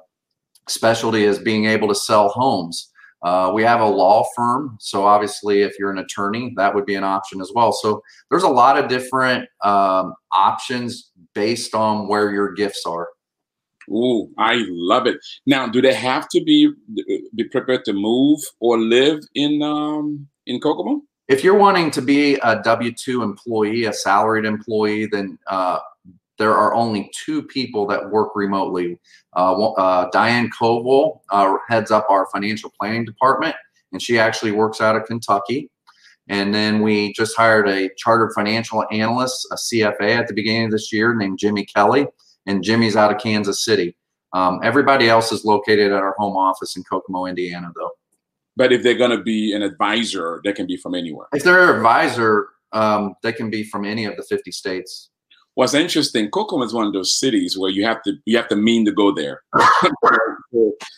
specialty 0.69 1.25
is 1.25 1.39
being 1.39 1.67
able 1.67 1.89
to 1.89 1.95
sell 1.95 2.29
homes. 2.31 2.92
Uh, 3.23 3.53
we 3.55 3.63
have 3.63 3.81
a 3.81 3.87
law 3.87 4.25
firm, 4.35 4.77
so 4.81 5.05
obviously, 5.05 5.63
if 5.63 5.79
you're 5.79 5.93
an 5.93 5.99
attorney, 5.99 6.53
that 6.57 6.75
would 6.75 6.85
be 6.85 6.97
an 6.97 7.05
option 7.05 7.41
as 7.41 7.53
well. 7.55 7.73
So 7.73 8.03
there's 8.31 8.43
a 8.43 8.49
lot 8.49 8.77
of 8.77 8.89
different 8.89 9.49
um, 9.63 10.15
options 10.33 11.13
based 11.35 11.75
on 11.75 12.09
where 12.09 12.33
your 12.33 12.53
gifts 12.53 12.85
are. 12.85 13.09
Ooh, 13.89 14.31
I 14.39 14.65
love 14.69 15.07
it. 15.07 15.19
Now, 15.47 15.67
do 15.67 15.81
they 15.81 15.95
have 15.95 16.29
to 16.31 16.43
be 16.43 16.73
be 17.35 17.45
prepared 17.45 17.85
to 17.85 17.93
move 17.93 18.41
or 18.61 18.79
live 18.79 19.21
in 19.35 19.63
um, 19.63 20.27
in 20.47 20.61
Kokomo? 20.61 21.03
If 21.29 21.43
you're 21.45 21.59
wanting 21.59 21.91
to 21.93 22.03
be 22.03 22.35
a 22.43 22.61
W 22.63 22.93
two 22.93 23.23
employee, 23.23 23.85
a 23.85 23.93
salaried 23.93 24.45
employee, 24.45 25.07
then 25.07 25.39
uh, 25.47 25.79
there 26.43 26.57
are 26.57 26.75
only 26.75 27.09
two 27.25 27.41
people 27.41 27.87
that 27.87 28.11
work 28.11 28.35
remotely. 28.35 28.99
Uh, 29.37 29.71
uh, 29.75 30.11
Diane 30.11 30.51
Koval 30.51 31.21
uh, 31.31 31.55
heads 31.69 31.93
up 31.93 32.05
our 32.11 32.27
financial 32.33 32.69
planning 32.77 33.05
department, 33.05 33.55
and 33.93 34.03
she 34.03 34.19
actually 34.19 34.51
works 34.51 34.81
out 34.81 34.97
of 34.97 35.05
Kentucky. 35.05 35.71
And 36.29 36.53
then 36.53 36.83
we 36.83 37.13
just 37.13 37.37
hired 37.37 37.69
a 37.69 37.91
chartered 37.97 38.33
financial 38.35 38.85
analyst, 38.91 39.47
a 39.53 39.55
CFA, 39.55 40.19
at 40.19 40.27
the 40.27 40.35
beginning 40.35 40.65
of 40.65 40.73
this 40.73 40.93
year 40.93 41.15
named 41.15 41.39
Jimmy 41.39 41.65
Kelly. 41.65 42.09
and 42.47 42.65
Jimmy's 42.65 42.97
out 42.97 43.15
of 43.15 43.21
Kansas 43.23 43.65
City. 43.65 43.95
Um, 44.33 44.59
everybody 44.65 45.09
else 45.09 45.31
is 45.31 45.45
located 45.45 45.93
at 45.93 46.03
our 46.03 46.17
home 46.19 46.37
office 46.37 46.75
in 46.77 46.83
Kokomo, 46.83 47.27
Indiana, 47.27 47.71
though. 47.77 47.93
But 48.57 48.73
if 48.73 48.83
they're 48.83 48.99
going 48.99 49.17
to 49.17 49.23
be 49.23 49.53
an 49.53 49.63
advisor, 49.63 50.41
they 50.43 50.53
can 50.53 50.67
be 50.67 50.77
from 50.77 50.97
anywhere. 50.97 51.29
If 51.33 51.45
they're 51.45 51.71
an 51.71 51.77
advisor, 51.77 52.49
um, 52.73 53.15
they 53.23 53.33
can 53.33 53.49
be 53.49 53.63
from 53.63 53.85
any 53.85 54.07
of 54.07 54.17
the 54.17 54.25
50 54.25 54.51
states. 54.51 55.12
What's 55.55 55.75
interesting, 55.75 56.31
Kokomo 56.31 56.65
is 56.65 56.73
one 56.73 56.87
of 56.87 56.93
those 56.93 57.19
cities 57.19 57.59
where 57.59 57.71
you 57.71 57.85
have 57.85 58.03
to 58.05 58.15
you 58.25 58.37
have 58.37 58.49
to 58.49 58.57
mean 58.57 58.85
to 58.87 58.93
go 58.93 59.13
there. 59.13 59.43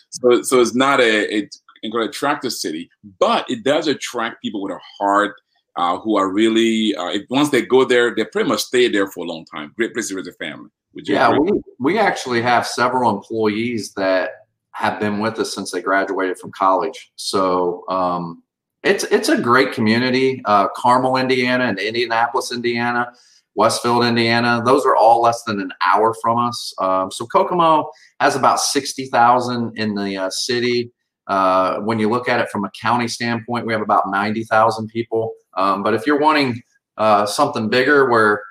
so, 0.09 0.41
so 0.43 0.61
it's 0.61 0.75
not 0.75 1.01
a, 1.01 1.35
a 1.35 1.49
incredibly 1.83 2.09
attractive 2.09 2.53
city, 2.53 2.89
but 3.19 3.49
it 3.49 3.63
does 3.63 3.87
attract 3.87 4.41
people 4.41 4.61
with 4.61 4.73
a 4.73 4.79
heart 4.97 5.35
uh, 5.75 5.97
who 5.99 6.15
are 6.15 6.29
really 6.29 6.95
uh, 6.95 7.09
if, 7.09 7.23
once 7.29 7.49
they 7.49 7.61
go 7.61 7.83
there, 7.83 8.15
they 8.15 8.23
pretty 8.25 8.47
much 8.47 8.61
stay 8.61 8.87
there 8.87 9.07
for 9.07 9.25
a 9.25 9.27
long 9.27 9.45
time. 9.45 9.73
Great 9.75 9.93
place 9.93 10.09
to 10.09 10.15
raise 10.15 10.27
a 10.27 10.33
family. 10.33 10.69
yeah, 10.93 11.33
agree? 11.33 11.51
we 11.51 11.61
we 11.79 11.99
actually 11.99 12.41
have 12.41 12.65
several 12.65 13.15
employees 13.15 13.93
that 13.93 14.29
have 14.71 14.99
been 14.99 15.19
with 15.19 15.39
us 15.39 15.53
since 15.53 15.71
they 15.71 15.81
graduated 15.81 16.37
from 16.37 16.51
college. 16.51 17.11
So 17.15 17.83
um, 17.89 18.43
it's 18.83 19.03
it's 19.05 19.29
a 19.29 19.39
great 19.39 19.73
community. 19.73 20.41
Uh, 20.45 20.67
Carmel, 20.69 21.17
Indiana, 21.17 21.65
and 21.65 21.79
Indianapolis, 21.79 22.51
Indiana, 22.51 23.11
Westfield, 23.55 24.03
Indiana. 24.03 24.61
Those 24.65 24.85
are 24.85 24.95
all 24.95 25.21
less 25.21 25.43
than 25.43 25.59
an 25.59 25.71
hour 25.85 26.13
from 26.21 26.37
us. 26.37 26.73
Um, 26.79 27.09
so 27.11 27.25
Kokomo 27.25 27.89
has 28.19 28.35
about 28.35 28.59
sixty 28.59 29.07
thousand 29.07 29.77
in 29.77 29.95
the 29.95 30.17
uh, 30.17 30.29
city. 30.29 30.91
Uh, 31.27 31.79
when 31.79 31.97
you 31.97 32.09
look 32.09 32.29
at 32.29 32.39
it 32.39 32.49
from 32.49 32.65
a 32.65 32.71
county 32.79 33.07
standpoint, 33.07 33.65
we 33.65 33.73
have 33.73 33.81
about 33.81 34.09
ninety 34.09 34.43
thousand 34.43 34.87
people. 34.89 35.33
Um, 35.55 35.83
but 35.83 35.93
if 35.93 36.05
you're 36.05 36.19
wanting 36.19 36.61
uh, 36.97 37.25
something 37.25 37.69
bigger, 37.69 38.09
where 38.09 38.43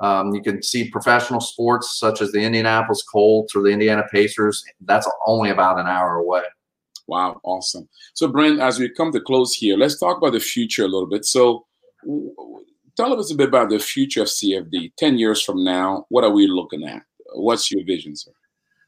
um, 0.00 0.34
you 0.34 0.42
can 0.42 0.62
see 0.62 0.90
professional 0.90 1.40
sports 1.40 1.98
such 1.98 2.20
as 2.20 2.30
the 2.32 2.40
Indianapolis 2.40 3.02
Colts 3.02 3.54
or 3.56 3.62
the 3.62 3.70
Indiana 3.70 4.04
Pacers, 4.12 4.62
that's 4.82 5.08
only 5.26 5.50
about 5.50 5.78
an 5.78 5.86
hour 5.86 6.16
away. 6.16 6.42
Wow, 7.06 7.40
awesome. 7.42 7.88
So, 8.12 8.28
Brent, 8.28 8.60
as 8.60 8.78
we 8.78 8.90
come 8.90 9.12
to 9.12 9.20
close 9.20 9.54
here, 9.54 9.76
let's 9.76 9.98
talk 9.98 10.18
about 10.18 10.34
the 10.34 10.40
future 10.40 10.84
a 10.84 10.88
little 10.88 11.08
bit. 11.08 11.24
So, 11.24 11.64
tell 12.98 13.18
us 13.18 13.30
a 13.30 13.34
bit 13.34 13.48
about 13.48 13.70
the 13.70 13.78
future 13.78 14.22
of 14.22 14.28
CFD. 14.28 14.92
10 14.96 15.18
years 15.18 15.42
from 15.42 15.62
now, 15.62 16.04
what 16.08 16.24
are 16.24 16.32
we 16.32 16.48
looking 16.48 16.84
at? 16.84 17.02
What's 17.34 17.70
your 17.70 17.84
vision, 17.84 18.16
sir? 18.16 18.32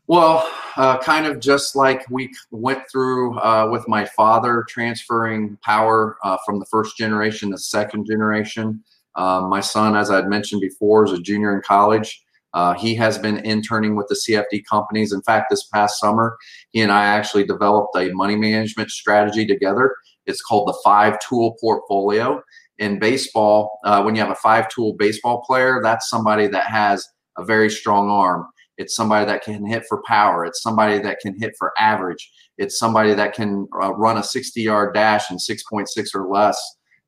Well, 0.09 0.49
uh, 0.77 0.99
kind 0.99 1.27
of 1.27 1.39
just 1.39 1.77
like 1.77 2.05
we 2.11 2.33
went 2.51 2.83
through 2.91 3.39
uh, 3.39 3.69
with 3.71 3.87
my 3.87 4.05
father 4.05 4.67
transferring 4.69 5.57
power 5.63 6.17
uh, 6.25 6.37
from 6.45 6.59
the 6.59 6.67
first 6.67 6.97
generation 6.97 7.53
to 7.53 7.59
second 7.59 8.07
generation. 8.07 8.83
Um, 9.15 9.49
my 9.49 9.61
son, 9.61 9.95
as 9.95 10.11
I 10.11 10.17
had 10.17 10.29
mentioned 10.29 10.61
before, 10.61 11.05
is 11.05 11.13
a 11.13 11.23
junior 11.23 11.55
in 11.55 11.63
college. 11.63 12.25
Uh, 12.53 12.75
he 12.75 12.97
has 12.97 13.17
been 13.17 13.39
interning 13.47 13.95
with 13.95 14.09
the 14.09 14.17
CFD 14.17 14.65
companies. 14.69 15.13
In 15.13 15.23
fact, 15.23 15.47
this 15.51 15.69
past 15.69 16.01
summer, 16.01 16.37
he 16.73 16.81
and 16.81 16.91
I 16.91 17.05
actually 17.05 17.45
developed 17.45 17.97
a 17.97 18.11
money 18.11 18.35
management 18.35 18.91
strategy 18.91 19.47
together. 19.47 19.95
It's 20.27 20.43
called 20.43 20.67
the 20.67 20.79
five 20.83 21.17
tool 21.21 21.57
portfolio. 21.61 22.43
In 22.81 22.99
baseball, 22.99 23.79
uh, 23.85 24.03
when 24.03 24.15
you 24.15 24.21
have 24.21 24.31
a 24.31 24.37
five 24.37 24.69
tool 24.69 24.95
baseball 24.95 25.43
player, 25.43 25.81
that's 25.83 26.11
somebody 26.11 26.49
that 26.49 26.67
has 26.67 27.07
a 27.39 27.45
very 27.45 27.71
strong 27.71 28.11
arm. 28.11 28.47
It's 28.79 28.97
somebody 28.97 29.27
that 29.27 29.43
can 29.43 29.65
hit 29.67 29.85
for 29.87 30.03
power. 30.07 30.47
It's 30.47 30.63
somebody 30.63 30.99
that 31.01 31.21
can 31.21 31.39
hit 31.39 31.53
for 31.59 31.73
average. 31.79 32.33
It's 32.57 32.79
somebody 32.79 33.13
that 33.13 33.35
can 33.35 33.69
uh, 33.83 33.95
run 33.95 34.17
a 34.17 34.23
60 34.23 34.63
yard 34.63 34.95
dash 34.95 35.31
in 35.31 35.37
6.6 35.37 36.15
or 36.15 36.27
less. 36.29 36.59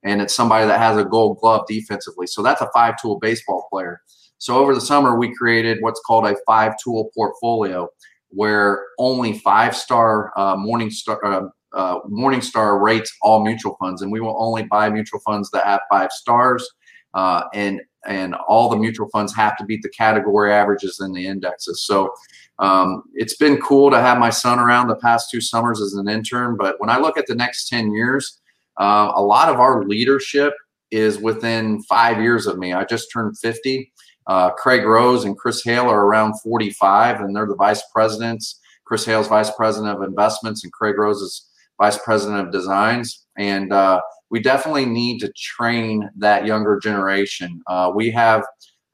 And 0.04 0.20
it's 0.20 0.34
somebody 0.34 0.66
that 0.66 0.78
has 0.78 0.98
a 0.98 1.04
gold 1.04 1.38
glove 1.38 1.66
defensively. 1.66 2.26
So 2.26 2.42
that's 2.42 2.60
a 2.60 2.70
five 2.74 3.00
tool 3.00 3.18
baseball 3.18 3.66
player. 3.70 4.02
So 4.38 4.56
over 4.56 4.74
the 4.74 4.80
summer, 4.80 5.16
we 5.16 5.34
created 5.34 5.78
what's 5.80 6.00
called 6.00 6.26
a 6.26 6.36
five 6.46 6.74
tool 6.82 7.10
portfolio 7.14 7.88
where 8.28 8.82
only 8.98 9.38
five 9.38 9.76
star 9.76 10.32
uh, 10.36 10.56
Morningstar 10.56 11.18
uh, 11.24 11.48
uh, 11.74 12.00
Morningstar 12.02 12.80
rates 12.80 13.14
all 13.22 13.44
mutual 13.44 13.76
funds, 13.80 14.02
and 14.02 14.12
we 14.12 14.20
will 14.20 14.36
only 14.38 14.64
buy 14.64 14.90
mutual 14.90 15.20
funds 15.20 15.50
that 15.50 15.64
have 15.64 15.80
five 15.90 16.10
stars, 16.12 16.68
uh, 17.14 17.44
and 17.54 17.80
and 18.06 18.34
all 18.34 18.68
the 18.68 18.76
mutual 18.76 19.08
funds 19.10 19.34
have 19.34 19.56
to 19.56 19.64
beat 19.64 19.80
the 19.82 19.88
category 19.90 20.52
averages 20.52 21.00
in 21.00 21.12
the 21.12 21.26
indexes. 21.26 21.84
So 21.84 22.12
um, 22.58 23.04
it's 23.14 23.36
been 23.36 23.60
cool 23.60 23.90
to 23.92 24.00
have 24.00 24.18
my 24.18 24.30
son 24.30 24.58
around 24.58 24.88
the 24.88 24.96
past 24.96 25.30
two 25.30 25.40
summers 25.40 25.80
as 25.80 25.94
an 25.94 26.08
intern. 26.08 26.56
But 26.56 26.80
when 26.80 26.90
I 26.90 26.98
look 26.98 27.16
at 27.16 27.26
the 27.26 27.34
next 27.34 27.68
ten 27.68 27.92
years, 27.92 28.40
uh, 28.78 29.12
a 29.14 29.22
lot 29.22 29.48
of 29.48 29.60
our 29.60 29.84
leadership 29.84 30.54
is 30.90 31.18
within 31.18 31.82
five 31.84 32.20
years 32.20 32.46
of 32.46 32.58
me. 32.58 32.72
I 32.72 32.84
just 32.84 33.10
turned 33.12 33.38
fifty. 33.38 33.92
Uh, 34.26 34.50
Craig 34.50 34.84
Rose 34.84 35.24
and 35.24 35.36
Chris 35.36 35.64
Hale 35.64 35.88
are 35.88 36.04
around 36.04 36.40
45, 36.42 37.20
and 37.20 37.34
they're 37.34 37.46
the 37.46 37.56
vice 37.56 37.82
presidents. 37.92 38.60
Chris 38.84 39.04
Hale's 39.04 39.28
vice 39.28 39.50
president 39.56 39.96
of 39.96 40.02
investments, 40.02 40.62
and 40.62 40.72
Craig 40.72 40.96
Rose 40.98 41.20
is 41.20 41.48
vice 41.82 41.98
president 41.98 42.38
of 42.38 42.52
designs. 42.52 43.26
And 43.36 43.72
uh, 43.72 44.00
we 44.30 44.38
definitely 44.38 44.86
need 44.86 45.18
to 45.18 45.32
train 45.34 46.08
that 46.16 46.46
younger 46.46 46.78
generation. 46.80 47.60
Uh, 47.66 47.90
we 47.92 48.08
have 48.12 48.44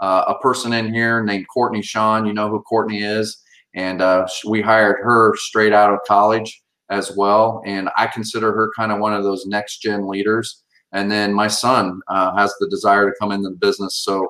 uh, 0.00 0.24
a 0.26 0.38
person 0.38 0.72
in 0.72 0.94
here 0.94 1.22
named 1.22 1.44
Courtney 1.52 1.82
Sean. 1.82 2.24
You 2.24 2.32
know 2.32 2.48
who 2.48 2.62
Courtney 2.62 3.02
is, 3.02 3.36
and 3.74 4.00
uh, 4.00 4.26
we 4.48 4.62
hired 4.62 4.96
her 5.02 5.36
straight 5.36 5.74
out 5.74 5.92
of 5.92 5.98
college 6.06 6.62
as 6.90 7.14
well. 7.14 7.60
And 7.66 7.90
I 7.98 8.06
consider 8.06 8.54
her 8.54 8.70
kind 8.74 8.90
of 8.90 9.00
one 9.00 9.12
of 9.12 9.22
those 9.22 9.44
next 9.44 9.82
gen 9.82 10.08
leaders. 10.08 10.62
And 10.92 11.10
then 11.10 11.34
my 11.34 11.48
son 11.48 12.00
uh, 12.08 12.34
has 12.36 12.54
the 12.58 12.68
desire 12.70 13.10
to 13.10 13.16
come 13.20 13.32
into 13.32 13.50
the 13.50 13.56
business, 13.56 13.96
so 13.96 14.26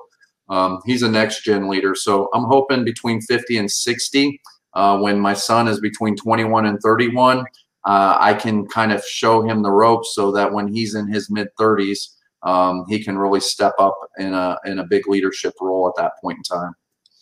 um, 0.49 0.81
he's 0.85 1.03
a 1.03 1.09
next 1.09 1.45
gen 1.45 1.69
leader. 1.69 1.95
So 1.95 2.27
I'm 2.33 2.43
hoping 2.43 2.83
between 2.83 3.21
50 3.21 3.57
and 3.57 3.71
60, 3.71 4.41
uh, 4.73 4.97
when 4.99 5.17
my 5.17 5.33
son 5.33 5.69
is 5.69 5.79
between 5.79 6.17
21 6.17 6.65
and 6.65 6.77
31, 6.81 7.45
uh, 7.85 8.17
I 8.19 8.33
can 8.33 8.67
kind 8.67 8.91
of 8.91 9.03
show 9.05 9.41
him 9.41 9.63
the 9.63 9.71
ropes 9.71 10.13
so 10.13 10.31
that 10.31 10.51
when 10.51 10.67
he's 10.67 10.95
in 10.95 11.07
his 11.07 11.29
mid 11.29 11.47
30s, 11.59 12.09
um, 12.43 12.85
he 12.87 13.03
can 13.03 13.17
really 13.17 13.39
step 13.39 13.73
up 13.79 13.97
in 14.17 14.33
a 14.33 14.57
in 14.65 14.79
a 14.79 14.85
big 14.85 15.07
leadership 15.07 15.53
role 15.61 15.87
at 15.87 16.01
that 16.01 16.13
point 16.21 16.37
in 16.37 16.43
time. 16.43 16.73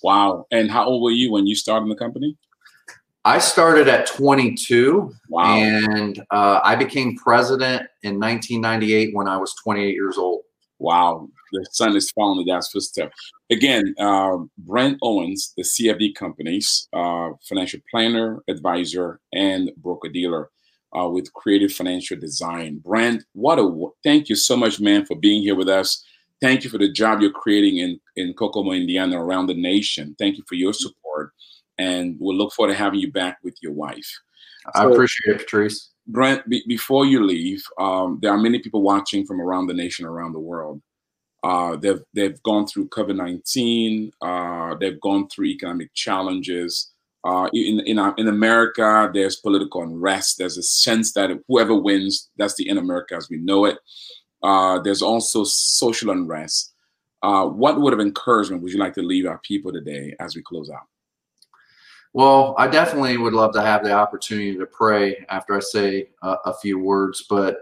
Wow! 0.03 0.45
And 0.51 0.69
how 0.69 0.85
old 0.85 1.03
were 1.03 1.11
you 1.11 1.31
when 1.31 1.47
you 1.47 1.55
started 1.55 1.89
the 1.89 1.95
company? 1.95 2.37
I 3.25 3.39
started 3.39 3.89
at 3.89 4.07
22, 4.07 5.13
wow. 5.27 5.57
and 5.57 6.23
uh, 6.31 6.61
I 6.63 6.75
became 6.75 7.17
president 7.17 7.85
in 8.03 8.19
1998 8.21 9.13
when 9.13 9.27
I 9.27 9.35
was 9.35 9.53
28 9.55 9.93
years 9.93 10.17
old. 10.17 10.43
Wow, 10.79 11.27
the 11.51 11.65
son 11.71 11.95
is 11.95 12.11
following 12.11 12.45
the 12.45 12.51
dad's 12.51 12.69
footsteps. 12.69 13.15
Again, 13.49 13.95
uh, 13.99 14.37
Brent 14.59 14.99
Owens, 15.01 15.53
the 15.57 15.63
CFD 15.63 16.13
companies, 16.15 16.87
uh, 16.93 17.29
financial 17.47 17.79
planner, 17.89 18.43
advisor, 18.47 19.19
and 19.33 19.71
broker 19.77 20.09
dealer 20.09 20.49
uh, 20.97 21.07
with 21.07 21.33
creative 21.33 21.71
financial 21.71 22.17
design. 22.17 22.79
Brent, 22.83 23.23
what 23.33 23.59
a 23.59 23.87
thank 24.03 24.29
you 24.29 24.35
so 24.35 24.55
much, 24.55 24.79
man, 24.79 25.05
for 25.05 25.15
being 25.15 25.41
here 25.41 25.55
with 25.55 25.69
us. 25.69 26.03
Thank 26.41 26.63
you 26.63 26.69
for 26.69 26.77
the 26.77 26.91
job 26.91 27.21
you're 27.21 27.31
creating 27.31 27.77
in, 27.77 27.99
in 28.15 28.33
Kokomo, 28.33 28.71
Indiana, 28.71 29.23
around 29.23 29.47
the 29.47 29.55
nation. 29.55 30.15
Thank 30.19 30.37
you 30.37 30.43
for 30.47 30.55
your 30.55 30.73
support. 30.73 31.31
And 31.79 32.15
we'll 32.19 32.37
look 32.37 32.53
forward 32.53 32.73
to 32.73 32.77
having 32.77 32.99
you 32.99 33.11
back 33.11 33.39
with 33.43 33.55
your 33.61 33.71
wife. 33.71 34.07
I 34.75 34.85
appreciate 34.85 35.35
it, 35.35 35.39
Patrice. 35.39 35.91
Brent, 36.07 36.47
be, 36.49 36.63
before 36.67 37.05
you 37.05 37.23
leave, 37.23 37.63
um, 37.79 38.19
there 38.21 38.31
are 38.31 38.37
many 38.37 38.59
people 38.59 38.81
watching 38.81 39.25
from 39.25 39.41
around 39.41 39.67
the 39.67 39.73
nation, 39.73 40.05
around 40.05 40.33
the 40.33 40.39
world. 40.39 40.81
Uh, 41.43 41.75
they've 41.75 42.01
they've 42.13 42.41
gone 42.43 42.65
through 42.65 42.87
COVID 42.89 43.15
nineteen. 43.15 44.11
Uh, 44.21 44.75
they've 44.79 44.99
gone 45.01 45.27
through 45.29 45.45
economic 45.45 45.93
challenges. 45.93 46.91
Uh, 47.23 47.49
in 47.53 47.81
in 47.81 47.99
in 48.17 48.27
America, 48.27 49.09
there's 49.13 49.35
political 49.37 49.83
unrest. 49.83 50.37
There's 50.37 50.57
a 50.57 50.63
sense 50.63 51.13
that 51.13 51.29
whoever 51.47 51.75
wins, 51.75 52.29
that's 52.37 52.55
the 52.55 52.69
end 52.69 52.79
of 52.79 52.85
America 52.85 53.15
as 53.15 53.29
we 53.29 53.37
know 53.37 53.65
it. 53.65 53.77
Uh, 54.41 54.79
there's 54.79 55.01
also 55.01 55.43
social 55.43 56.11
unrest. 56.11 56.73
Uh, 57.21 57.45
what 57.45 57.81
word 57.81 57.93
of 57.93 57.99
encouragement 57.99 58.61
would 58.61 58.71
you 58.71 58.79
like 58.79 58.93
to 58.93 59.01
leave 59.01 59.25
our 59.25 59.39
people 59.39 59.71
today 59.71 60.15
as 60.19 60.35
we 60.35 60.41
close 60.41 60.69
out? 60.69 60.87
Well, 62.17 62.55
I 62.57 62.65
definitely 62.65 63.15
would 63.17 63.35
love 63.35 63.53
to 63.53 63.61
have 63.61 63.83
the 63.83 63.91
opportunity 63.91 64.57
to 64.57 64.65
pray 64.65 65.23
after 65.29 65.55
I 65.55 65.59
say 65.59 66.09
a, 66.23 66.35
a 66.45 66.53
few 66.55 66.79
words. 66.79 67.23
But, 67.29 67.57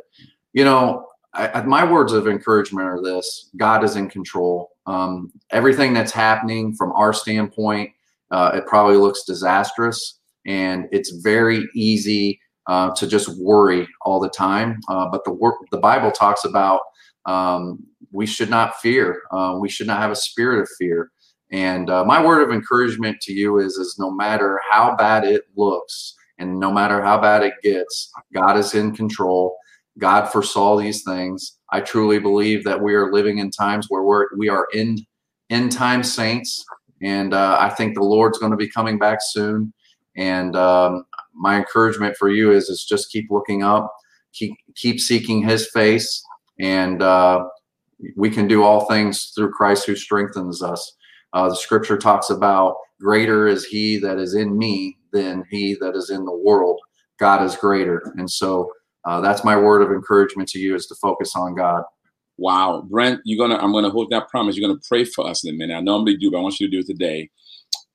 you 0.54 0.64
know, 0.64 1.08
I, 1.34 1.62
my 1.64 1.84
words 1.84 2.14
of 2.14 2.30
encouragement 2.30 2.88
are 2.88 3.02
this 3.02 3.50
God 3.58 3.84
is 3.84 3.98
in 3.98 4.10
control. 4.10 4.72
Um, 4.88 5.34
everything 5.52 5.92
that's 5.92 6.14
happening 6.14 6.74
from 6.74 6.94
our 6.94 7.12
standpoint, 7.12 7.92
uh, 8.32 8.52
it 8.54 8.66
probably 8.66 8.96
looks 8.96 9.26
disastrous. 9.26 10.22
And 10.46 10.86
it's 10.94 11.10
very 11.10 11.68
easy 11.76 12.40
uh, 12.68 12.96
to 12.96 13.08
just 13.08 13.38
worry 13.38 13.86
all 14.04 14.22
the 14.22 14.30
time. 14.30 14.80
Uh, 14.88 15.10
but 15.10 15.26
the, 15.26 15.52
the 15.72 15.80
Bible 15.80 16.12
talks 16.12 16.46
about 16.46 16.80
um, 17.26 17.86
we 18.14 18.26
should 18.26 18.50
not 18.50 18.78
fear, 18.78 19.24
uh, 19.32 19.58
we 19.60 19.68
should 19.68 19.88
not 19.88 20.00
have 20.00 20.12
a 20.12 20.16
spirit 20.16 20.62
of 20.62 20.70
fear. 20.80 21.12
And 21.52 21.90
uh, 21.90 22.04
my 22.06 22.24
word 22.24 22.42
of 22.42 22.52
encouragement 22.52 23.22
to 23.22 23.34
you 23.34 23.60
is, 23.60 23.78
is 23.78 23.96
no 24.00 24.12
matter 24.12 24.60
how 24.70 24.96
bad 24.96 25.24
it 25.24 25.44
looks 25.56 26.16
and 26.40 26.60
no 26.60 26.72
matter 26.72 27.02
how 27.02 27.20
bad 27.20 27.44
it 27.44 27.54
gets, 27.62 28.12
God 28.34 28.58
is 28.58 28.74
in 28.74 28.96
control. 28.96 29.58
God 29.98 30.26
foresaw 30.26 30.78
these 30.78 31.04
things. 31.04 31.58
I 31.72 31.82
truly 31.82 32.20
believe 32.20 32.64
that 32.66 32.82
we 32.82 32.94
are 32.96 33.14
living 33.14 33.38
in 33.38 33.52
times 33.52 33.86
where 33.90 34.04
we're, 34.04 34.26
we 34.38 34.50
are 34.50 34.68
in 34.74 34.98
end 35.50 35.72
time 35.72 36.04
saints 36.04 36.66
And 37.02 37.34
uh, 37.34 37.58
I 37.60 37.70
think 37.70 37.96
the 37.96 38.04
Lord's 38.04 38.38
going 38.38 38.52
to 38.52 38.58
be 38.58 38.70
coming 38.70 38.98
back 38.98 39.20
soon. 39.22 39.74
And 40.18 40.56
um, 40.56 41.06
my 41.34 41.58
encouragement 41.58 42.16
for 42.18 42.30
you 42.30 42.52
is, 42.52 42.70
is 42.70 42.86
just 42.86 43.12
keep 43.12 43.28
looking 43.30 43.64
up, 43.64 43.92
keep 44.34 44.54
keep 44.76 45.00
seeking 45.00 45.44
His 45.44 45.70
face, 45.70 46.24
and 46.60 47.02
uh, 47.02 47.46
we 48.16 48.30
can 48.30 48.48
do 48.48 48.64
all 48.64 48.86
things 48.86 49.32
through 49.36 49.52
Christ 49.52 49.86
who 49.86 49.96
strengthens 49.96 50.64
us. 50.64 50.96
Uh, 51.36 51.50
the 51.50 51.56
Scripture 51.56 51.98
talks 51.98 52.32
about 52.32 52.78
greater 53.02 53.48
is 53.48 53.66
He 53.66 54.00
that 54.00 54.20
is 54.20 54.36
in 54.36 54.58
me 54.58 54.98
than 55.14 55.44
He 55.52 55.76
that 55.82 55.96
is 55.96 56.10
in 56.10 56.26
the 56.26 56.36
world. 56.36 56.80
God 57.20 57.44
is 57.44 57.58
greater, 57.58 58.14
and 58.18 58.32
so 58.32 58.72
uh, 59.06 59.22
that's 59.22 59.44
my 59.44 59.58
word 59.58 59.84
of 59.84 59.92
encouragement 59.92 60.50
to 60.50 60.60
you 60.60 60.76
is 60.76 60.88
to 60.88 60.96
focus 60.96 61.36
on 61.36 61.56
God. 61.56 61.84
Wow, 62.38 62.88
Brent, 62.90 63.22
you're 63.26 63.48
gonna 63.48 63.62
I'm 63.62 63.74
gonna 63.74 63.92
hold 63.92 64.10
that 64.12 64.30
promise. 64.30 64.58
You're 64.58 64.68
gonna 64.68 64.82
pray 64.88 65.06
for 65.06 65.28
us 65.28 65.46
in 65.46 65.54
a 65.54 65.58
minute. 65.58 65.76
I 65.76 65.82
normally 65.82 66.18
do, 66.18 66.32
but 66.32 66.40
I 66.40 66.42
want 66.42 66.60
you 66.60 66.68
to 66.68 66.72
do 66.72 66.80
it 66.80 66.88
today. 66.88 67.30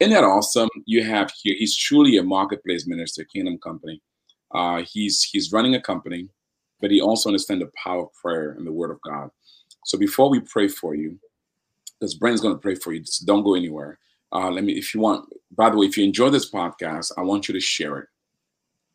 Isn't 0.01 0.15
that 0.15 0.25
awesome? 0.25 0.69
You 0.87 1.05
have 1.05 1.33
here. 1.43 1.57
He's 1.59 1.77
truly 1.77 2.19
a 2.19 2.23
marketplace 2.23 2.87
minister, 2.87 3.25
Kingdom 3.25 3.59
Company. 3.59 4.03
Uh, 4.55 4.83
he's 4.91 5.23
he's 5.23 5.53
running 5.53 5.75
a 5.75 5.83
company, 5.83 6.29
but 6.81 6.91
he 6.91 7.01
also 7.01 7.31
understands 7.31 7.65
the 7.65 7.71
power 7.83 8.05
of 8.05 8.13
prayer 8.23 8.53
and 8.53 8.67
the 8.67 8.73
Word 8.73 8.91
of 8.91 9.01
God. 9.03 9.31
So 9.87 9.99
before 9.99 10.31
we 10.31 10.41
pray 10.41 10.69
for 10.69 10.95
you, 10.95 11.19
because 12.01 12.15
Brent's 12.15 12.41
going 12.41 12.55
to 12.55 12.61
pray 12.61 12.75
for 12.75 12.93
you, 12.93 13.05
so 13.05 13.27
don't 13.27 13.45
go 13.45 13.55
anywhere. 13.55 13.99
Uh, 14.33 14.51
let 14.51 14.65
me, 14.65 14.73
if 14.73 14.95
you 14.95 15.01
want. 15.01 15.29
By 15.53 15.69
the 15.71 15.77
way, 15.77 15.87
if 15.87 15.97
you 15.97 16.05
enjoy 16.05 16.31
this 16.31 16.51
podcast, 16.51 17.13
I 17.19 17.23
want 17.23 17.49
you 17.49 17.55
to 17.55 17.61
share 17.61 17.99
it. 17.99 18.09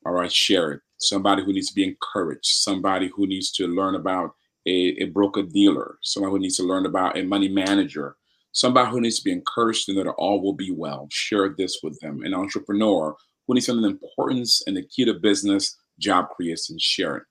All 0.05 0.13
right, 0.13 0.31
share 0.31 0.71
it. 0.71 0.81
Somebody 0.97 1.43
who 1.43 1.53
needs 1.53 1.67
to 1.69 1.75
be 1.75 1.83
encouraged. 1.83 2.45
Somebody 2.45 3.11
who 3.13 3.27
needs 3.27 3.51
to 3.53 3.67
learn 3.67 3.95
about 3.95 4.35
a, 4.65 4.95
a 5.01 5.05
broker 5.05 5.43
dealer, 5.43 5.97
somebody 6.01 6.31
who 6.31 6.39
needs 6.39 6.57
to 6.57 6.63
learn 6.63 6.85
about 6.85 7.17
a 7.17 7.23
money 7.23 7.49
manager, 7.49 8.15
somebody 8.51 8.89
who 8.89 9.01
needs 9.01 9.17
to 9.17 9.23
be 9.23 9.31
encouraged 9.31 9.89
know 9.89 10.03
that 10.03 10.09
all 10.11 10.41
will 10.41 10.53
be 10.53 10.71
well. 10.71 11.07
Share 11.11 11.49
this 11.49 11.79
with 11.83 11.99
them. 11.99 12.23
An 12.23 12.33
entrepreneur 12.33 13.15
who 13.45 13.53
needs 13.53 13.67
to 13.67 13.73
know 13.73 13.81
the 13.81 13.89
importance 13.89 14.63
and 14.65 14.75
the 14.75 14.83
key 14.83 15.05
to 15.05 15.13
business, 15.13 15.77
job 15.99 16.29
creation, 16.29 16.77
share 16.79 17.17
it. 17.17 17.23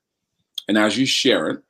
And 0.69 0.79
as 0.79 0.97
you 0.97 1.07
share 1.07 1.49
it, 1.49 1.63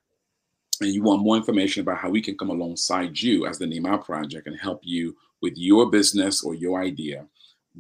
and 0.81 0.93
you 0.93 1.03
want 1.03 1.23
more 1.23 1.37
information 1.37 1.83
about 1.83 1.99
how 1.99 2.11
we 2.11 2.21
can 2.21 2.37
come 2.37 2.51
alongside 2.51 3.21
you 3.21 3.47
as 3.47 3.59
the 3.59 3.67
Nehemiah 3.67 3.99
Project 3.99 4.47
and 4.47 4.59
help 4.59 4.81
you 4.83 5.17
with 5.41 5.55
your 5.57 5.91
business 5.91 6.43
or 6.43 6.55
your 6.55 6.83
idea, 6.83 7.27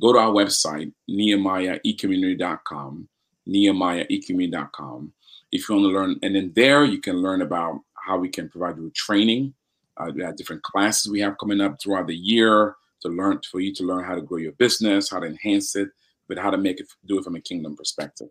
go 0.01 0.13
to 0.13 0.19
our 0.19 0.33
website, 0.33 0.93
nehemiahecommunity.com, 1.09 3.09
nehemiahecommunity.com 3.49 5.13
if 5.53 5.69
you 5.69 5.75
want 5.75 5.85
to 5.85 5.89
learn. 5.89 6.19
And 6.23 6.35
then 6.35 6.53
there 6.55 6.85
you 6.85 7.01
can 7.01 7.23
learn 7.23 7.43
about 7.43 7.81
how 7.95 8.19
we 8.19 8.29
can 8.29 8.49
provide 8.49 8.77
you 8.77 8.85
with 8.85 8.95
training. 8.95 9.55
Uh, 9.97 10.11
we 10.15 10.23
have 10.23 10.37
different 10.37 10.63
classes 10.63 11.11
we 11.11 11.21
have 11.21 11.39
coming 11.39 11.61
up 11.61 11.81
throughout 11.81 12.09
the 12.09 12.17
year 12.17 12.75
to 13.03 13.09
learn 13.09 13.41
for 13.51 13.61
you 13.61 13.73
to 13.75 13.85
learn 13.85 14.05
how 14.05 14.15
to 14.15 14.21
grow 14.21 14.39
your 14.39 14.53
business, 14.53 15.11
how 15.11 15.21
to 15.21 15.27
enhance 15.27 15.77
it, 15.77 15.89
but 16.29 16.39
how 16.39 16.51
to 16.51 16.59
make 16.59 16.81
it 16.81 16.87
do 17.07 17.19
it 17.19 17.25
from 17.25 17.37
a 17.37 17.41
kingdom 17.41 17.77
perspective. 17.77 18.29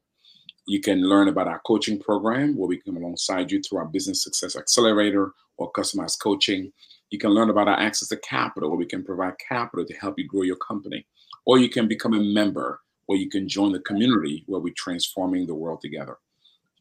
You 0.65 0.79
can 0.79 1.01
learn 1.01 1.27
about 1.27 1.47
our 1.47 1.59
coaching 1.65 1.99
program 1.99 2.55
where 2.55 2.67
we 2.67 2.77
come 2.77 2.97
alongside 2.97 3.51
you 3.51 3.61
through 3.61 3.79
our 3.79 3.85
business 3.85 4.23
success 4.23 4.55
accelerator 4.55 5.31
or 5.57 5.71
customized 5.73 6.19
coaching. 6.21 6.71
You 7.09 7.19
can 7.19 7.31
learn 7.31 7.49
about 7.49 7.67
our 7.67 7.79
access 7.79 8.09
to 8.09 8.17
capital 8.17 8.69
where 8.69 8.77
we 8.77 8.85
can 8.85 9.03
provide 9.03 9.33
capital 9.47 9.85
to 9.85 9.93
help 9.95 10.17
you 10.17 10.27
grow 10.27 10.43
your 10.43 10.55
company. 10.57 11.05
Or 11.45 11.59
you 11.59 11.69
can 11.69 11.87
become 11.87 12.13
a 12.13 12.19
member 12.19 12.79
where 13.07 13.19
you 13.19 13.29
can 13.29 13.47
join 13.47 13.73
the 13.73 13.79
community 13.79 14.43
where 14.47 14.61
we're 14.61 14.73
transforming 14.75 15.45
the 15.45 15.53
world 15.53 15.81
together 15.81 16.17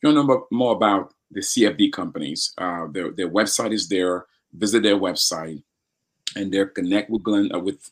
you 0.03 0.13
want 0.13 0.29
to 0.29 0.35
know 0.35 0.47
more 0.51 0.73
about 0.75 1.15
the 1.31 1.41
CFD 1.41 1.93
companies, 1.93 2.53
uh, 2.59 2.87
their 2.91 3.13
their 3.13 3.31
website 3.31 3.73
is 3.73 3.89
there. 3.89 4.27
Visit 4.53 4.83
their 4.83 4.97
website, 4.97 5.63
and 6.37 6.53
they're 6.53 6.67
connect 6.67 7.09
with 7.09 7.23
Glenn 7.23 7.51
uh, 7.55 7.59
with 7.59 7.89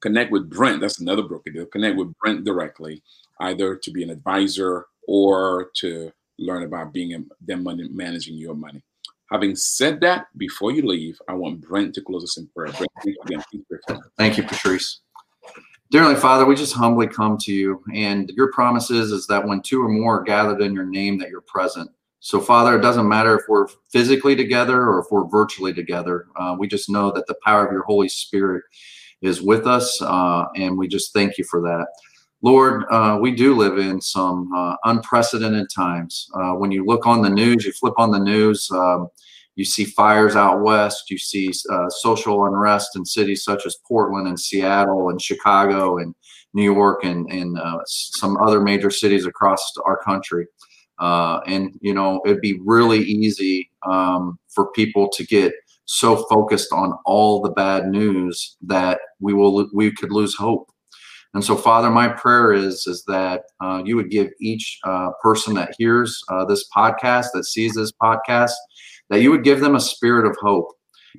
connect 0.00 0.30
with 0.30 0.48
Brent. 0.48 0.80
That's 0.80 1.00
another 1.00 1.22
broker. 1.22 1.50
They'll 1.52 1.66
connect 1.66 1.96
with 1.96 2.16
Brent 2.18 2.44
directly, 2.44 3.02
either 3.40 3.76
to 3.76 3.90
be 3.90 4.02
an 4.02 4.10
advisor 4.10 4.86
or 5.06 5.70
to 5.76 6.12
learn 6.38 6.64
about 6.64 6.92
being 6.92 7.28
them 7.40 7.62
money 7.62 7.88
managing 7.90 8.36
your 8.36 8.54
money. 8.54 8.82
Having 9.30 9.56
said 9.56 10.00
that, 10.00 10.26
before 10.36 10.72
you 10.72 10.82
leave, 10.82 11.18
I 11.28 11.34
want 11.34 11.62
Brent 11.62 11.94
to 11.94 12.02
close 12.02 12.22
us 12.22 12.36
in 12.36 12.48
prayer. 12.48 12.72
Brent, 12.72 12.90
thank 13.02 13.16
you 13.16 13.64
again. 13.88 14.00
Thank 14.18 14.36
you, 14.36 14.42
Patrice. 14.42 15.00
Dearly 15.90 16.14
Father, 16.14 16.46
we 16.46 16.54
just 16.54 16.74
humbly 16.74 17.06
come 17.06 17.36
to 17.38 17.52
you, 17.52 17.82
and 17.94 18.30
your 18.36 18.50
promises 18.52 19.12
is 19.12 19.26
that 19.26 19.46
when 19.46 19.60
two 19.60 19.82
or 19.82 19.88
more 19.88 20.20
are 20.20 20.24
gathered 20.24 20.62
in 20.62 20.74
your 20.74 20.86
name, 20.86 21.18
that 21.18 21.28
you're 21.28 21.42
present. 21.42 21.90
So, 22.20 22.40
Father, 22.40 22.78
it 22.78 22.82
doesn't 22.82 23.08
matter 23.08 23.38
if 23.38 23.42
we're 23.48 23.66
physically 23.90 24.36
together 24.36 24.80
or 24.82 25.00
if 25.00 25.06
we're 25.10 25.28
virtually 25.28 25.74
together. 25.74 26.26
Uh, 26.36 26.56
we 26.58 26.68
just 26.68 26.88
know 26.88 27.10
that 27.12 27.26
the 27.26 27.34
power 27.44 27.66
of 27.66 27.72
your 27.72 27.82
Holy 27.82 28.08
Spirit 28.08 28.62
is 29.22 29.42
with 29.42 29.66
us, 29.66 30.00
uh, 30.00 30.44
and 30.56 30.78
we 30.78 30.88
just 30.88 31.12
thank 31.12 31.36
you 31.36 31.44
for 31.44 31.60
that. 31.60 31.86
Lord, 32.42 32.84
uh, 32.90 33.18
we 33.20 33.30
do 33.30 33.54
live 33.54 33.78
in 33.78 34.00
some 34.00 34.52
uh, 34.52 34.74
unprecedented 34.84 35.68
times. 35.74 36.28
Uh, 36.34 36.52
when 36.54 36.72
you 36.72 36.84
look 36.84 37.06
on 37.06 37.22
the 37.22 37.30
news, 37.30 37.64
you 37.64 37.72
flip 37.72 37.94
on 37.98 38.10
the 38.10 38.18
news, 38.18 38.68
um, 38.72 39.08
you 39.54 39.64
see 39.64 39.84
fires 39.84 40.34
out 40.34 40.62
west. 40.62 41.08
You 41.08 41.18
see 41.18 41.52
uh, 41.70 41.88
social 41.88 42.46
unrest 42.46 42.96
in 42.96 43.04
cities 43.04 43.44
such 43.44 43.64
as 43.64 43.76
Portland 43.86 44.26
and 44.26 44.38
Seattle 44.38 45.10
and 45.10 45.22
Chicago 45.22 45.98
and 45.98 46.14
New 46.52 46.64
York 46.64 47.04
and, 47.04 47.30
and 47.30 47.58
uh, 47.58 47.78
some 47.86 48.36
other 48.38 48.60
major 48.60 48.90
cities 48.90 49.24
across 49.24 49.72
our 49.86 49.98
country. 49.98 50.46
Uh, 50.98 51.40
and, 51.46 51.78
you 51.80 51.94
know, 51.94 52.20
it'd 52.24 52.40
be 52.40 52.60
really 52.64 53.00
easy 53.00 53.70
um, 53.88 54.38
for 54.48 54.70
people 54.72 55.08
to 55.10 55.24
get 55.26 55.52
so 55.84 56.24
focused 56.28 56.72
on 56.72 56.92
all 57.04 57.40
the 57.40 57.50
bad 57.50 57.86
news 57.86 58.56
that 58.62 59.00
we 59.20 59.32
will 59.32 59.68
we 59.72 59.92
could 59.92 60.10
lose 60.10 60.34
hope. 60.34 60.70
And 61.34 61.42
so, 61.42 61.56
Father, 61.56 61.90
my 61.90 62.08
prayer 62.08 62.52
is 62.52 62.86
is 62.86 63.04
that 63.06 63.44
uh, 63.62 63.82
you 63.84 63.96
would 63.96 64.10
give 64.10 64.30
each 64.40 64.78
uh, 64.84 65.10
person 65.22 65.54
that 65.54 65.74
hears 65.78 66.22
uh, 66.28 66.44
this 66.44 66.68
podcast, 66.74 67.28
that 67.34 67.44
sees 67.44 67.74
this 67.74 67.92
podcast, 67.92 68.52
that 69.08 69.22
you 69.22 69.30
would 69.30 69.44
give 69.44 69.60
them 69.60 69.74
a 69.74 69.80
spirit 69.80 70.26
of 70.26 70.36
hope, 70.40 70.68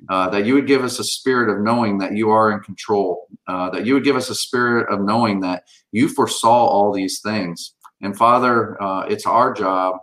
uh, 0.08 0.28
that 0.30 0.46
you 0.46 0.54
would 0.54 0.68
give 0.68 0.84
us 0.84 0.98
a 0.98 1.04
spirit 1.04 1.50
of 1.50 1.62
knowing 1.62 1.98
that 1.98 2.12
you 2.12 2.30
are 2.30 2.52
in 2.52 2.60
control, 2.60 3.26
uh, 3.48 3.70
that 3.70 3.86
you 3.86 3.94
would 3.94 4.04
give 4.04 4.16
us 4.16 4.30
a 4.30 4.34
spirit 4.34 4.92
of 4.92 5.00
knowing 5.00 5.40
that 5.40 5.64
you 5.90 6.08
foresaw 6.08 6.66
all 6.66 6.92
these 6.92 7.20
things. 7.20 7.74
And 8.00 8.16
Father, 8.16 8.80
uh, 8.82 9.06
it's 9.08 9.26
our 9.26 9.52
job 9.52 9.96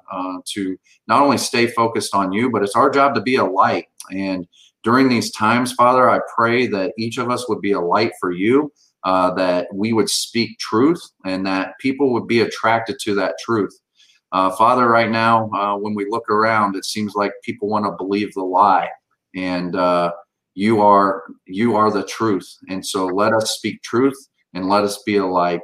to 0.54 0.78
not 1.08 1.22
only 1.22 1.38
stay 1.38 1.68
focused 1.68 2.16
on 2.16 2.32
you, 2.32 2.50
but 2.50 2.64
it's 2.64 2.76
our 2.76 2.90
job 2.90 3.14
to 3.16 3.22
be 3.22 3.36
a 3.36 3.46
light. 3.46 3.86
And 4.10 4.48
during 4.84 5.08
these 5.08 5.32
times, 5.32 5.74
Father, 5.74 6.10
I 6.10 6.20
pray 6.36 6.68
that 6.68 6.94
each 6.98 7.18
of 7.18 7.30
us 7.30 7.48
would 7.48 7.62
be 7.62 7.74
a 7.74 7.80
light 7.80 8.14
for 8.20 8.32
you, 8.32 8.72
uh, 9.04 9.34
that 9.34 9.68
we 9.74 9.94
would 9.94 10.10
speak 10.10 10.58
truth, 10.60 11.02
and 11.26 11.46
that 11.46 11.78
people 11.80 12.14
would 12.14 12.28
be 12.28 12.42
attracted 12.42 12.98
to 13.00 13.16
that 13.16 13.36
truth. 13.44 13.78
Uh, 14.32 14.50
Father, 14.52 14.88
right 14.88 15.10
now, 15.10 15.50
uh, 15.52 15.76
when 15.76 15.94
we 15.94 16.06
look 16.10 16.30
around, 16.30 16.76
it 16.76 16.86
seems 16.86 17.16
like 17.16 17.34
people 17.44 17.68
want 17.68 17.86
to 17.86 17.92
believe 17.92 18.34
the 18.34 18.44
lie, 18.44 18.90
and 19.36 19.76
uh, 19.76 20.12
you 20.54 20.82
are 20.82 21.24
you 21.46 21.76
are 21.76 21.92
the 21.92 22.06
truth. 22.06 22.58
And 22.70 22.86
so, 22.86 23.08
let 23.08 23.34
us 23.34 23.52
speak 23.52 23.82
truth 23.82 24.18
and 24.54 24.70
let 24.70 24.84
us 24.84 25.02
be 25.04 25.18
a 25.18 25.26
light. 25.26 25.62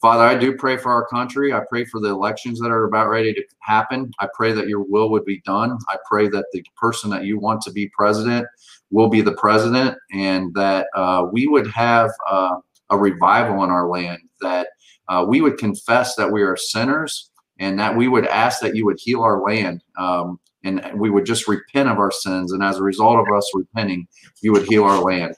Father, 0.00 0.22
I 0.22 0.38
do 0.38 0.56
pray 0.56 0.76
for 0.76 0.92
our 0.92 1.06
country. 1.08 1.52
I 1.52 1.60
pray 1.68 1.84
for 1.84 2.00
the 2.00 2.10
elections 2.10 2.60
that 2.60 2.70
are 2.70 2.84
about 2.84 3.08
ready 3.08 3.34
to 3.34 3.42
happen. 3.60 4.12
I 4.20 4.28
pray 4.32 4.52
that 4.52 4.68
your 4.68 4.82
will 4.82 5.10
would 5.10 5.24
be 5.24 5.40
done. 5.40 5.76
I 5.88 5.96
pray 6.08 6.28
that 6.28 6.46
the 6.52 6.64
person 6.76 7.10
that 7.10 7.24
you 7.24 7.40
want 7.40 7.62
to 7.62 7.72
be 7.72 7.88
president 7.88 8.46
will 8.92 9.08
be 9.08 9.20
the 9.20 9.32
president, 9.32 9.98
and 10.12 10.54
that 10.54 10.86
uh, 10.94 11.26
we 11.32 11.48
would 11.48 11.66
have 11.72 12.10
uh, 12.30 12.56
a 12.90 12.98
revival 12.98 13.64
in 13.64 13.70
our 13.70 13.88
land. 13.88 14.18
That 14.40 14.68
uh, 15.08 15.24
we 15.28 15.40
would 15.40 15.58
confess 15.58 16.14
that 16.16 16.30
we 16.30 16.42
are 16.42 16.56
sinners 16.56 17.30
and 17.58 17.78
that 17.78 17.96
we 17.96 18.08
would 18.08 18.26
ask 18.26 18.60
that 18.60 18.76
you 18.76 18.84
would 18.84 18.98
heal 19.00 19.22
our 19.22 19.42
land 19.42 19.82
um, 19.98 20.38
and 20.64 20.82
we 20.96 21.10
would 21.10 21.24
just 21.24 21.48
repent 21.48 21.88
of 21.88 21.98
our 21.98 22.10
sins. 22.10 22.52
And 22.52 22.62
as 22.62 22.78
a 22.78 22.82
result 22.82 23.18
of 23.18 23.36
us 23.36 23.50
repenting, 23.54 24.06
you 24.42 24.52
would 24.52 24.66
heal 24.68 24.84
our 24.84 25.00
land. 25.00 25.34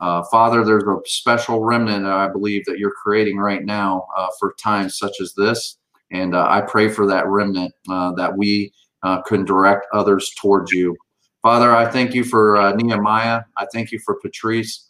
Uh, 0.00 0.22
Father, 0.30 0.64
there's 0.64 0.84
a 0.84 0.96
special 1.06 1.64
remnant 1.64 2.06
I 2.06 2.28
believe 2.28 2.64
that 2.66 2.78
you're 2.78 2.92
creating 2.92 3.38
right 3.38 3.64
now 3.64 4.06
uh, 4.16 4.28
for 4.38 4.54
times 4.62 4.98
such 4.98 5.20
as 5.20 5.34
this. 5.34 5.78
And 6.10 6.34
uh, 6.34 6.46
I 6.48 6.60
pray 6.60 6.88
for 6.88 7.06
that 7.06 7.26
remnant 7.26 7.72
uh, 7.88 8.12
that 8.12 8.36
we 8.36 8.72
uh, 9.02 9.22
can 9.22 9.44
direct 9.44 9.86
others 9.92 10.30
towards 10.40 10.72
you. 10.72 10.96
Father, 11.42 11.74
I 11.74 11.90
thank 11.90 12.14
you 12.14 12.24
for 12.24 12.74
Nehemiah. 12.76 13.42
I 13.58 13.66
thank 13.72 13.92
you 13.92 13.98
for 13.98 14.18
Patrice. 14.20 14.83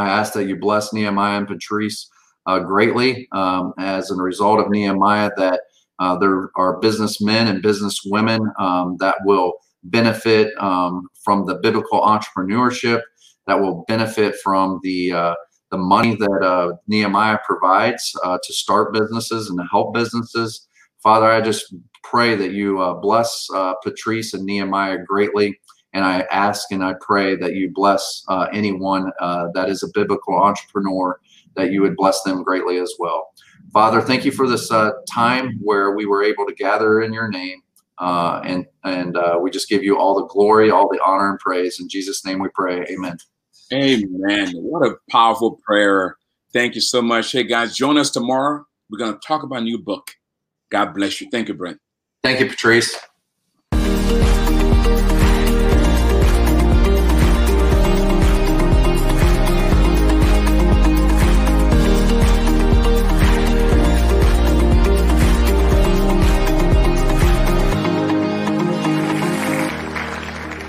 I 0.00 0.08
ask 0.08 0.32
that 0.34 0.46
you 0.48 0.56
bless 0.56 0.92
Nehemiah 0.92 1.38
and 1.38 1.48
Patrice 1.48 2.08
greatly 2.66 3.28
um, 3.32 3.72
as 3.78 4.10
a 4.10 4.16
result 4.16 4.58
of 4.58 4.70
Nehemiah, 4.70 5.30
that 5.36 5.60
uh, 6.00 6.16
there 6.18 6.50
are 6.56 6.80
businessmen 6.80 7.46
and 7.46 7.62
businesswomen 7.62 8.40
um, 8.58 8.96
that 8.98 9.16
will 9.24 9.52
benefit 9.84 10.52
um, 10.58 11.06
from 11.24 11.46
the 11.46 11.56
biblical 11.56 12.00
entrepreneurship, 12.00 13.02
that 13.46 13.60
will 13.60 13.84
benefit 13.86 14.34
from 14.42 14.80
the 14.82 15.12
uh, 15.12 15.34
the 15.70 15.78
money 15.78 16.16
that 16.16 16.42
uh, 16.42 16.72
Nehemiah 16.88 17.38
provides 17.46 18.12
uh, 18.24 18.38
to 18.42 18.52
start 18.52 18.92
businesses 18.92 19.50
and 19.50 19.58
to 19.58 19.64
help 19.70 19.94
businesses. 19.94 20.66
Father, 21.00 21.30
I 21.30 21.40
just 21.40 21.72
pray 22.02 22.34
that 22.34 22.50
you 22.52 22.80
uh, 22.80 22.94
bless 22.94 23.46
uh, 23.54 23.74
Patrice 23.84 24.34
and 24.34 24.44
Nehemiah 24.44 24.98
greatly, 25.06 25.60
And 25.92 26.04
I 26.04 26.20
ask 26.30 26.70
and 26.70 26.84
I 26.84 26.94
pray 27.00 27.36
that 27.36 27.54
you 27.54 27.70
bless 27.72 28.24
uh, 28.28 28.46
anyone 28.52 29.10
uh, 29.20 29.48
that 29.54 29.68
is 29.68 29.82
a 29.82 29.88
biblical 29.92 30.34
entrepreneur, 30.36 31.20
that 31.56 31.72
you 31.72 31.82
would 31.82 31.96
bless 31.96 32.22
them 32.22 32.42
greatly 32.42 32.78
as 32.78 32.94
well. 32.98 33.30
Father, 33.72 34.00
thank 34.00 34.24
you 34.24 34.32
for 34.32 34.48
this 34.48 34.70
uh, 34.70 34.90
time 35.08 35.58
where 35.62 35.94
we 35.94 36.06
were 36.06 36.22
able 36.22 36.46
to 36.46 36.54
gather 36.54 37.00
in 37.00 37.12
your 37.12 37.28
name. 37.28 37.62
Uh, 37.98 38.40
and 38.44 38.66
and 38.84 39.16
uh, 39.16 39.38
we 39.40 39.50
just 39.50 39.68
give 39.68 39.82
you 39.82 39.98
all 39.98 40.14
the 40.14 40.26
glory, 40.26 40.70
all 40.70 40.88
the 40.88 41.00
honor 41.04 41.30
and 41.30 41.38
praise. 41.38 41.78
In 41.78 41.88
Jesus' 41.88 42.24
name 42.24 42.38
we 42.38 42.48
pray. 42.54 42.84
Amen. 42.88 43.18
Amen. 43.72 44.52
What 44.54 44.86
a 44.86 44.96
powerful 45.10 45.60
prayer. 45.64 46.16
Thank 46.52 46.74
you 46.74 46.80
so 46.80 47.02
much. 47.02 47.30
Hey, 47.30 47.44
guys, 47.44 47.76
join 47.76 47.98
us 47.98 48.10
tomorrow. 48.10 48.64
We're 48.90 48.98
going 48.98 49.12
to 49.12 49.20
talk 49.24 49.42
about 49.42 49.58
a 49.58 49.64
new 49.64 49.78
book. 49.78 50.12
God 50.70 50.94
bless 50.94 51.20
you. 51.20 51.28
Thank 51.30 51.48
you, 51.48 51.54
Brent. 51.54 51.78
Thank 52.22 52.40
you, 52.40 52.48
Patrice. 52.48 52.98